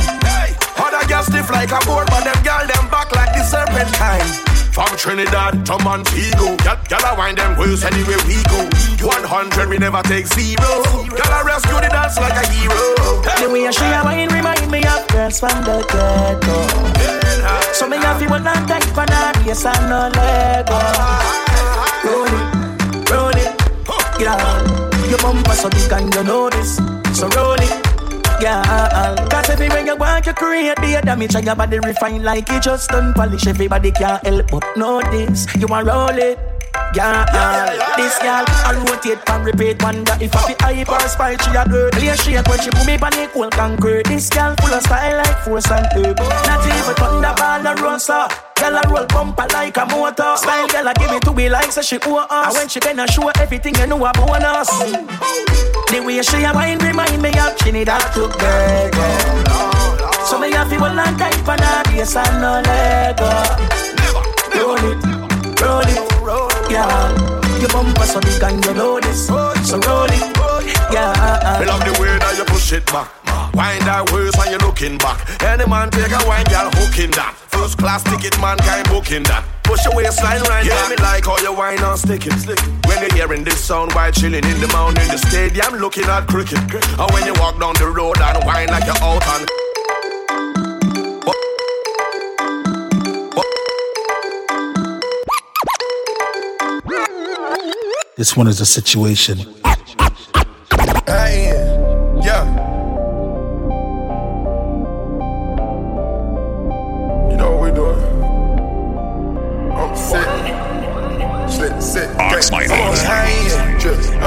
Other 0.80 1.04
girls 1.12 1.28
stiff 1.28 1.52
like 1.52 1.76
a 1.76 1.84
board, 1.84 2.08
but 2.08 2.24
them 2.24 2.40
girl 2.40 2.64
them 2.64 2.88
back 2.88 3.12
like 3.12 3.36
the 3.36 3.44
serpentine. 3.44 4.63
From 4.74 4.90
Trinidad 4.98 5.64
to 5.68 5.78
Montego, 5.84 6.58
y'all, 6.66 6.80
y'all 6.90 7.06
a 7.06 7.16
wind 7.16 7.38
them 7.38 7.56
waist 7.60 7.86
anywhere 7.86 8.18
we 8.26 8.42
go. 8.50 8.66
100 9.06 9.70
we 9.70 9.78
never 9.78 10.02
take 10.02 10.26
zero. 10.26 10.82
Y'all 11.14 11.30
a 11.30 11.46
rescue 11.46 11.78
the 11.78 11.90
dance 11.94 12.18
like 12.18 12.34
a 12.34 12.48
hero. 12.50 13.22
The 13.22 13.54
way 13.54 13.70
she 13.72 13.86
a 13.86 14.02
wine 14.04 14.30
remind 14.34 14.72
me 14.72 14.82
of 14.84 15.08
girls 15.10 15.40
from 15.40 15.62
the 15.64 15.86
ghetto. 15.94 16.58
So 17.74 17.88
me 17.88 17.98
have 17.98 18.18
to 18.18 18.26
hold 18.28 18.48
on 18.48 18.66
tight 18.66 18.84
her 19.14 19.46
waist 19.46 19.64
and 19.64 19.90
no 19.90 20.10
Lego. 20.10 20.80
Roll 22.04 22.26
it, 22.26 23.12
roll 23.12 23.30
it, 23.30 23.54
yeah. 24.20 25.08
Your 25.08 25.20
bumper 25.20 25.54
so 25.54 25.70
big 25.70 25.92
and 25.92 26.16
you 26.16 26.24
know 26.24 26.50
this, 26.50 26.78
so 27.14 27.30
roll 27.30 27.54
it. 27.62 27.83
Yeah, 28.44 29.16
cause 29.32 29.50
everywhere 29.52 29.86
you 29.86 29.96
want 29.96 30.26
you 30.26 30.34
create 30.34 30.76
the 30.76 31.00
damage 31.02 31.34
and 31.34 31.46
your 31.46 31.56
body 31.56 31.80
refine 31.80 32.24
like 32.24 32.50
it 32.50 32.62
just 32.62 32.90
done 32.90 33.14
polish. 33.14 33.48
Everybody 33.48 33.92
can't 33.92 34.22
help 34.28 34.52
but 34.52 34.66
this. 35.12 35.48
You 35.56 35.68
want 35.68 35.88
roll 35.88 36.10
it. 36.10 36.38
Yeah, 36.94 37.24
this 37.96 38.20
girl 38.20 38.44
I 38.46 38.76
rotate 38.86 39.30
and 39.30 39.46
repeat 39.46 39.82
wonder 39.82 40.18
if 40.20 40.36
I 40.36 40.48
be 40.48 40.56
hyper 40.60 41.08
spy 41.08 41.38
she 41.38 41.56
a 41.56 41.66
girl 41.66 41.90
Play 41.92 42.16
shake 42.18 42.46
when 42.46 42.60
she 42.60 42.70
put 42.70 42.86
me 42.86 42.98
on 42.98 43.30
cold 43.30 43.52
concrete 43.54 44.06
This 44.08 44.30
girl 44.30 44.56
full 44.60 44.74
of 44.74 44.84
style 44.84 45.18
like 45.18 45.40
force 45.40 45.72
and 45.72 45.88
tape 45.94 46.18
Not 46.18 46.66
even 46.68 46.96
thunderball 46.96 47.66
and 47.66 47.80
rosa 47.80 48.53
Girl 48.64 48.80
a 48.80 48.82
roll 48.88 49.06
bumper 49.08 49.46
like 49.52 49.76
a 49.76 49.86
motor 49.86 50.38
Style 50.38 50.68
girl 50.70 50.88
a 50.88 50.94
give 50.94 51.12
it 51.12 51.22
to 51.24 51.34
me 51.34 51.50
like 51.50 51.70
say 51.70 51.82
she 51.82 52.00
owe 52.06 52.26
us 52.30 52.48
And 52.48 52.56
when 52.56 52.70
she 52.70 52.80
gonna 52.80 53.06
show 53.12 53.28
everything 53.36 53.76
you 53.76 53.88
know 53.88 53.98
about 53.98 54.42
us 54.42 54.70
The 55.92 56.02
way 56.06 56.22
she 56.22 56.44
a 56.44 56.54
wine 56.54 56.78
remind 56.80 57.22
me 57.22 57.38
of 57.38 57.58
Trinidad 57.58 58.14
to 58.14 58.32
Tobago 58.32 59.04
So 60.24 60.40
me 60.40 60.52
have 60.52 60.70
to 60.70 60.80
hold 60.80 60.98
on 60.98 61.18
tight 61.18 61.36
for 61.44 61.60
her 61.60 61.84
waist 61.92 62.16
and 62.16 62.40
no 62.40 62.62
Lego 62.64 63.28
Roll 64.56 64.78
it, 64.78 65.62
roll 65.62 65.82
it 65.84 66.14
yeah. 66.74 67.60
Your 67.60 67.70
bumper 67.70 68.04
so 68.04 68.20
big 68.22 68.42
and 68.42 68.66
you 68.66 68.74
know 68.74 69.00
this, 69.00 69.28
so 69.28 69.36
roll 69.36 70.08
it, 70.10 70.38
yeah. 70.92 71.58
Me 71.60 71.66
love 71.68 71.84
the 71.86 71.92
way 72.02 72.18
that 72.18 72.36
you 72.38 72.46
push 72.46 72.74
it 72.74 72.86
back. 72.88 73.23
Wind 73.54 73.86
that 73.86 74.10
waist 74.12 74.38
when 74.38 74.50
you're 74.50 74.66
looking 74.66 74.98
back. 74.98 75.22
Any 75.44 75.66
man 75.70 75.92
take 75.92 76.10
a 76.10 76.18
wine, 76.26 76.46
girl, 76.50 76.74
hooking 76.74 77.12
that. 77.12 77.38
First 77.54 77.78
class 77.78 78.02
ticket, 78.02 78.34
man, 78.42 78.58
kind 78.58 78.88
booking 78.90 79.22
that. 79.30 79.46
Push 79.64 79.86
your 79.86 79.96
waistline 79.96 80.42
right 80.50 80.66
Yeah, 80.66 80.90
me 80.90 80.96
like 80.98 81.26
how 81.26 81.38
you 81.38 81.54
wine 81.54 81.78
and 81.78 81.98
stick 81.98 82.26
it. 82.26 82.34
When 82.88 82.98
you're 83.02 83.14
hearing 83.14 83.44
this 83.44 83.64
sound 83.64 83.94
while 83.94 84.12
chilling 84.12 84.44
in 84.44 84.60
the 84.60 84.68
mountain, 84.74 85.04
in 85.04 85.10
the 85.10 85.18
stadium, 85.18 85.76
looking 85.78 86.06
at 86.06 86.28
cricket. 86.28 86.60
And 86.74 87.12
when 87.14 87.26
you 87.26 87.34
walk 87.38 87.60
down 87.60 87.76
the 87.78 87.88
road 87.88 88.20
and 88.20 88.44
wine 88.44 88.70
like 88.70 88.86
you're 88.86 88.98
out 88.98 89.22
on. 89.28 89.46
This 98.16 98.36
one 98.36 98.48
is 98.48 98.62
a 98.62 98.66
situation. 98.66 99.40
Hey, 101.06 101.54
yeah. 102.24 102.63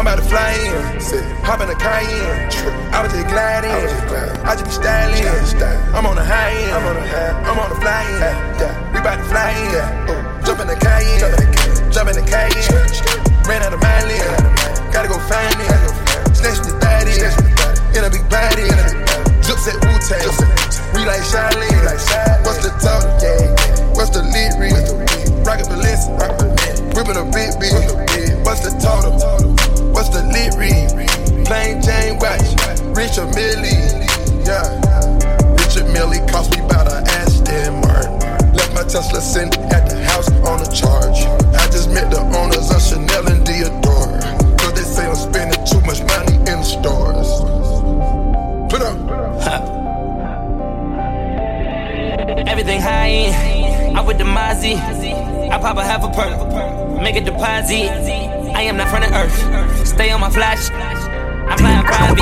About 0.06 0.22
to 0.22 0.28
fly 0.30 0.54
in. 0.54 0.70
Hop 1.42 1.58
in 1.58 1.66
the 1.66 1.74
Cayenne. 1.74 2.46
I 2.94 3.02
was 3.02 3.10
just 3.10 3.26
glad 3.26 3.66
in, 3.66 3.90
I 4.46 4.54
just 4.54 4.64
be 4.64 4.70
styling. 4.70 5.18
I'm 5.90 6.06
on 6.06 6.14
the 6.14 6.22
high 6.22 6.54
end, 6.54 6.78
I'm 6.78 6.86
on 6.86 6.94
the 6.94 7.02
high, 7.02 7.34
I'm 7.42 7.58
on 7.58 7.70
the 7.74 7.78
fly 7.82 8.06
in. 8.06 8.22
We 8.94 9.02
about 9.02 9.18
to 9.18 9.26
fly 9.26 9.50
in, 9.50 10.46
jump 10.46 10.62
in 10.62 10.70
the 10.70 10.78
Cayenne, 10.78 11.90
jump 11.90 12.06
in 12.06 12.14
the 12.14 12.22
Cayenne. 12.22 12.86
Ran 13.50 13.66
out 13.66 13.74
of 13.74 13.82
my 13.82 13.98
lane, 14.06 14.22
gotta 14.94 15.10
go 15.10 15.18
find 15.26 15.58
it. 15.58 15.74
Snatch 16.38 16.62
the 16.62 16.78
body, 16.78 17.18
in 17.98 18.06
a 18.06 18.10
big 18.10 18.22
body. 18.30 18.70
Drips 19.42 19.66
at 19.66 19.74
Wu 19.82 19.90
Tang, 20.06 20.22
we 20.94 21.02
like 21.02 21.26
Charlene. 21.26 21.82
What's 22.46 22.62
the 22.62 22.70
talk? 22.78 23.02
What's 23.98 24.14
the 24.14 24.22
read? 24.54 24.70
Rocket 25.42 25.66
Valencia, 25.66 26.14
whipping 26.94 27.18
a 27.18 27.26
big 27.26 27.58
big. 27.58 28.35
What's 28.46 28.60
the 28.60 28.78
total? 28.78 29.10
What's 29.90 30.08
the 30.10 30.22
lead 30.22 30.54
read? 30.54 31.46
Plain 31.46 31.82
Jane 31.82 32.16
watch, 32.20 32.46
Richard 32.96 33.34
Mille, 33.34 33.66
yeah. 34.46 34.75
Flash. 60.36 60.70
I'm 61.48 61.56
flying 61.56 61.82
private. 61.82 62.20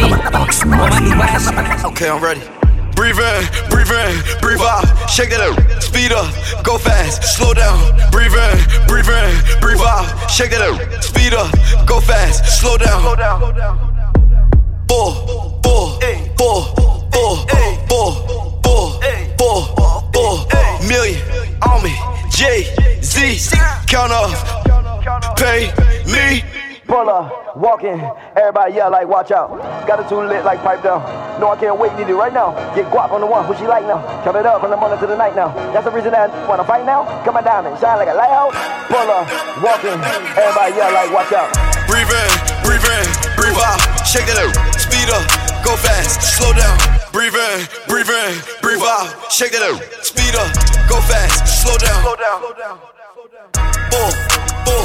On 0.62 0.70
my 0.70 1.00
new. 1.02 1.88
Okay, 1.90 2.08
I'm 2.08 2.22
ready. 2.22 2.42
Breathe 2.94 3.18
in, 3.18 3.42
breathe 3.70 3.90
in, 3.90 4.14
breathe 4.40 4.60
out. 4.60 4.86
Shake 5.10 5.32
it 5.32 5.40
up, 5.40 5.82
speed 5.82 6.12
up, 6.12 6.30
go 6.62 6.78
fast, 6.78 7.24
slow 7.36 7.52
down. 7.52 7.76
Breathe 8.12 8.32
in, 8.32 8.56
breathe 8.86 9.10
in, 9.10 9.60
breathe 9.60 9.82
out. 9.82 10.30
Shake 10.30 10.52
it 10.52 10.62
up, 10.62 10.78
speed 11.02 11.34
up, 11.34 11.50
go 11.86 11.98
fast, 12.00 12.60
slow 12.60 12.78
down. 12.78 13.02
Bull, 14.86 15.58
bull, 15.60 15.98
bull, 16.38 16.62
bull, 17.10 17.46
bull, 17.50 17.74
bull, 17.88 19.00
bull, 19.36 20.10
bull. 20.12 20.46
Million 20.86 21.20
on 21.66 21.82
me, 21.82 21.94
J 22.30 22.70
Z. 23.02 23.56
Count 23.88 24.12
off, 24.12 24.38
pay 25.36 25.72
me. 25.78 25.93
Pull 27.14 27.30
up, 27.30 27.54
walking, 27.54 28.02
everybody 28.34 28.74
yell 28.74 28.90
like 28.90 29.06
watch 29.06 29.30
out. 29.30 29.54
Got 29.86 30.02
it 30.02 30.08
too 30.08 30.18
lit 30.18 30.44
like 30.44 30.58
pipe 30.66 30.82
down. 30.82 30.98
No, 31.38 31.46
I 31.46 31.54
can't 31.54 31.78
wait, 31.78 31.94
need 31.94 32.10
it 32.10 32.18
right 32.18 32.34
now. 32.34 32.50
Get 32.74 32.90
guap 32.90 33.14
on 33.14 33.20
the 33.20 33.26
one, 33.26 33.46
who 33.46 33.54
she 33.54 33.70
like 33.70 33.86
now. 33.86 34.02
Count 34.24 34.34
it 34.34 34.42
up 34.42 34.60
from 34.60 34.74
the 34.74 34.76
morning 34.76 34.98
to 34.98 35.06
the 35.06 35.14
night 35.14 35.36
now. 35.36 35.54
That's 35.70 35.84
the 35.84 35.94
reason 35.94 36.10
that 36.10 36.30
I 36.30 36.48
wanna 36.48 36.66
fight 36.66 36.84
now. 36.84 37.06
Come 37.22 37.36
on 37.36 37.44
down 37.44 37.66
and 37.70 37.78
shine 37.78 38.02
like 38.02 38.10
a 38.10 38.18
lighthouse. 38.18 38.50
Pull 38.90 39.06
up, 39.06 39.30
walking, 39.62 39.94
everybody 40.34 40.74
yell 40.74 40.90
like 40.90 41.14
watch 41.14 41.30
out. 41.30 41.54
Breathe 41.86 42.10
in, 42.10 42.30
breathe 42.66 42.82
in, 42.82 43.06
breathe 43.38 43.62
out. 43.62 43.78
Shake 44.02 44.26
it 44.26 44.34
up, 44.34 44.50
speed 44.74 45.06
up, 45.14 45.22
go 45.62 45.78
fast, 45.78 46.18
slow 46.18 46.50
down. 46.50 46.74
Breathe 47.14 47.38
in, 47.38 47.62
breathe 47.86 48.10
in, 48.10 48.42
breathe 48.58 48.82
out. 48.82 49.06
Shake 49.30 49.54
it 49.54 49.62
up, 49.62 49.78
speed 50.02 50.34
up, 50.34 50.50
go 50.90 50.98
fast, 51.06 51.62
slow 51.62 51.78
down. 51.78 51.94
Slow 52.02 52.18
down. 52.18 52.38
Slow 52.42 52.58
down, 52.58 52.76
slow 53.14 53.26
down. 53.30 53.46
Bull, 53.94 54.10
bull, 54.66 54.82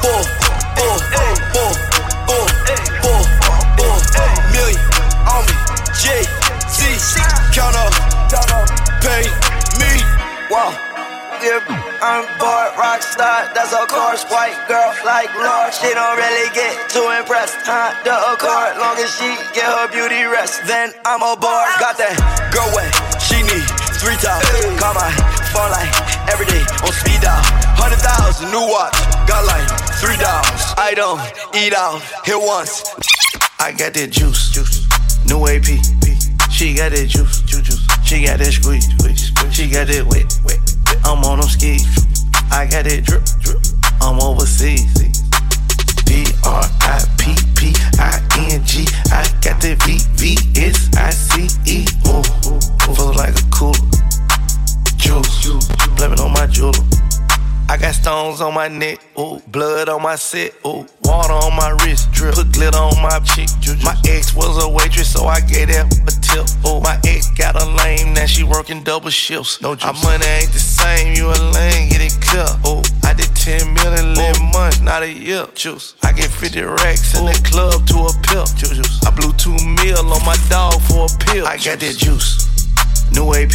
bull, 0.00 0.45
bull, 0.76 0.98
bull, 1.10 1.34
bull, 1.52 1.74
bull, 2.28 3.22
bull. 3.76 3.96
Million 4.52 4.80
on 5.26 5.42
me, 5.48 5.56
J 5.96 6.22
Z. 6.68 6.78
Count 7.52 7.76
up, 7.76 7.92
pay 9.00 9.24
me. 9.80 9.92
I'm 12.02 12.26
bored, 12.38 12.72
rock 12.76 13.02
star, 13.02 13.46
that's 13.54 13.72
of 13.72 13.86
course. 13.88 14.24
White 14.30 14.56
girl 14.66 14.92
like 15.04 15.30
Lord, 15.36 15.72
she 15.72 15.92
don't 15.94 16.16
really 16.16 16.48
get 16.54 16.74
too 16.90 17.06
impressed. 17.14 17.56
Huh? 17.62 17.94
The 18.02 18.14
accord, 18.34 18.76
long 18.82 18.98
as 18.98 19.12
she 19.14 19.30
get 19.54 19.68
her 19.68 19.86
beauty 19.88 20.24
rest, 20.26 20.66
then 20.66 20.92
I'm 21.04 21.22
aboard. 21.22 21.70
Got 21.78 21.98
that 22.02 22.16
girl 22.50 22.66
wet, 22.74 22.90
she 23.22 23.40
need 23.46 23.66
three 24.00 24.18
times. 24.18 24.44
Call 24.80 24.94
my 24.96 25.12
phone 25.54 25.70
like 25.70 25.92
every 26.28 26.46
day 26.50 26.64
on 26.82 26.92
speed 26.92 27.20
dial. 27.22 27.40
Hundred 27.78 28.00
thousand 28.02 28.50
new 28.50 28.66
watch, 28.66 28.96
got 29.28 29.44
like 29.46 29.66
three 30.00 30.16
dollars. 30.16 30.62
I 30.76 30.92
don't 30.94 31.20
eat 31.54 31.74
out, 31.74 32.00
hit 32.24 32.36
once. 32.38 32.84
I 33.60 33.72
got 33.72 33.94
that 33.94 34.10
juice, 34.10 34.50
juice. 34.50 34.86
New 35.26 35.46
AP. 35.46 35.64
She 36.50 36.74
got 36.74 36.92
that 36.92 37.08
juice, 37.08 37.42
juice. 37.42 37.80
She 38.04 38.24
got 38.24 38.38
that 38.38 38.52
squeeze, 38.52 38.86
squeeze. 38.98 39.32
She 39.54 39.68
got 39.68 39.86
that 39.88 40.06
wet, 40.06 40.28
wet. 40.44 40.60
I'm 41.04 41.24
on 41.24 41.40
them 41.40 41.48
skis. 41.48 41.84
I 42.50 42.66
got 42.70 42.84
that 42.84 43.04
drip, 43.04 43.24
drip. 43.40 43.60
I'm 44.00 44.20
overseas. 44.20 44.45
Stones 58.36 58.40
on 58.40 58.54
my 58.54 58.68
neck, 58.68 58.98
ooh, 59.18 59.40
blood 59.48 59.88
on 59.88 60.02
my 60.02 60.16
set, 60.16 60.52
ooh, 60.66 60.86
water 61.04 61.32
on 61.32 61.54
my 61.56 61.70
wrist, 61.82 62.10
drip, 62.12 62.34
put 62.34 62.52
glitter 62.52 62.78
on 62.78 63.00
my 63.02 63.18
cheek. 63.20 63.48
My 63.82 63.96
ex 64.08 64.34
was 64.34 64.62
a 64.62 64.68
waitress, 64.68 65.12
so 65.12 65.26
I 65.26 65.40
gave 65.40 65.68
that 65.68 65.86
a 65.86 66.14
tip. 66.20 66.46
Ooh, 66.66 66.80
my 66.80 66.98
ex 67.06 67.30
got 67.30 67.60
a 67.60 67.64
lame, 67.64 68.14
now 68.14 68.26
she 68.26 68.44
working 68.44 68.82
double 68.82 69.10
shifts. 69.10 69.60
No 69.60 69.74
juice. 69.74 69.84
Our 69.84 69.94
money 70.04 70.26
ain't 70.26 70.52
the 70.52 70.58
same, 70.58 71.14
you 71.14 71.28
a 71.28 71.38
lame, 71.52 71.88
get 71.88 72.00
it 72.00 72.16
clear. 72.20 72.48
Ooh, 72.66 72.82
I 73.04 73.14
did 73.14 73.34
10 73.36 73.74
million 73.74 74.10
in 74.12 74.34
oh. 74.36 74.50
months, 74.52 74.80
not 74.80 75.02
a 75.02 75.10
year. 75.10 75.46
Juice. 75.54 75.94
I 76.02 76.12
get 76.12 76.30
50 76.30 76.62
racks 76.62 77.16
in 77.16 77.24
the 77.24 77.32
oh. 77.32 77.48
club 77.48 77.86
to 77.88 77.96
a 78.10 78.12
pill. 78.28 78.46
Juice. 78.56 79.00
I 79.06 79.10
blew 79.10 79.32
two 79.34 79.56
mil 79.80 79.98
on 79.98 80.24
my 80.24 80.36
dog 80.48 80.80
for 80.82 81.06
a 81.06 81.12
pill. 81.26 81.46
I 81.46 81.56
got 81.56 81.80
that 81.80 81.96
juice. 81.96 82.44
New 83.12 83.32
AP. 83.34 83.54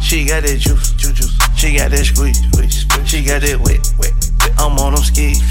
She 0.00 0.24
got 0.26 0.42
that 0.42 0.58
juice, 0.58 0.92
juice, 0.94 1.12
juice. 1.12 1.49
She 1.60 1.76
got 1.76 1.90
that 1.90 2.08
squeeze, 2.08 2.40
squeeze, 2.40 2.88
squeeze. 2.88 3.04
She 3.04 3.20
got 3.20 3.44
that 3.44 3.60
wet, 3.60 3.84
wet, 4.00 4.16
wet. 4.16 4.50
I'm 4.56 4.80
on 4.80 4.96
them 4.96 5.04
skis. 5.04 5.44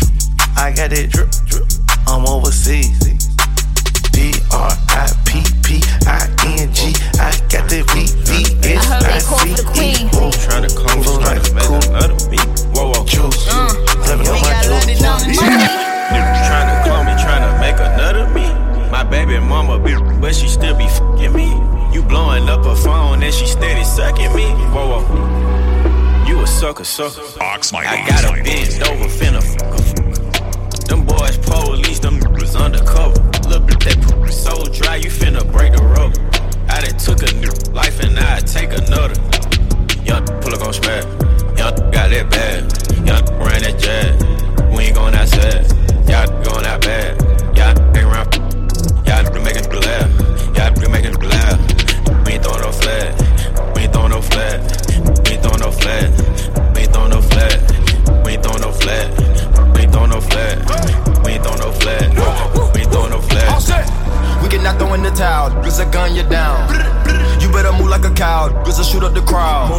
I 0.57 0.73
got 0.73 0.89
that 0.89 1.05
drip, 1.13 1.29
drip. 1.45 1.69
I'm 2.09 2.25
overseas. 2.25 2.97
B 4.09 4.33
R 4.49 4.73
I 4.89 5.05
P 5.21 5.45
P 5.61 5.77
I 6.09 6.25
N 6.57 6.73
G. 6.73 6.97
I 7.21 7.29
got 7.53 7.69
that 7.69 7.85
V 7.93 8.09
V 8.25 8.41
S 8.73 8.89
I 8.89 9.21
C 9.21 9.53
E. 9.53 10.09
Tryna 10.49 10.73
call 10.73 10.97
me, 10.97 11.05
tryna 11.13 11.45
make 11.53 11.69
another 11.77 12.17
beat. 12.25 12.41
Whoa, 12.73 12.89
whoa. 12.89 13.05
Juice. 13.05 13.45
Blaming 14.01 14.33
on 14.33 14.41
my 14.41 14.57
juice. 14.65 14.89
Niggas 14.89 16.41
tryna 16.49 16.89
call 16.89 17.05
me, 17.05 17.13
tryna 17.21 17.53
make 17.61 17.77
another 17.77 18.25
beat. 18.33 18.49
My 18.89 19.05
baby 19.05 19.37
mama 19.37 19.77
be, 19.77 19.93
but 20.17 20.33
she 20.33 20.49
still 20.49 20.73
be 20.73 20.89
fucking 20.89 21.37
me. 21.37 21.53
You 21.93 22.01
blowing 22.01 22.49
up 22.49 22.65
her 22.65 22.73
phone 22.73 23.21
and 23.21 23.31
she 23.31 23.45
steady 23.45 23.85
sucking 23.85 24.33
me. 24.33 24.49
Whoa, 24.73 25.05
whoa. 25.05 25.68
You 26.29 26.41
a 26.41 26.45
sucker, 26.45 26.83
sucker. 26.83 27.23
Ox 27.41 27.73
my 27.73 27.79
I 27.79 28.07
got 28.07 28.23
a 28.23 28.43
bend 28.43 28.69
over, 28.85 29.09
finna 29.09 29.41
fuck. 29.41 30.85
Them 30.85 31.03
boys 31.03 31.39
police, 31.39 31.97
them 31.97 32.19
was 32.37 32.55
undercover. 32.55 33.17
Look, 33.49 33.65
at 33.71 33.79
that 33.79 33.97
poop 34.03 34.29
so 34.29 34.63
dry, 34.65 34.97
you 34.97 35.09
finna 35.09 35.41
break 35.51 35.73
the 35.73 35.81
rubber. 35.81 36.21
I 36.69 36.85
done 36.85 36.99
took 36.99 37.25
a 37.25 37.33
new 37.41 37.49
life 37.73 37.99
and 38.01 38.13
I 38.19 38.41
take 38.41 38.69
another. 38.77 39.17
Young 40.05 40.23
pull 40.39 40.53
up 40.53 40.61
on 40.61 40.73
smash. 40.73 41.03
Young 41.57 41.73
got 41.89 42.13
that 42.13 42.29
bad. 42.29 42.61
Young 43.09 43.25
ran 43.41 43.65
that 43.65 43.79
jazz. 43.81 44.13
We 44.69 44.83
ain't 44.83 44.95
going 44.95 45.15
outside. 45.15 45.65
Y'all 46.05 46.29
going 46.45 46.65
out 46.67 46.81
bad. 46.81 47.17
Y'all 47.57 47.73
hang 47.89 48.05
around. 48.05 48.29
Y'all 49.01 49.25
making 49.41 49.65
me 49.65 49.79
laugh. 49.81 50.09
Y'all 50.53 50.89
making 50.91 51.19
me 51.19 51.25
laugh. 51.25 51.57
We 52.23 52.33
ain't 52.33 52.43
throwing 52.43 52.61
no 52.61 52.71
flag. 52.71 53.17
We 53.73 53.81
ain't 53.81 53.93
throwing 53.93 54.11
no 54.11 54.21
flag. 54.21 54.78
We 55.69 56.81
ain't 56.81 56.93
throwing 56.93 57.11
no 57.11 57.21
flag. 57.21 57.61
We 58.25 58.31
ain't 58.33 58.43
throwing 58.43 58.61
no 58.61 58.71
flag. 58.71 59.13
We 59.75 59.81
ain't 59.81 59.93
throwing 59.93 60.09
no 60.09 60.19
flag. 60.19 60.57
We 61.23 61.33
ain't 61.33 61.43
throwing 61.43 61.59
no 61.59 61.71
flag. 61.71 62.09
We 62.09 62.11
ain't 62.11 62.23
throwing 62.23 62.31
no 62.41 62.41
flag. 62.41 62.73
We 62.73 62.81
ain't 62.81 62.91
throwing 62.91 63.11
no 63.11 63.21
flag. 63.21 63.85
We 64.41 64.49
cannot 64.49 64.79
throw 64.79 64.93
in 64.95 65.03
the 65.03 65.11
towel, 65.11 65.51
cause 65.61 65.79
I 65.79 65.89
gun 65.91 66.15
you 66.15 66.23
down. 66.23 66.69
You 67.39 67.51
better 67.51 67.71
move 67.71 67.89
like 67.89 68.03
a 68.03 68.11
cow, 68.11 68.49
cause 68.63 68.79
I 68.79 68.83
shoot 68.83 69.03
up 69.03 69.13
the 69.13 69.21
crowd. 69.21 69.69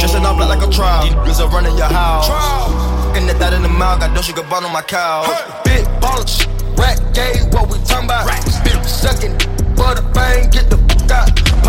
Dressing 0.00 0.24
up 0.26 0.36
like 0.36 0.66
a 0.66 0.70
trial, 0.70 1.06
cause 1.24 1.40
I 1.40 1.46
run 1.46 1.66
in 1.66 1.76
your 1.76 1.86
house. 1.86 2.26
Fucking 2.26 3.26
that 3.28 3.38
that 3.38 3.52
in 3.52 3.62
the 3.62 3.68
mouth, 3.68 4.00
got 4.00 4.12
no 4.12 4.22
sugar 4.22 4.42
bun 4.42 4.64
on 4.64 4.72
my 4.72 4.82
cow. 4.82 5.22
Big 5.64 5.86
baller 6.02 6.26
shit, 6.26 6.48
rat 6.76 6.98
gay, 7.14 7.38
what 7.52 7.70
we 7.70 7.78
talking 7.84 8.06
about? 8.06 8.26
Big 8.64 8.82
sucking, 8.84 9.36
butter 9.76 10.02
bang, 10.12 10.50
get 10.50 10.68
the 10.70 10.76
fuck 10.90 11.10
out. 11.10 11.59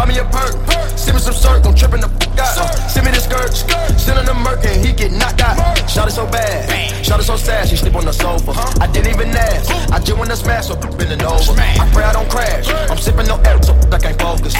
Over. 11.25 11.53
I 11.59 11.89
pray 11.93 12.03
I 12.03 12.13
don't 12.13 12.29
crash, 12.29 12.69
I'm 12.89 12.97
sipping 12.97 13.27
no 13.27 13.37
air, 13.41 13.61
so 13.63 13.73
I 13.91 13.97
can't 13.99 14.21
focus. 14.21 14.55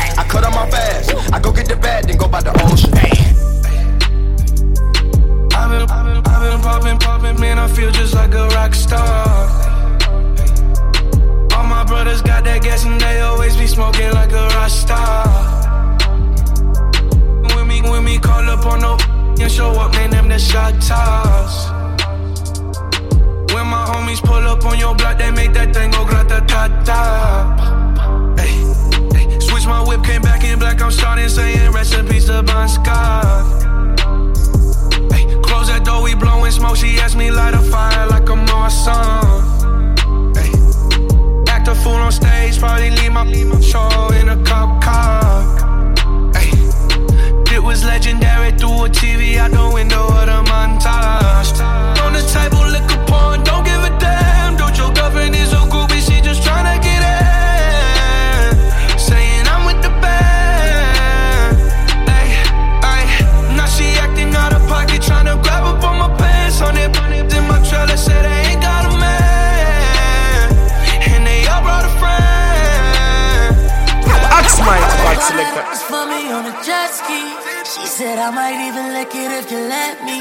Lick 79.02 79.16
it 79.16 79.32
if 79.32 79.52
you 79.52 79.58
let 79.58 80.04
me. 80.06 80.20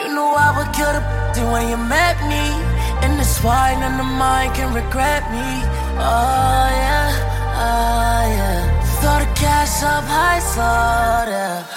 You 0.00 0.08
know 0.16 0.32
I 0.32 0.48
would 0.56 0.70
kill 0.72 0.92
the 0.96 1.42
when 1.52 1.68
you 1.68 1.76
met 1.76 2.16
me. 2.32 2.44
And 3.04 3.20
it's 3.20 3.36
why 3.44 3.76
none 3.80 4.00
of 4.00 4.10
mine 4.24 4.50
can 4.56 4.72
regret 4.72 5.22
me. 5.30 5.48
Oh 6.00 6.66
yeah, 6.80 7.10
oh 7.66 8.22
yeah. 8.36 8.60
Throw 9.00 9.16
the 9.20 9.28
cash 9.36 9.82
up 9.82 10.04
high, 10.08 10.40
slow 10.40 11.28
yeah. 11.28 11.68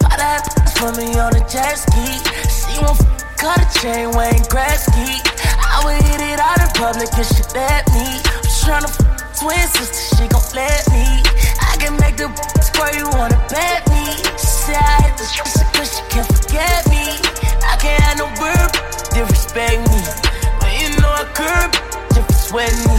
Buy 0.00 0.16
that 0.16 0.42
for 0.76 0.90
me 0.96 1.08
on 1.20 1.36
a 1.36 1.42
jet 1.52 1.76
ski. 1.84 2.08
She 2.48 2.72
won't 2.80 3.00
cut 3.36 3.60
a 3.60 3.68
chain, 3.80 4.16
Wayne 4.16 4.44
Gretzky. 4.48 5.12
I 5.74 5.76
would 5.84 6.00
hit 6.08 6.20
it 6.32 6.40
out 6.40 6.58
in 6.64 6.70
public 6.72 7.10
if 7.20 7.28
she 7.36 7.44
let 7.52 7.84
me. 7.92 8.06
I'm 8.40 8.48
tryna 8.64 8.90
twin 9.36 9.66
sister, 9.76 10.16
she 10.16 10.24
gon' 10.32 10.48
let 10.56 10.82
me. 10.94 11.22
Can 11.82 11.98
make 11.98 12.14
the 12.14 12.30
square 12.62 12.94
you 12.94 13.10
wanna 13.18 13.34
bet 13.50 13.82
me. 13.90 14.14
Said 14.38 14.78
I 14.78 15.02
hit 15.02 15.18
the 15.18 15.26
shit 15.26 15.66
cause 15.74 15.90
she 15.90 16.02
can't 16.14 16.30
forget 16.30 16.86
me. 16.86 17.18
I 17.58 17.74
can't 17.74 17.98
have 18.06 18.22
no 18.22 18.30
word, 18.38 18.70
disrespect 19.10 19.82
me. 19.90 19.98
When 20.62 20.72
you 20.78 20.94
know 21.02 21.10
I 21.10 21.26
curb, 21.34 21.74
just 22.14 22.46
sweat 22.46 22.70
me. 22.86 22.94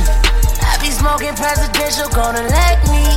I 0.67 0.75
be 0.83 0.91
smoking 0.91 1.31
presidential, 1.31 2.11
gonna 2.11 2.43
let 2.43 2.83
me. 2.91 3.07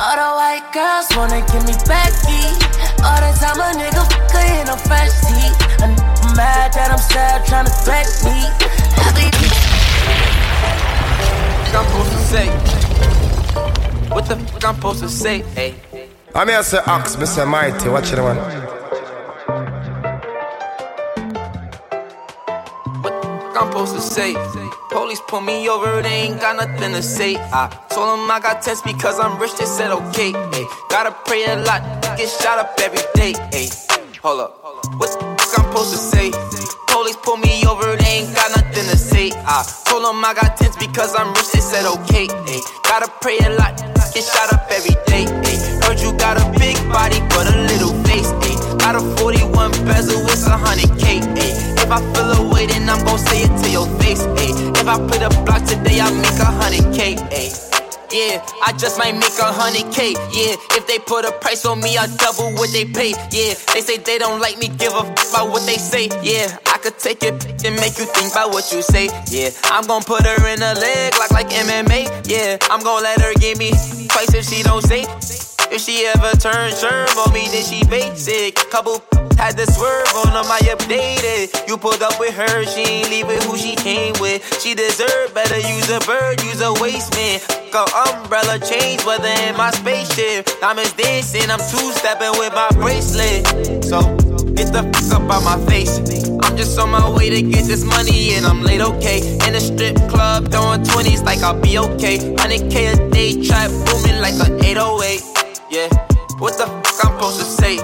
All 0.00 0.16
the 0.16 0.30
white 0.40 0.64
girls 0.72 1.12
wanna 1.12 1.44
give 1.52 1.68
me 1.68 1.76
backy. 1.84 2.56
All 3.04 3.20
the 3.20 3.36
time 3.36 3.60
a 3.60 3.76
nigga 3.76 4.00
fuck 4.08 4.40
in 4.56 4.72
a 4.72 4.76
fresh 4.88 5.12
seat. 5.20 5.52
I'm 5.84 5.92
mad 6.32 6.72
that 6.72 6.88
I'm 6.88 7.02
sad, 7.12 7.44
tryna 7.44 7.68
threat 7.84 8.08
me. 8.24 8.48
I 9.04 9.12
be 9.12 9.28
I'm 11.76 11.84
supposed 11.84 12.08
to 12.08 12.20
say? 12.24 12.79
What 14.10 14.26
the 14.26 14.36
fuck 14.36 14.64
I'm 14.64 14.74
supposed 14.74 15.00
to 15.00 15.08
say? 15.08 15.42
Hey. 15.54 15.74
I'm 16.34 16.48
here 16.48 16.62
to 16.62 16.90
Ox, 16.90 17.14
Mr. 17.16 17.46
Mighty, 17.48 17.88
watch 17.88 18.12
it 18.12 18.16
man. 18.16 18.36
What 23.02 23.22
the 23.22 23.28
fuck 23.28 23.62
I'm 23.62 23.70
supposed 23.70 23.94
to 23.94 24.00
say? 24.00 24.34
Police 24.90 25.20
pull 25.28 25.40
me 25.40 25.68
over, 25.68 26.02
they 26.02 26.26
ain't 26.26 26.40
got 26.40 26.56
nothing 26.56 26.92
to 26.92 27.02
say. 27.02 27.36
I 27.36 27.68
told 27.90 28.18
them 28.18 28.30
I 28.30 28.40
got 28.42 28.62
tests 28.62 28.82
because 28.82 29.20
I'm 29.20 29.40
rich, 29.40 29.54
they 29.56 29.64
said 29.64 29.92
okay. 29.92 30.32
Hey, 30.32 30.64
gotta 30.88 31.12
pray 31.24 31.44
a 31.44 31.56
lot, 31.62 31.80
get 32.16 32.28
shot 32.28 32.58
up 32.58 32.74
every 32.82 32.98
day. 33.14 33.34
Hey, 33.52 33.68
hold 34.20 34.40
up. 34.40 34.60
What 34.98 35.08
the 35.08 35.24
fuck 35.38 35.58
I'm 35.58 35.66
supposed 35.70 35.92
to 35.92 35.98
say? 35.98 36.59
Police 37.10 37.24
pull 37.24 37.36
me 37.38 37.66
over, 37.66 37.96
they 37.96 38.22
ain't 38.22 38.34
got 38.36 38.50
nothing 38.54 38.86
to 38.86 38.96
say. 38.96 39.32
I 39.34 39.66
told 39.84 40.04
them 40.04 40.24
I 40.24 40.32
got 40.32 40.56
tents 40.56 40.76
because 40.76 41.12
I'm 41.16 41.34
rich, 41.34 41.50
they 41.50 41.58
said 41.58 41.84
okay. 41.84 42.28
Ay. 42.30 42.60
Gotta 42.84 43.10
pray 43.20 43.38
a 43.38 43.50
lot, 43.50 43.76
get 44.14 44.22
shot 44.22 44.52
up 44.52 44.70
every 44.70 44.94
day. 45.06 45.26
Ay. 45.26 45.58
Heard 45.82 45.98
you 45.98 46.12
got 46.18 46.38
a 46.38 46.46
big 46.58 46.76
body, 46.86 47.18
but 47.30 47.50
a 47.50 47.56
little 47.66 47.94
face. 48.04 48.30
Ay. 48.46 48.54
Got 48.78 48.94
a 48.94 49.00
41 49.18 49.72
bezel, 49.86 50.22
it's 50.30 50.46
a 50.46 50.56
hundred 50.56 50.90
K. 51.00 51.18
Ay. 51.18 51.50
If 51.82 51.90
I 51.90 51.98
feel 52.14 52.30
a 52.30 52.54
way, 52.54 52.66
then 52.66 52.88
I'm 52.88 53.04
gon' 53.04 53.18
say 53.18 53.42
it 53.42 53.62
to 53.64 53.70
your 53.70 53.86
face. 53.98 54.22
Ay. 54.38 54.54
If 54.78 54.86
I 54.86 54.96
put 54.98 55.20
a 55.22 55.30
block 55.42 55.64
today, 55.64 55.98
I 55.98 56.10
make 56.14 56.38
a 56.38 56.44
hundred 56.44 56.94
K. 56.94 57.16
Ay. 57.32 57.69
Yeah, 58.12 58.44
I 58.66 58.72
just 58.72 58.98
might 58.98 59.14
make 59.14 59.38
a 59.38 59.52
hundred 59.52 59.92
K. 59.94 60.12
Yeah, 60.34 60.58
if 60.74 60.86
they 60.86 60.98
put 60.98 61.24
a 61.24 61.32
price 61.32 61.64
on 61.64 61.80
me, 61.80 61.96
I 61.96 62.06
double 62.16 62.50
what 62.54 62.72
they 62.72 62.84
pay. 62.84 63.10
Yeah, 63.30 63.54
they 63.72 63.80
say 63.80 63.98
they 63.98 64.18
don't 64.18 64.40
like 64.40 64.58
me, 64.58 64.68
give 64.68 64.92
a 64.92 65.06
f 65.06 65.30
about 65.30 65.50
what 65.50 65.64
they 65.64 65.78
say. 65.78 66.08
Yeah, 66.22 66.58
I 66.66 66.78
could 66.78 66.98
take 66.98 67.22
it 67.22 67.38
and 67.64 67.76
make 67.76 67.98
you 67.98 68.06
think 68.06 68.32
about 68.32 68.50
what 68.50 68.72
you 68.72 68.82
say. 68.82 69.06
Yeah, 69.30 69.50
I'm 69.64 69.86
gonna 69.86 70.04
put 70.04 70.26
her 70.26 70.46
in 70.48 70.60
a 70.62 70.74
leg 70.74 71.14
like 71.18 71.30
like 71.30 71.50
MMA. 71.50 72.26
Yeah, 72.26 72.58
I'm 72.70 72.82
gonna 72.82 73.04
let 73.04 73.20
her 73.20 73.32
give 73.34 73.58
me 73.58 73.70
twice 74.08 74.34
if 74.34 74.44
she 74.44 74.62
don't 74.62 74.82
say. 74.82 75.06
If 75.72 75.82
she 75.82 76.04
ever 76.04 76.34
turns 76.36 76.82
sherm 76.82 77.14
on 77.24 77.32
me, 77.32 77.46
then 77.46 77.62
she 77.62 77.84
basic. 77.86 78.56
Couple 78.74 78.98
had 79.38 79.56
the 79.56 79.70
swerve 79.70 80.10
on 80.26 80.34
them, 80.34 80.50
I 80.50 80.58
updated. 80.66 81.68
You 81.68 81.78
pulled 81.78 82.02
up 82.02 82.18
with 82.18 82.34
her, 82.34 82.64
she 82.66 82.82
ain't 82.82 83.08
leaving 83.08 83.40
who 83.42 83.56
she 83.56 83.76
came 83.76 84.14
with. 84.18 84.42
She 84.60 84.74
deserve 84.74 85.32
better, 85.32 85.56
use 85.56 85.88
a 85.88 86.00
bird, 86.00 86.42
use 86.42 86.60
a 86.60 86.72
waste 86.82 87.14
man. 87.14 87.38
Go 87.70 87.86
umbrella 88.10 88.58
change, 88.58 89.06
weather 89.06 89.30
in 89.46 89.56
my 89.56 89.70
spaceship. 89.70 90.50
Diamonds 90.60 90.92
dancing, 90.94 91.48
I'm 91.48 91.62
two 91.70 91.94
stepping 91.94 92.34
with 92.34 92.52
my 92.52 92.68
bracelet. 92.74 93.46
So, 93.86 94.02
get 94.58 94.74
the 94.74 94.82
fuck 95.06 95.22
up 95.22 95.30
out 95.30 95.44
my 95.46 95.58
face. 95.70 96.02
I'm 96.42 96.56
just 96.56 96.76
on 96.80 96.90
my 96.90 97.08
way 97.08 97.30
to 97.30 97.42
get 97.42 97.64
this 97.70 97.84
money 97.84 98.34
and 98.34 98.44
I'm 98.44 98.62
late, 98.62 98.80
okay. 98.80 99.22
In 99.46 99.54
a 99.54 99.60
strip 99.60 99.94
club, 100.10 100.50
throwing 100.50 100.82
20s 100.82 101.22
like 101.24 101.40
I'll 101.46 101.54
be 101.54 101.78
okay. 101.78 102.18
100k 102.18 102.74
a 102.90 103.10
day, 103.10 103.40
trap 103.46 103.70
booming 103.86 104.20
like 104.20 104.34
a 104.42 104.50
808. 104.66 105.39
Yeah, 105.70 105.86
what 106.42 106.58
the 106.58 106.66
fuck 106.66 106.98
I'm 107.06 107.14
supposed 107.14 107.38
to 107.38 107.46
say? 107.46 107.78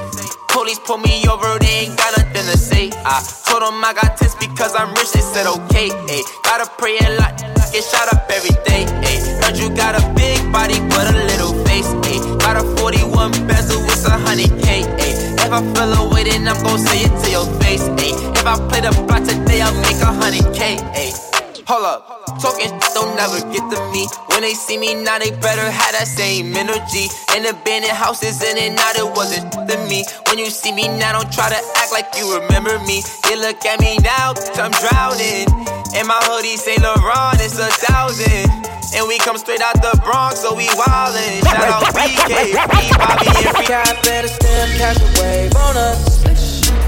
Police 0.49 0.81
pull 0.81 0.99
me 0.99 1.23
over, 1.31 1.57
they 1.61 1.87
ain't 1.87 1.97
got 1.97 2.19
nothing 2.19 2.51
to 2.51 2.59
say. 2.59 2.91
I 3.07 3.23
told 3.47 3.63
them 3.63 3.79
I 3.79 3.95
got 3.95 4.17
tips 4.19 4.35
because 4.35 4.75
I'm 4.75 4.91
rich, 4.99 5.13
they 5.13 5.21
said 5.23 5.47
okay. 5.47 5.95
Ay. 6.11 6.23
Gotta 6.43 6.67
pray 6.79 6.99
a 6.99 7.15
lot, 7.15 7.39
get 7.71 7.85
shot 7.85 8.11
up 8.13 8.27
every 8.29 8.51
day. 8.67 8.91
Ay. 9.07 9.23
Heard 9.39 9.57
you 9.57 9.71
got 9.71 9.95
a 9.95 10.03
big 10.19 10.43
body, 10.51 10.81
but 10.91 11.15
a 11.15 11.19
little 11.31 11.55
face. 11.63 11.87
Ay. 12.11 12.19
Got 12.43 12.59
a 12.59 12.67
41 12.83 13.31
bezel, 13.47 13.79
it's 13.87 14.05
a 14.05 14.11
hundred 14.11 14.51
K. 14.67 14.83
Ay. 14.83 15.15
If 15.47 15.53
I 15.55 15.63
feel 15.63 15.93
away, 15.95 16.25
then 16.25 16.49
I'm 16.49 16.61
gon' 16.65 16.81
say 16.81 17.07
it 17.07 17.15
to 17.23 17.31
your 17.31 17.47
face. 17.63 17.87
Ay. 18.03 18.19
If 18.35 18.47
I 18.51 18.59
play 18.67 18.83
the 18.83 18.91
block 19.07 19.23
today, 19.23 19.63
I'll 19.63 19.71
make 19.87 20.03
a 20.03 20.11
hundred 20.11 20.53
K. 20.53 20.83
Ay. 20.91 21.26
Hold 21.67 21.83
up. 21.83 22.07
Talking 22.39 22.71
don't 22.95 23.17
never 23.19 23.43
get 23.51 23.67
to 23.75 23.79
me. 23.91 24.07
When 24.31 24.43
they 24.47 24.55
see 24.55 24.79
me 24.79 24.95
now, 24.95 25.19
they 25.19 25.35
better 25.35 25.67
have 25.67 25.93
that 25.99 26.07
same 26.07 26.55
energy. 26.55 27.11
In 27.35 27.43
abandoned 27.43 27.91
houses, 27.91 28.39
in 28.39 28.55
and 28.55 28.79
out, 28.79 28.95
it 28.95 29.11
wasn't 29.19 29.51
to 29.51 29.77
me. 29.91 30.07
When 30.31 30.39
you 30.39 30.47
see 30.47 30.71
me 30.71 30.87
now, 30.87 31.19
don't 31.19 31.27
try 31.27 31.51
to 31.51 31.59
act 31.59 31.91
like 31.91 32.07
you 32.15 32.39
remember 32.39 32.79
me. 32.87 33.03
You 33.27 33.43
look 33.43 33.59
at 33.67 33.83
me 33.83 33.99
now, 33.99 34.39
I'm 34.63 34.71
drowning. 34.79 35.51
And 35.99 36.07
my 36.07 36.23
hoodie 36.31 36.55
say 36.55 36.79
Laurent, 36.79 37.43
it's 37.43 37.59
a 37.59 37.67
thousand. 37.91 38.47
And 38.95 39.11
we 39.11 39.19
come 39.19 39.35
straight 39.35 39.61
out 39.61 39.75
the 39.83 39.99
Bronx, 40.07 40.47
so 40.47 40.55
we 40.55 40.71
wildin'. 40.79 41.43
Shout 41.51 41.67
out 41.67 41.83
BK, 41.91 42.55
free 42.63 42.95
Bobby 42.95 43.27
and 43.27 43.57
free. 43.59 43.67
Cap 43.67 43.91
better 44.07 44.31
stem, 44.31 44.71
catch 44.79 45.03
a 45.03 45.09
wave 45.19 45.57
on 45.57 45.77
us. 45.77 46.16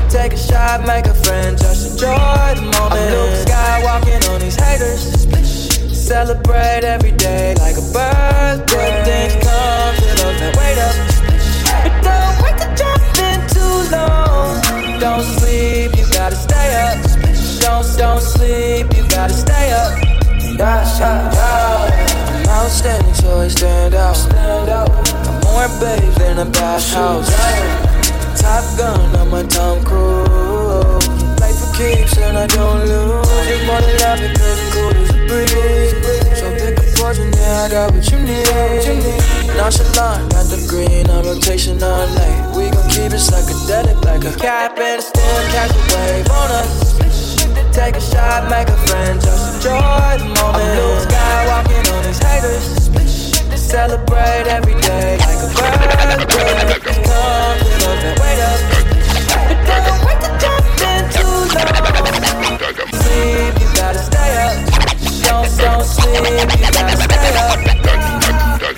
Take 0.08 0.32
a 0.32 0.36
shot, 0.38 0.86
make 0.86 1.04
a 1.04 1.12
friend, 1.12 1.58
just 1.58 1.92
enjoy 1.92 2.08
the 2.56 2.62
moment. 2.62 2.80
I'm 2.80 3.12
Luke 3.12 3.34
Skywalking 3.44 4.32
on 4.32 4.40
these 4.40 4.56
haters. 4.56 5.02
Celebrate 5.92 6.82
every 6.82 7.12
day 7.12 7.54
like 7.58 7.76
a 7.76 7.84
birthday. 7.92 9.04
Things 9.04 9.34
come 9.44 9.94
to 9.96 10.08
those 10.16 10.40
that 10.40 10.56
wait 10.56 10.78
up. 10.80 10.96
But 11.84 11.92
don't 12.08 12.36
wait 12.40 12.56
to 12.56 12.68
jump 12.72 13.04
in 13.20 13.38
too 13.52 13.76
long. 13.92 14.98
Don't 14.98 15.24
sleep, 15.38 15.94
you 15.94 16.10
gotta 16.10 16.36
stay 16.36 16.68
up. 16.88 16.96
Don't 17.60 17.84
don't 17.98 18.22
sleep, 18.22 18.86
you 18.96 19.06
gotta 19.10 19.34
stay 19.34 19.72
up. 19.72 19.92
Yeah, 20.56 20.88
yeah, 20.98 21.32
yeah. 21.34 22.40
I'm 22.40 22.48
outstanding, 22.48 23.12
so 23.12 23.40
I 23.40 23.48
stand 23.48 23.94
out. 23.94 24.16
I'm 24.32 25.40
more 25.44 25.68
babes 25.78 26.16
than 26.16 26.38
a 26.38 26.46
bathhouse. 26.46 27.87
Top 28.38 28.64
gun, 28.78 29.16
I'm 29.16 29.34
a 29.34 29.42
Tom 29.44 29.84
Cruise. 29.84 31.08
Life 31.40 31.58
for 31.58 31.70
keeps 31.76 32.16
and 32.18 32.38
I 32.38 32.46
don't 32.46 32.86
lose. 32.86 33.66
More 33.66 33.80
than 33.80 33.98
love 33.98 34.20
because 34.22 34.58
it's 34.58 34.74
cool 34.74 34.94
as 34.94 35.10
a 35.10 35.18
breeze. 35.26 36.38
So 36.38 36.46
pick 36.54 36.78
a 36.78 36.84
poison, 36.96 37.32
yeah, 37.34 37.66
I 37.66 37.68
got 37.68 37.92
what 37.92 38.06
you 38.10 38.18
need. 38.18 38.46
Nonchalant, 39.56 40.30
got 40.30 40.46
the 40.46 40.64
green 40.68 41.10
on 41.10 41.24
rotation 41.24 41.82
all 41.82 42.06
night. 42.06 42.56
We 42.56 42.70
gon' 42.70 42.88
keep 42.88 43.12
it 43.12 43.20
psychedelic 43.20 44.04
like 44.04 44.24
a 44.24 44.32
cap 44.38 44.78
and 44.78 45.00
a 45.00 45.02
stem, 45.02 45.50
catch 45.50 45.74
a 45.74 45.82
wave 45.92 46.30
on 46.30 46.50
us. 46.62 46.96
Take 47.74 47.96
a 47.96 48.00
shot, 48.00 48.48
make 48.50 48.68
a 48.68 48.76
friend, 48.86 49.20
just 49.20 49.56
enjoy 49.56 50.18
the 50.18 50.30
moment. 50.38 50.62
I'm 50.62 50.76
blue 50.78 51.00
sky 51.10 51.46
walking 51.50 51.92
on 51.92 52.02
these 52.04 52.22
haters. 52.22 52.88
Celebrate 53.68 54.46
every 54.48 54.80
day 54.80 55.18
like 55.18 55.42
a 55.44 55.48
birthday. 55.52 56.80
Come 57.04 57.77
But 57.98 59.82
don't 59.86 60.02
wait 60.06 60.20
to 60.22 60.30
jump. 60.38 60.62
Sleep, 62.94 63.54
you 63.60 63.68
gotta 63.74 63.98
stay 63.98 64.30
up. 64.38 64.54
Don't, 65.24 65.48
don't 65.58 65.84
sleep, 65.84 66.14
you 66.58 66.72
gotta 66.72 66.96
stay 66.96 67.32
up. 67.36 67.77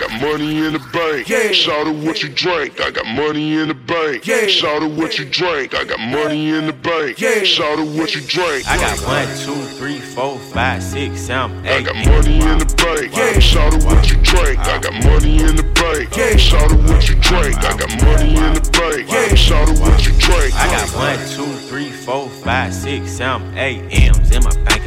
I 0.01 0.09
got 0.09 0.23
money 0.23 0.65
in 0.65 0.73
the 0.73 0.79
bank. 0.95 1.29
Yeah. 1.29 1.53
Shout 1.53 1.87
out 1.87 1.95
what 1.97 2.23
you 2.23 2.31
drank. 2.31 2.81
I 2.81 2.91
got 2.91 3.05
money 3.05 3.59
in 3.61 3.69
the 3.69 3.75
bank. 3.75 4.27
Yeah. 4.27 4.47
Shout 4.47 4.83
out 4.83 4.93
what 4.93 5.19
you 5.19 5.27
drank. 5.27 5.75
I 5.75 5.85
got 5.85 6.01
money 6.01 6.49
in 6.49 6.67
the 6.67 6.73
bank. 6.73 7.21
Yeah. 7.21 7.43
Shout 7.43 7.79
out 7.79 7.87
what 7.87 8.15
you 8.15 8.23
drank. 8.23 8.67
I 8.67 8.79
got 8.79 8.99
one, 9.05 9.29
two, 9.37 9.61
three, 9.77 10.01
four, 10.01 10.39
five, 10.39 10.83
six, 10.83 11.21
seven, 11.21 11.67
I 11.67 11.81
eight. 11.81 11.85
got 11.85 11.97
money 11.97 12.41
in 12.41 12.59
the 12.61 12.75
bank. 12.81 13.15
Yeah. 13.15 13.39
Shout 13.41 13.75
out 13.75 13.85
what 13.85 14.09
you 14.11 14.17
drank. 14.23 14.59
I 14.61 14.79
got 14.79 14.95
money 15.05 15.37
in 15.37 15.57
the 15.57 15.69
bank. 15.77 16.17
Yeah. 16.17 16.37
Shout 16.37 16.73
out 16.73 16.79
what 16.89 17.07
you 17.07 17.17
drank. 17.17 17.59
I 17.59 17.77
got 17.77 18.03
money 18.03 18.37
in 18.37 18.55
the 18.55 18.71
bank. 18.73 19.11
Yeah. 19.11 19.35
Shout 19.35 19.69
out 19.69 19.79
what 19.81 20.07
you 20.07 20.13
drank. 20.19 20.55
I 20.55 20.67
got 20.81 20.89
one, 20.97 21.19
two, 21.29 21.53
three, 21.69 21.91
four, 21.91 22.31
five, 22.31 22.73
six, 22.73 23.13
seven, 23.13 23.53
eight 23.59 23.85
M's 24.09 24.31
in 24.31 24.43
my 24.45 24.55
bank 24.65 24.80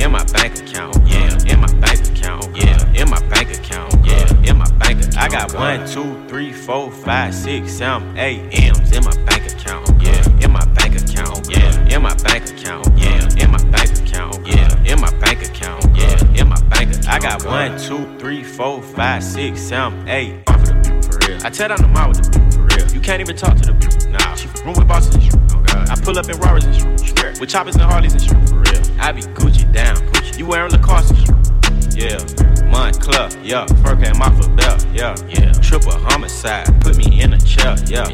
in 0.00 0.10
my 0.10 0.24
bank 0.24 0.58
account. 0.58 0.96
Yeah, 1.06 1.38
in 1.46 1.60
my 1.60 1.72
bank 1.80 2.00
account. 2.08 2.56
Yeah, 2.56 2.92
in 2.94 3.10
my 3.10 3.20
bank 3.28 3.56
account. 3.56 3.94
Yeah, 4.04 4.50
in 4.50 4.56
my 4.56 4.70
bank 4.78 5.04
account. 5.04 5.18
I 5.18 5.28
got 5.28 5.54
one, 5.54 5.86
two, 5.86 6.26
three, 6.26 6.52
four, 6.52 6.90
five, 6.90 7.34
six, 7.34 7.72
seven, 7.72 8.16
eight 8.18 8.40
M's 8.52 8.92
in 8.92 9.04
my 9.04 9.14
bank 9.24 9.52
account. 9.52 9.88
Yeah, 10.02 10.44
in 10.44 10.50
my 10.50 10.64
bank 10.74 11.00
account. 11.00 11.48
Yeah, 11.50 11.94
in 11.94 12.02
my 12.02 12.14
bank 12.16 12.50
account. 12.50 12.86
Yeah, 12.96 13.28
in 13.38 13.50
my 13.50 13.62
bank 13.70 13.98
account. 14.00 14.46
Yeah, 14.46 14.84
in 14.84 15.00
my 15.00 15.10
bank 15.20 15.42
account. 15.46 15.84
Yeah, 15.94 16.40
in 16.40 16.48
my 16.48 16.60
bank 16.68 16.90
account. 16.96 17.08
I 17.08 17.18
got 17.18 17.44
one, 17.44 17.78
two, 17.78 18.18
three, 18.18 18.42
four, 18.42 18.82
five, 18.82 19.22
six, 19.22 19.60
seven, 19.60 20.08
eight. 20.08 20.42
For 20.46 20.58
the 20.58 20.80
people 20.82 21.02
for 21.02 21.28
real. 21.28 21.38
I 21.44 21.50
tear 21.50 21.68
down 21.68 21.82
the 21.82 21.88
mall 21.88 22.08
with 22.08 22.22
the 22.22 22.30
people 22.30 22.50
for 22.50 22.76
real. 22.76 22.90
You 22.92 23.00
can't 23.00 23.20
even 23.20 23.36
talk 23.36 23.56
to 23.58 23.72
the 23.72 23.74
people. 23.74 24.10
Nah, 24.10 24.34
she 24.34 24.48
room 24.64 24.74
with 24.74 24.88
bosses 24.88 25.39
and 25.76 25.88
shit. 25.88 25.88
God. 25.88 25.90
I 25.90 26.04
pull 26.04 26.18
up 26.18 26.28
in 26.28 26.36
Rarers 26.38 26.64
and 26.64 26.76
shit. 27.00 27.40
With 27.40 27.48
choppers 27.48 27.74
and 27.74 27.84
Harleys 27.84 28.12
and 28.12 28.22
shit. 28.22 28.48
For 28.48 28.56
real. 28.56 29.00
I 29.00 29.12
be 29.12 29.22
Gucci 29.22 29.72
down. 29.72 29.96
Gucci. 29.96 30.38
You 30.38 30.46
wearing 30.46 30.72
Lacoste 30.72 31.10
and 31.10 31.18
shit. 31.18 31.39
Yeah, 31.92 32.16
Moncler, 32.70 33.28
yeah. 33.44 33.66
Fur 33.82 33.96
came 33.96 34.22
off 34.22 34.38
a 34.44 34.48
belt, 34.50 34.86
yeah, 34.92 35.14
yeah. 35.28 35.52
Triple 35.52 35.92
homicide, 35.92 36.66
put 36.80 36.96
me 36.96 37.20
in 37.20 37.32
a 37.34 37.38
chair, 37.38 37.76
yeah. 37.86 38.04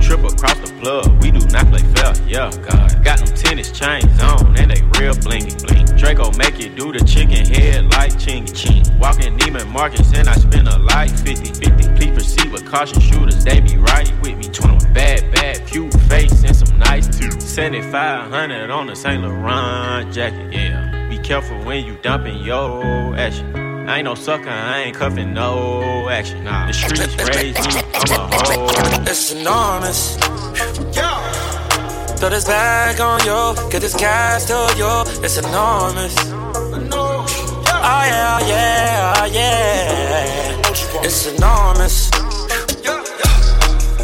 Triple 0.00 0.32
across 0.32 0.58
the 0.58 0.76
plug, 0.80 1.22
we 1.22 1.30
do 1.30 1.40
not 1.48 1.66
play 1.68 1.82
fair, 1.94 2.12
yeah. 2.26 2.50
God. 2.68 3.04
Got 3.04 3.18
them 3.18 3.34
tennis 3.34 3.70
chains 3.72 4.20
on, 4.20 4.56
and 4.58 4.70
they 4.70 4.82
real 4.98 5.14
blingy, 5.14 5.56
bling. 5.66 5.86
Draco 5.96 6.32
make 6.32 6.60
it 6.60 6.76
do 6.76 6.92
the 6.92 7.04
chicken 7.04 7.46
head 7.46 7.90
like 7.92 8.12
chingy, 8.12 8.54
ching. 8.54 8.98
Walking 8.98 9.38
Neiman 9.38 9.68
Marcus, 9.68 10.12
and 10.12 10.28
I 10.28 10.34
spend 10.34 10.68
a 10.68 10.78
light 10.78 11.10
50, 11.10 11.52
50. 11.54 11.94
Please 11.94 12.12
proceed 12.12 12.52
with 12.52 12.66
caution, 12.66 13.00
shooters, 13.00 13.42
they 13.44 13.60
be 13.60 13.76
right 13.76 14.10
with 14.20 14.36
me. 14.36 14.44
21 14.44 14.92
bad, 14.92 15.32
bad, 15.32 15.66
cute 15.66 15.92
face, 16.08 16.44
and 16.44 16.54
some 16.54 16.78
nice 16.78 17.06
teeth. 17.06 17.40
7500 17.40 18.70
on 18.70 18.86
the 18.86 18.96
Saint 18.96 19.22
Laurent 19.22 20.12
jacket, 20.12 20.52
yeah. 20.52 20.99
Careful 21.30 21.62
when 21.62 21.86
you 21.86 21.94
dumping 22.02 22.42
your 22.42 23.14
action. 23.14 23.54
I 23.88 23.98
ain't 23.98 24.04
no 24.04 24.16
sucker, 24.16 24.48
I 24.48 24.80
ain't 24.80 24.96
cuffing 24.96 25.32
no 25.32 26.08
action. 26.08 26.42
Nah, 26.42 26.66
the 26.66 26.72
streets 26.72 27.14
raised 27.36 27.56
me, 27.68 27.82
I'm 27.94 28.10
a 28.10 28.34
hoe. 28.34 29.02
It's 29.06 29.30
enormous. 29.30 30.16
Throw 32.18 32.30
this 32.30 32.44
bag 32.46 33.00
on 33.00 33.20
you, 33.20 33.70
get 33.70 33.80
this 33.80 33.94
cash 33.94 34.46
to 34.46 34.74
you. 34.76 35.24
It's 35.24 35.38
enormous. 35.38 36.16
Oh 36.18 37.24
ah, 37.70 38.06
yeah, 38.10 38.38
oh 38.40 38.46
yeah, 38.48 39.14
oh 39.18 39.26
yeah. 39.30 41.04
It's 41.04 41.26
enormous. 41.28 42.10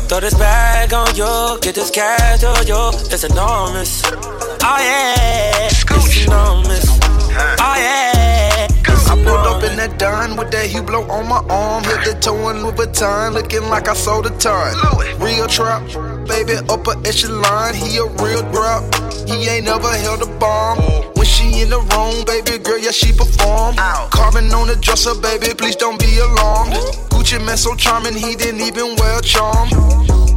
Throw 0.07 0.21
this 0.21 0.35
bag 0.35 0.95
on 0.95 1.13
you, 1.17 1.59
get 1.61 1.75
this 1.75 1.91
cash 1.91 2.39
to 2.43 2.65
you. 2.69 2.91
It's 3.13 3.25
enormous. 3.25 4.05
Oh 4.05 4.61
ah, 4.63 4.81
yeah, 4.81 5.67
it's 5.67 6.25
enormous. 6.25 6.96
Oh 7.39 7.77
yeah. 7.77 8.67
I 8.89 9.15
pulled 9.23 9.47
up 9.47 9.63
in 9.63 9.77
that 9.77 9.99
dime 9.99 10.37
with 10.37 10.51
that 10.51 10.69
Hublot 10.69 11.09
on 11.09 11.29
my 11.29 11.45
arm. 11.49 11.85
Hit 11.85 12.05
the 12.05 12.19
toe 12.21 12.49
in 12.51 12.63
Louis 12.63 12.73
Vuitton, 12.73 13.35
looking 13.35 13.69
like 13.69 13.89
I 13.89 13.95
sold 13.95 14.27
a 14.27 14.31
ton. 14.39 14.75
Real 15.21 15.47
trap, 15.47 15.83
baby, 16.27 16.55
upper 16.69 16.97
echelon. 17.07 17.75
He 17.75 17.99
a 17.99 18.05
real 18.05 18.43
drop. 18.51 18.83
He 19.29 19.49
ain't 19.49 19.67
never 19.67 19.91
held 19.91 20.23
a 20.23 20.39
bomb. 20.39 20.79
When 21.15 21.27
she 21.27 21.61
in 21.61 21.71
the 21.71 21.81
room, 21.81 22.25
baby 22.25 22.59
girl, 22.63 22.79
yeah, 22.79 22.91
she 22.91 23.13
perform. 23.13 23.77
Carbon 24.11 24.53
on 24.55 24.69
the 24.69 24.77
dresser, 24.77 25.15
baby, 25.15 25.55
please 25.55 25.77
don't 25.77 25.99
be 26.01 26.19
alarmed. 26.19 26.75
Gucci 27.11 27.39
Mane 27.45 27.57
so 27.57 27.75
charming, 27.75 28.15
he 28.15 28.35
didn't 28.35 28.61
even 28.61 28.97
wear 28.97 29.19
a 29.19 29.23
charm. 29.23 29.69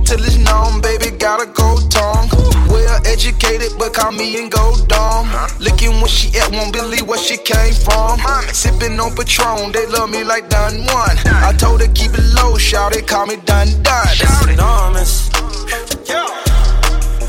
Till 0.10 0.26
it's 0.26 0.38
known, 0.38 0.82
baby, 0.82 1.16
got 1.16 1.40
a 1.40 1.46
gold 1.46 1.92
tongue. 1.92 2.30
Well 2.68 3.00
educated, 3.06 3.74
but 3.78 3.94
call 3.94 4.12
me 4.12 4.42
and 4.42 4.52
go 4.52 4.74
dumb. 4.88 5.30
Looking 5.60 6.02
where 6.02 6.08
she 6.08 6.36
at, 6.40 6.52
won't 6.52 6.74
believe 6.74 7.08
where 7.08 7.20
she 7.20 7.38
came 7.38 7.76
from. 7.76 8.18
Sipping 8.52 9.00
on 9.00 9.16
Patron, 9.16 9.72
they 9.72 9.86
love 9.86 10.10
me 10.10 10.24
like 10.24 10.50
Don 10.50 10.84
Juan. 10.86 11.16
I 11.28 11.54
told 11.56 11.82
her 11.82 11.88
keep 11.94 12.14
it 12.16 12.26
low, 12.34 12.58
shout 12.58 12.96
it, 12.96 13.06
call 13.06 13.28
me 13.28 13.36
Don 13.46 13.68
Don. 13.84 14.08
It's 14.10 14.48
enormous. 14.48 15.30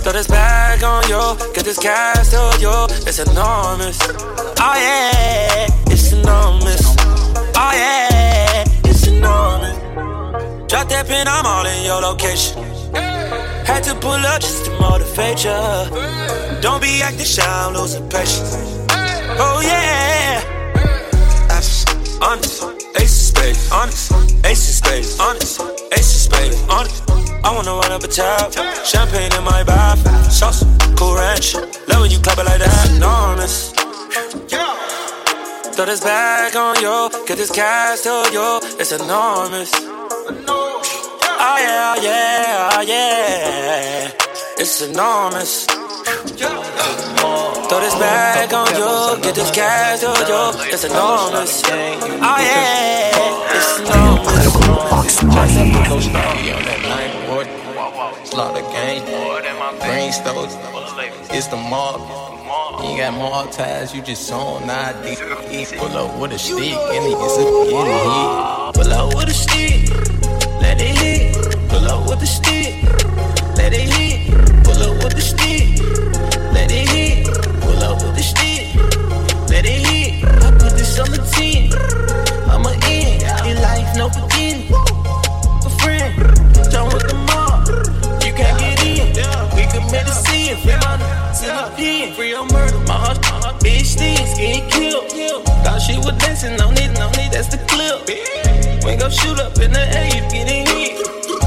Throw 0.01 0.13
this 0.13 0.29
bag 0.29 0.83
on 0.83 1.07
yo, 1.07 1.37
get 1.53 1.67
this 1.67 1.79
cash 1.79 2.31
to 2.31 2.57
yo, 2.63 2.87
It's 3.07 3.19
enormous. 3.19 3.99
Oh 4.59 4.75
yeah, 4.81 5.67
it's 5.93 6.15
enormous. 6.15 6.97
Oh 6.97 7.73
yeah, 7.75 8.65
it's 8.85 9.07
enormous. 9.07 9.77
Drop 10.67 10.89
that 10.89 11.07
pin, 11.07 11.29
I'm 11.29 11.45
all 11.45 11.67
in 11.67 11.85
your 11.85 12.01
location. 12.01 12.70
Had 13.67 13.83
to 13.85 13.95
pull 13.95 14.13
up 14.13 14.41
just 14.41 14.65
to 14.67 14.71
motivate 14.81 15.45
ya. 15.45 15.89
Don't 16.61 16.81
be 16.81 17.03
acting 17.03 17.25
shy, 17.25 17.43
I'm 17.45 17.75
losing 17.75 18.09
patience. 18.09 18.57
Oh 19.39 19.61
yeah. 19.63 20.11
Honest, 22.23 22.65
ace 23.01 23.33
of 23.33 23.37
spades, 23.39 23.73
honest, 23.73 24.13
ace 24.45 24.69
of 24.69 24.75
spades, 24.75 25.19
honest, 25.19 25.61
ace 25.93 26.29
of 26.29 26.33
spades, 26.33 26.63
honest. 26.69 27.03
I 27.43 27.51
wanna 27.51 27.73
run 27.73 27.93
up 27.93 28.03
a 28.03 28.09
tab, 28.09 28.53
champagne 28.85 29.33
in 29.33 29.43
my 29.43 29.65
bath, 29.65 29.99
sauce, 30.31 30.63
cool 30.97 31.15
ranch. 31.17 31.55
Love 31.89 32.03
when 32.03 32.11
you 32.11 32.19
clap 32.21 32.37
it 32.37 32.45
like 32.45 32.59
that, 32.59 32.91
enormous. 32.95 33.73
Throw 35.75 35.87
this 35.87 36.03
bag 36.05 36.55
on 36.57 36.77
you, 36.83 37.09
get 37.27 37.39
this 37.39 37.51
cash 37.51 38.03
to 38.03 38.29
you, 38.33 38.61
it's 38.79 38.93
enormous. 38.93 39.73
Oh 41.43 41.57
yeah, 41.59 41.95
oh 41.97 42.03
yeah, 42.03 42.69
oh 42.75 42.83
yeah, 42.83 44.11
it's 44.59 44.83
enormous. 44.83 45.65
Throw 45.65 47.81
this 47.81 47.95
bag 47.95 48.53
on 48.53 48.67
you, 48.77 49.17
get 49.23 49.35
this 49.35 49.51
cash 49.51 50.01
to 50.01 50.09
you, 50.29 50.53
it's 50.71 50.85
enormous. 50.85 51.63
Oh 51.65 52.37
yeah, 52.45 53.57
it's 53.57 53.79
enormous. 53.81 54.53
Slaughter 58.29 58.61
gang, 58.61 59.01
brain 59.81 60.13
stoves, 60.13 60.55
it's 61.31 61.47
the 61.47 61.57
mob. 61.57 62.03
You 62.85 62.99
got 62.99 63.15
more 63.15 63.47
ties, 63.51 63.95
you 63.95 64.03
just 64.03 64.31
on 64.31 64.69
ID. 64.69 65.17
Pull 65.79 65.97
up 65.97 66.19
with 66.21 66.33
a 66.33 66.39
stick 66.39 66.77
and 66.77 67.07
he 67.07 67.15
gets 67.15 67.39
a 67.39 67.41
hit. 67.41 67.71
Pull 68.75 68.93
up 68.93 69.15
with 69.15 69.29
a 69.29 69.33
stick, 69.33 69.89
let 70.61 70.81
it 70.81 70.97
hit. 70.99 71.35
Pull 71.69 71.87
up 71.89 72.09
with 72.09 72.23
a 72.23 72.27
stick, 72.27 72.83
let 73.57 73.73
it 73.73 73.89
hit. 73.89 74.31
Pull 74.65 74.83
up 74.83 75.03
with 75.03 75.17
a 75.17 75.21
stick, 75.21 75.79
let 76.53 76.71
it 76.71 76.89
hit. 76.89 77.27
Pull 77.61 77.83
up 77.83 78.03
with 78.03 78.19
a 78.19 78.23
stick, 78.23 78.75
let 79.49 79.65
it 79.65 79.87
hit. 79.87 80.25
I 80.25 80.51
put 80.53 80.73
this 80.77 80.99
on 80.99 81.11
the 81.11 81.19
10, 81.19 81.73
I'm 82.51 82.67
a 82.67 82.73
end. 82.87 83.23
In 83.47 83.63
life, 83.63 83.97
no 83.97 84.09
beginning. 84.09 84.90
Free 92.21 92.35
on 92.35 92.49
murder. 92.53 92.77
My 92.85 93.01
heart, 93.01 93.17
my 93.23 93.41
heart, 93.41 93.57
bitch, 93.65 93.97
things 93.97 94.37
getting 94.37 94.69
killed. 94.69 95.09
Thought 95.65 95.81
she 95.81 95.97
was 95.97 96.13
dancing 96.21 96.61
on 96.61 96.77
it, 96.77 96.93
on 97.01 97.17
it, 97.17 97.33
that's 97.33 97.49
the 97.49 97.57
clip. 97.65 98.05
We 98.85 98.97
gon' 99.01 99.11
shoot 99.11 99.41
up 99.41 99.57
in 99.57 99.73
the 99.73 99.81
air, 99.81 100.13
you 100.13 100.21
getting 100.29 100.69
hit. 100.69 101.01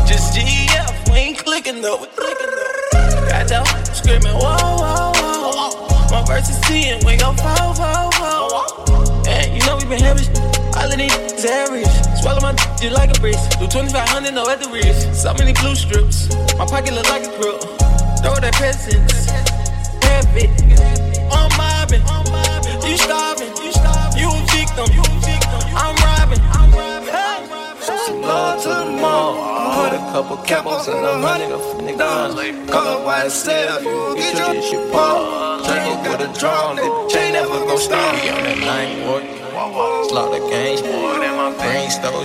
Just 0.09 0.33
GF, 0.33 1.13
we 1.13 1.29
ain't 1.29 1.37
clicking 1.37 1.81
though. 1.81 2.01
we 2.01 2.07
clicking 2.17 2.49
though. 2.57 3.29
Got 3.29 3.49
down, 3.49 3.65
screaming, 3.93 4.33
whoa, 4.33 4.57
whoa, 4.81 5.13
whoa. 5.13 6.09
My 6.09 6.25
verse 6.25 6.49
is 6.49 6.59
10, 6.65 7.05
we 7.05 7.17
gon' 7.17 7.37
fall, 7.37 7.75
fall, 7.75 8.11
fall. 8.17 9.27
And 9.27 9.53
you 9.53 9.61
know 9.67 9.77
we 9.77 9.85
been 9.85 10.01
heavy. 10.01 10.25
All 10.73 10.89
of 10.89 10.97
these 10.97 11.45
areas. 11.45 11.93
Swallow 12.17 12.41
my 12.41 12.57
d 12.81 12.89
like 12.89 13.15
a 13.15 13.19
breeze. 13.19 13.37
Do 13.61 13.67
2500, 13.69 14.33
no 14.33 14.43
the 14.57 14.69
wrist. 14.73 15.21
So 15.21 15.33
many 15.35 15.53
blue 15.53 15.75
strips. 15.75 16.33
My 16.57 16.65
pocket 16.65 16.95
look 16.95 17.07
like 17.09 17.29
a 17.29 17.31
grill. 17.37 17.92
Throw 18.23 18.35
that 18.39 18.53
peasants. 18.55 19.27
Heavy. 19.99 20.47
I'm 21.27 21.51
mobbing. 21.59 22.03
You 22.87 22.95
starving. 22.95 23.51
You 24.15 24.31
a 24.31 24.39
victim. 24.47 24.87
I'm 25.75 25.95
robbing. 25.99 26.39
Some 27.83 28.21
love 28.21 28.63
to 28.63 28.69
the 28.69 28.85
mall. 29.01 29.35
Put 29.75 29.93
a 29.93 29.99
couple 30.13 30.37
capos 30.37 30.87
and 30.87 31.05
a 31.05 31.19
hundred 31.19 31.51
of 31.51 31.61
nigga 31.83 31.97
gun. 31.97 32.67
Call 32.67 32.87
up 32.87 33.25
YSL, 33.25 33.83
you 33.83 34.15
get 34.15 34.37
your 34.37 34.55
your 34.71 34.91
paw. 34.91 35.59
Drink 35.67 36.05
it 36.05 36.11
with 36.11 36.29
a 36.29 36.39
drum, 36.39 36.77
the 36.77 37.09
chain 37.11 37.33
never 37.33 37.59
gon' 37.67 37.77
stop. 37.77 38.15
We 38.23 38.29
on 38.29 38.43
that 38.43 38.57
nine 38.59 39.03
boy. 39.03 39.43
Slaughter 40.07 40.39
gang, 40.47 40.79
brain 41.59 41.89
stove. 41.91 42.23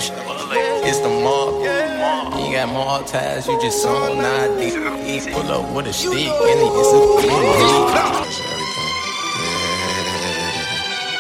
It's 0.87 1.01
the 1.01 1.09
mob. 1.09 1.78
You 2.49 2.55
got 2.55 2.69
more 2.73 3.03
ties, 3.07 3.47
you 3.47 3.61
just 3.61 3.85
on 3.85 4.25
ID. 4.25 4.71
Pull 5.33 5.53
up 5.53 5.71
with 5.77 5.87
a 5.89 5.93
stick 5.93 6.15
and 6.15 6.61
it 6.65 6.73
gets 6.73 6.93
a 6.95 6.99
get 7.21 7.29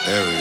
There 0.06 0.24
we 0.24 0.32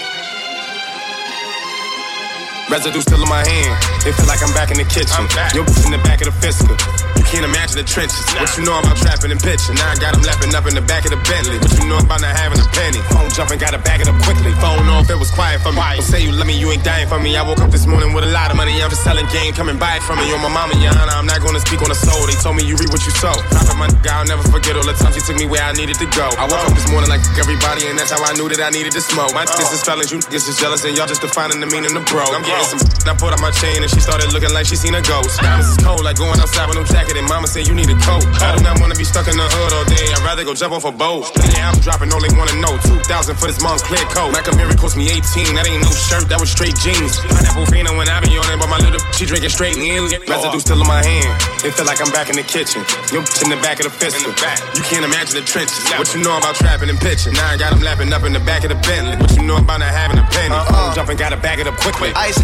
Residue 2.70 3.04
still 3.04 3.20
in 3.20 3.28
my 3.28 3.44
hand. 3.44 3.76
It 4.08 4.16
feel 4.16 4.24
like 4.24 4.40
I'm 4.40 4.52
back 4.56 4.72
in 4.72 4.80
the 4.80 4.88
kitchen. 4.88 5.12
Your 5.52 5.68
in 5.84 5.92
the 5.92 6.00
back 6.00 6.24
of 6.24 6.32
the 6.32 6.36
fiscal. 6.40 6.72
You 7.20 7.24
can't 7.28 7.44
imagine 7.44 7.76
the 7.76 7.84
trenches. 7.84 8.24
What 8.40 8.52
you 8.56 8.64
know 8.64 8.80
about 8.80 8.96
trapping 8.96 9.32
and 9.32 9.40
pitching? 9.40 9.76
Now 9.76 9.92
I 9.92 9.96
got 10.00 10.16
them 10.16 10.24
lapping 10.24 10.52
up 10.56 10.64
in 10.64 10.72
the 10.72 10.84
back 10.84 11.04
of 11.04 11.12
the 11.12 11.20
Bentley. 11.28 11.60
What 11.60 11.72
you 11.76 11.84
know 11.88 12.00
about 12.00 12.24
not 12.24 12.32
having 12.32 12.60
a 12.60 12.68
penny? 12.72 13.00
Phone 13.12 13.28
jumping, 13.36 13.60
gotta 13.60 13.80
back 13.80 14.00
it 14.00 14.08
up 14.08 14.16
quickly. 14.24 14.52
Phone 14.64 14.88
off, 14.88 15.08
it 15.12 15.20
was 15.20 15.28
quiet 15.32 15.60
for 15.60 15.76
me. 15.76 15.80
Don't 15.80 16.04
say 16.08 16.24
you 16.24 16.32
love 16.32 16.48
me, 16.48 16.56
you 16.56 16.72
ain't 16.72 16.84
dying 16.84 17.08
for 17.08 17.20
me. 17.20 17.36
I 17.36 17.44
woke 17.44 17.60
up 17.60 17.68
this 17.68 17.84
morning 17.84 18.16
with 18.16 18.24
a 18.24 18.32
lot 18.32 18.48
of 18.48 18.56
money. 18.56 18.72
I'm 18.80 18.88
just 18.88 19.04
selling 19.04 19.28
game, 19.28 19.52
come 19.52 19.68
and 19.68 19.76
buy 19.76 20.00
it 20.00 20.04
from 20.04 20.20
me. 20.20 20.28
You're 20.28 20.40
my 20.40 20.48
mama, 20.48 20.72
Yana. 20.80 21.12
I'm 21.12 21.28
not 21.28 21.44
gonna 21.44 21.60
speak 21.60 21.84
on 21.84 21.92
the 21.92 21.98
soul. 21.98 22.24
They 22.24 22.36
told 22.40 22.56
me 22.56 22.64
you 22.64 22.80
reap 22.80 22.88
what 22.92 23.04
you 23.04 23.12
sow. 23.12 23.36
Dropping 23.52 23.76
my 23.76 23.88
nigga, 23.92 24.08
I'll 24.08 24.28
never 24.28 24.44
forget 24.48 24.76
all 24.76 24.84
the 24.88 24.96
times 24.96 25.16
you 25.16 25.24
took 25.24 25.36
me 25.36 25.44
where 25.44 25.64
I 25.64 25.76
needed 25.76 26.00
to 26.00 26.08
go. 26.16 26.28
I 26.40 26.48
woke 26.48 26.64
up 26.64 26.72
this 26.72 26.88
morning 26.88 27.12
like 27.12 27.24
everybody, 27.36 27.88
and 27.92 27.96
that's 27.96 28.12
how 28.12 28.24
I 28.24 28.32
knew 28.36 28.48
that 28.48 28.60
I 28.60 28.72
needed 28.72 28.96
to 28.96 29.02
smoke. 29.04 29.36
My 29.36 29.44
niggas 29.44 29.72
is 29.72 29.84
felons, 29.84 30.12
you 30.12 30.20
niggas 30.28 30.48
is 30.48 30.56
jealous, 30.56 30.84
and 30.84 30.96
y'all 30.96 31.08
just 31.08 31.20
defining 31.20 31.60
the 31.60 31.68
meaning 31.68 31.92
of 31.96 32.04
the 32.04 32.06
bro. 32.08 32.24
I'm 32.24 32.44
some. 32.62 32.80
I 33.04 33.12
put 33.16 33.34
on 33.34 33.40
my 33.42 33.50
chain 33.50 33.82
and 33.82 33.90
she 33.90 34.00
started 34.00 34.32
looking 34.32 34.52
like 34.54 34.66
she 34.66 34.76
seen 34.76 34.94
a 34.94 35.02
ghost. 35.02 35.40
Diamonds 35.40 35.74
is 35.74 35.78
cold, 35.82 36.04
like 36.04 36.16
going 36.16 36.38
outside 36.40 36.70
with 36.70 36.78
no 36.78 36.84
jacket, 36.84 37.16
and 37.18 37.26
mama 37.28 37.46
said 37.46 37.66
you 37.66 37.74
need 37.74 37.90
a 37.90 37.98
coat. 38.00 38.24
I 38.40 38.56
do 38.56 38.64
not 38.64 38.80
wanna 38.80 38.94
be 38.94 39.04
stuck 39.04 39.28
in 39.28 39.36
the 39.36 39.44
hood 39.44 39.72
all 39.74 39.86
day. 39.90 40.06
I'd 40.14 40.24
rather 40.24 40.44
go 40.44 40.54
jump 40.54 40.72
off 40.72 40.84
a 40.84 40.92
boat. 40.92 41.28
Yeah, 41.52 41.70
I'm 41.70 41.78
dropping 41.80 42.12
all 42.14 42.22
they 42.22 42.32
wanna 42.36 42.56
know. 42.62 42.78
2,000 42.80 43.36
for 43.36 43.46
this 43.50 43.60
mom's 43.60 43.82
clear 43.82 44.04
coat. 44.14 44.32
My 44.32 44.40
Camry 44.40 44.78
cost 44.78 44.96
me 44.96 45.10
18. 45.10 45.54
That 45.54 45.66
ain't 45.66 45.82
no 45.82 45.90
shirt, 45.90 46.28
that 46.30 46.40
was 46.40 46.50
straight 46.50 46.76
jeans. 46.80 47.18
Pineapple 47.26 47.66
Fino 47.66 47.96
when 47.98 48.08
I 48.08 48.20
be 48.24 48.36
on 48.38 48.46
it, 48.48 48.58
but 48.58 48.70
my 48.70 48.78
little 48.78 49.00
she 49.12 49.26
drinking 49.26 49.50
straight 49.50 49.76
in. 49.76 50.08
Residue 50.28 50.60
still 50.60 50.80
in 50.80 50.86
my 50.86 51.02
hand. 51.04 51.32
It 51.64 51.72
feel 51.74 51.86
like 51.86 52.00
I'm 52.00 52.12
back 52.12 52.28
in 52.28 52.36
the 52.36 52.44
kitchen. 52.44 52.84
Yo, 53.12 53.24
in 53.42 53.50
the 53.50 53.60
back 53.60 53.80
of 53.80 53.90
the 53.90 53.94
fist. 53.94 54.14
You 54.24 54.82
can't 54.84 55.04
imagine 55.04 55.40
the 55.40 55.46
trenches. 55.46 55.80
What 55.96 56.12
you 56.14 56.22
know 56.22 56.36
about 56.36 56.54
trapping 56.54 56.88
and 56.88 56.98
pitching? 56.98 57.32
Now 57.32 57.48
I 57.48 57.56
got 57.56 57.70
them 57.72 57.80
lapping 57.80 58.12
up 58.12 58.22
in 58.22 58.32
the 58.32 58.40
back 58.40 58.64
of 58.64 58.70
the 58.70 58.76
Bentley. 58.76 59.16
What 59.16 59.34
you 59.36 59.42
know 59.42 59.56
about 59.56 59.80
not 59.80 59.88
having 59.88 60.18
a 60.18 60.26
penny? 60.28 60.54
Uh-uh. 60.54 60.94
Jumping, 60.94 61.16
gotta 61.16 61.36
back 61.36 61.58
it 61.58 61.66
up 61.66 61.76
quickly. 61.80 62.12
Ice. 62.14 62.43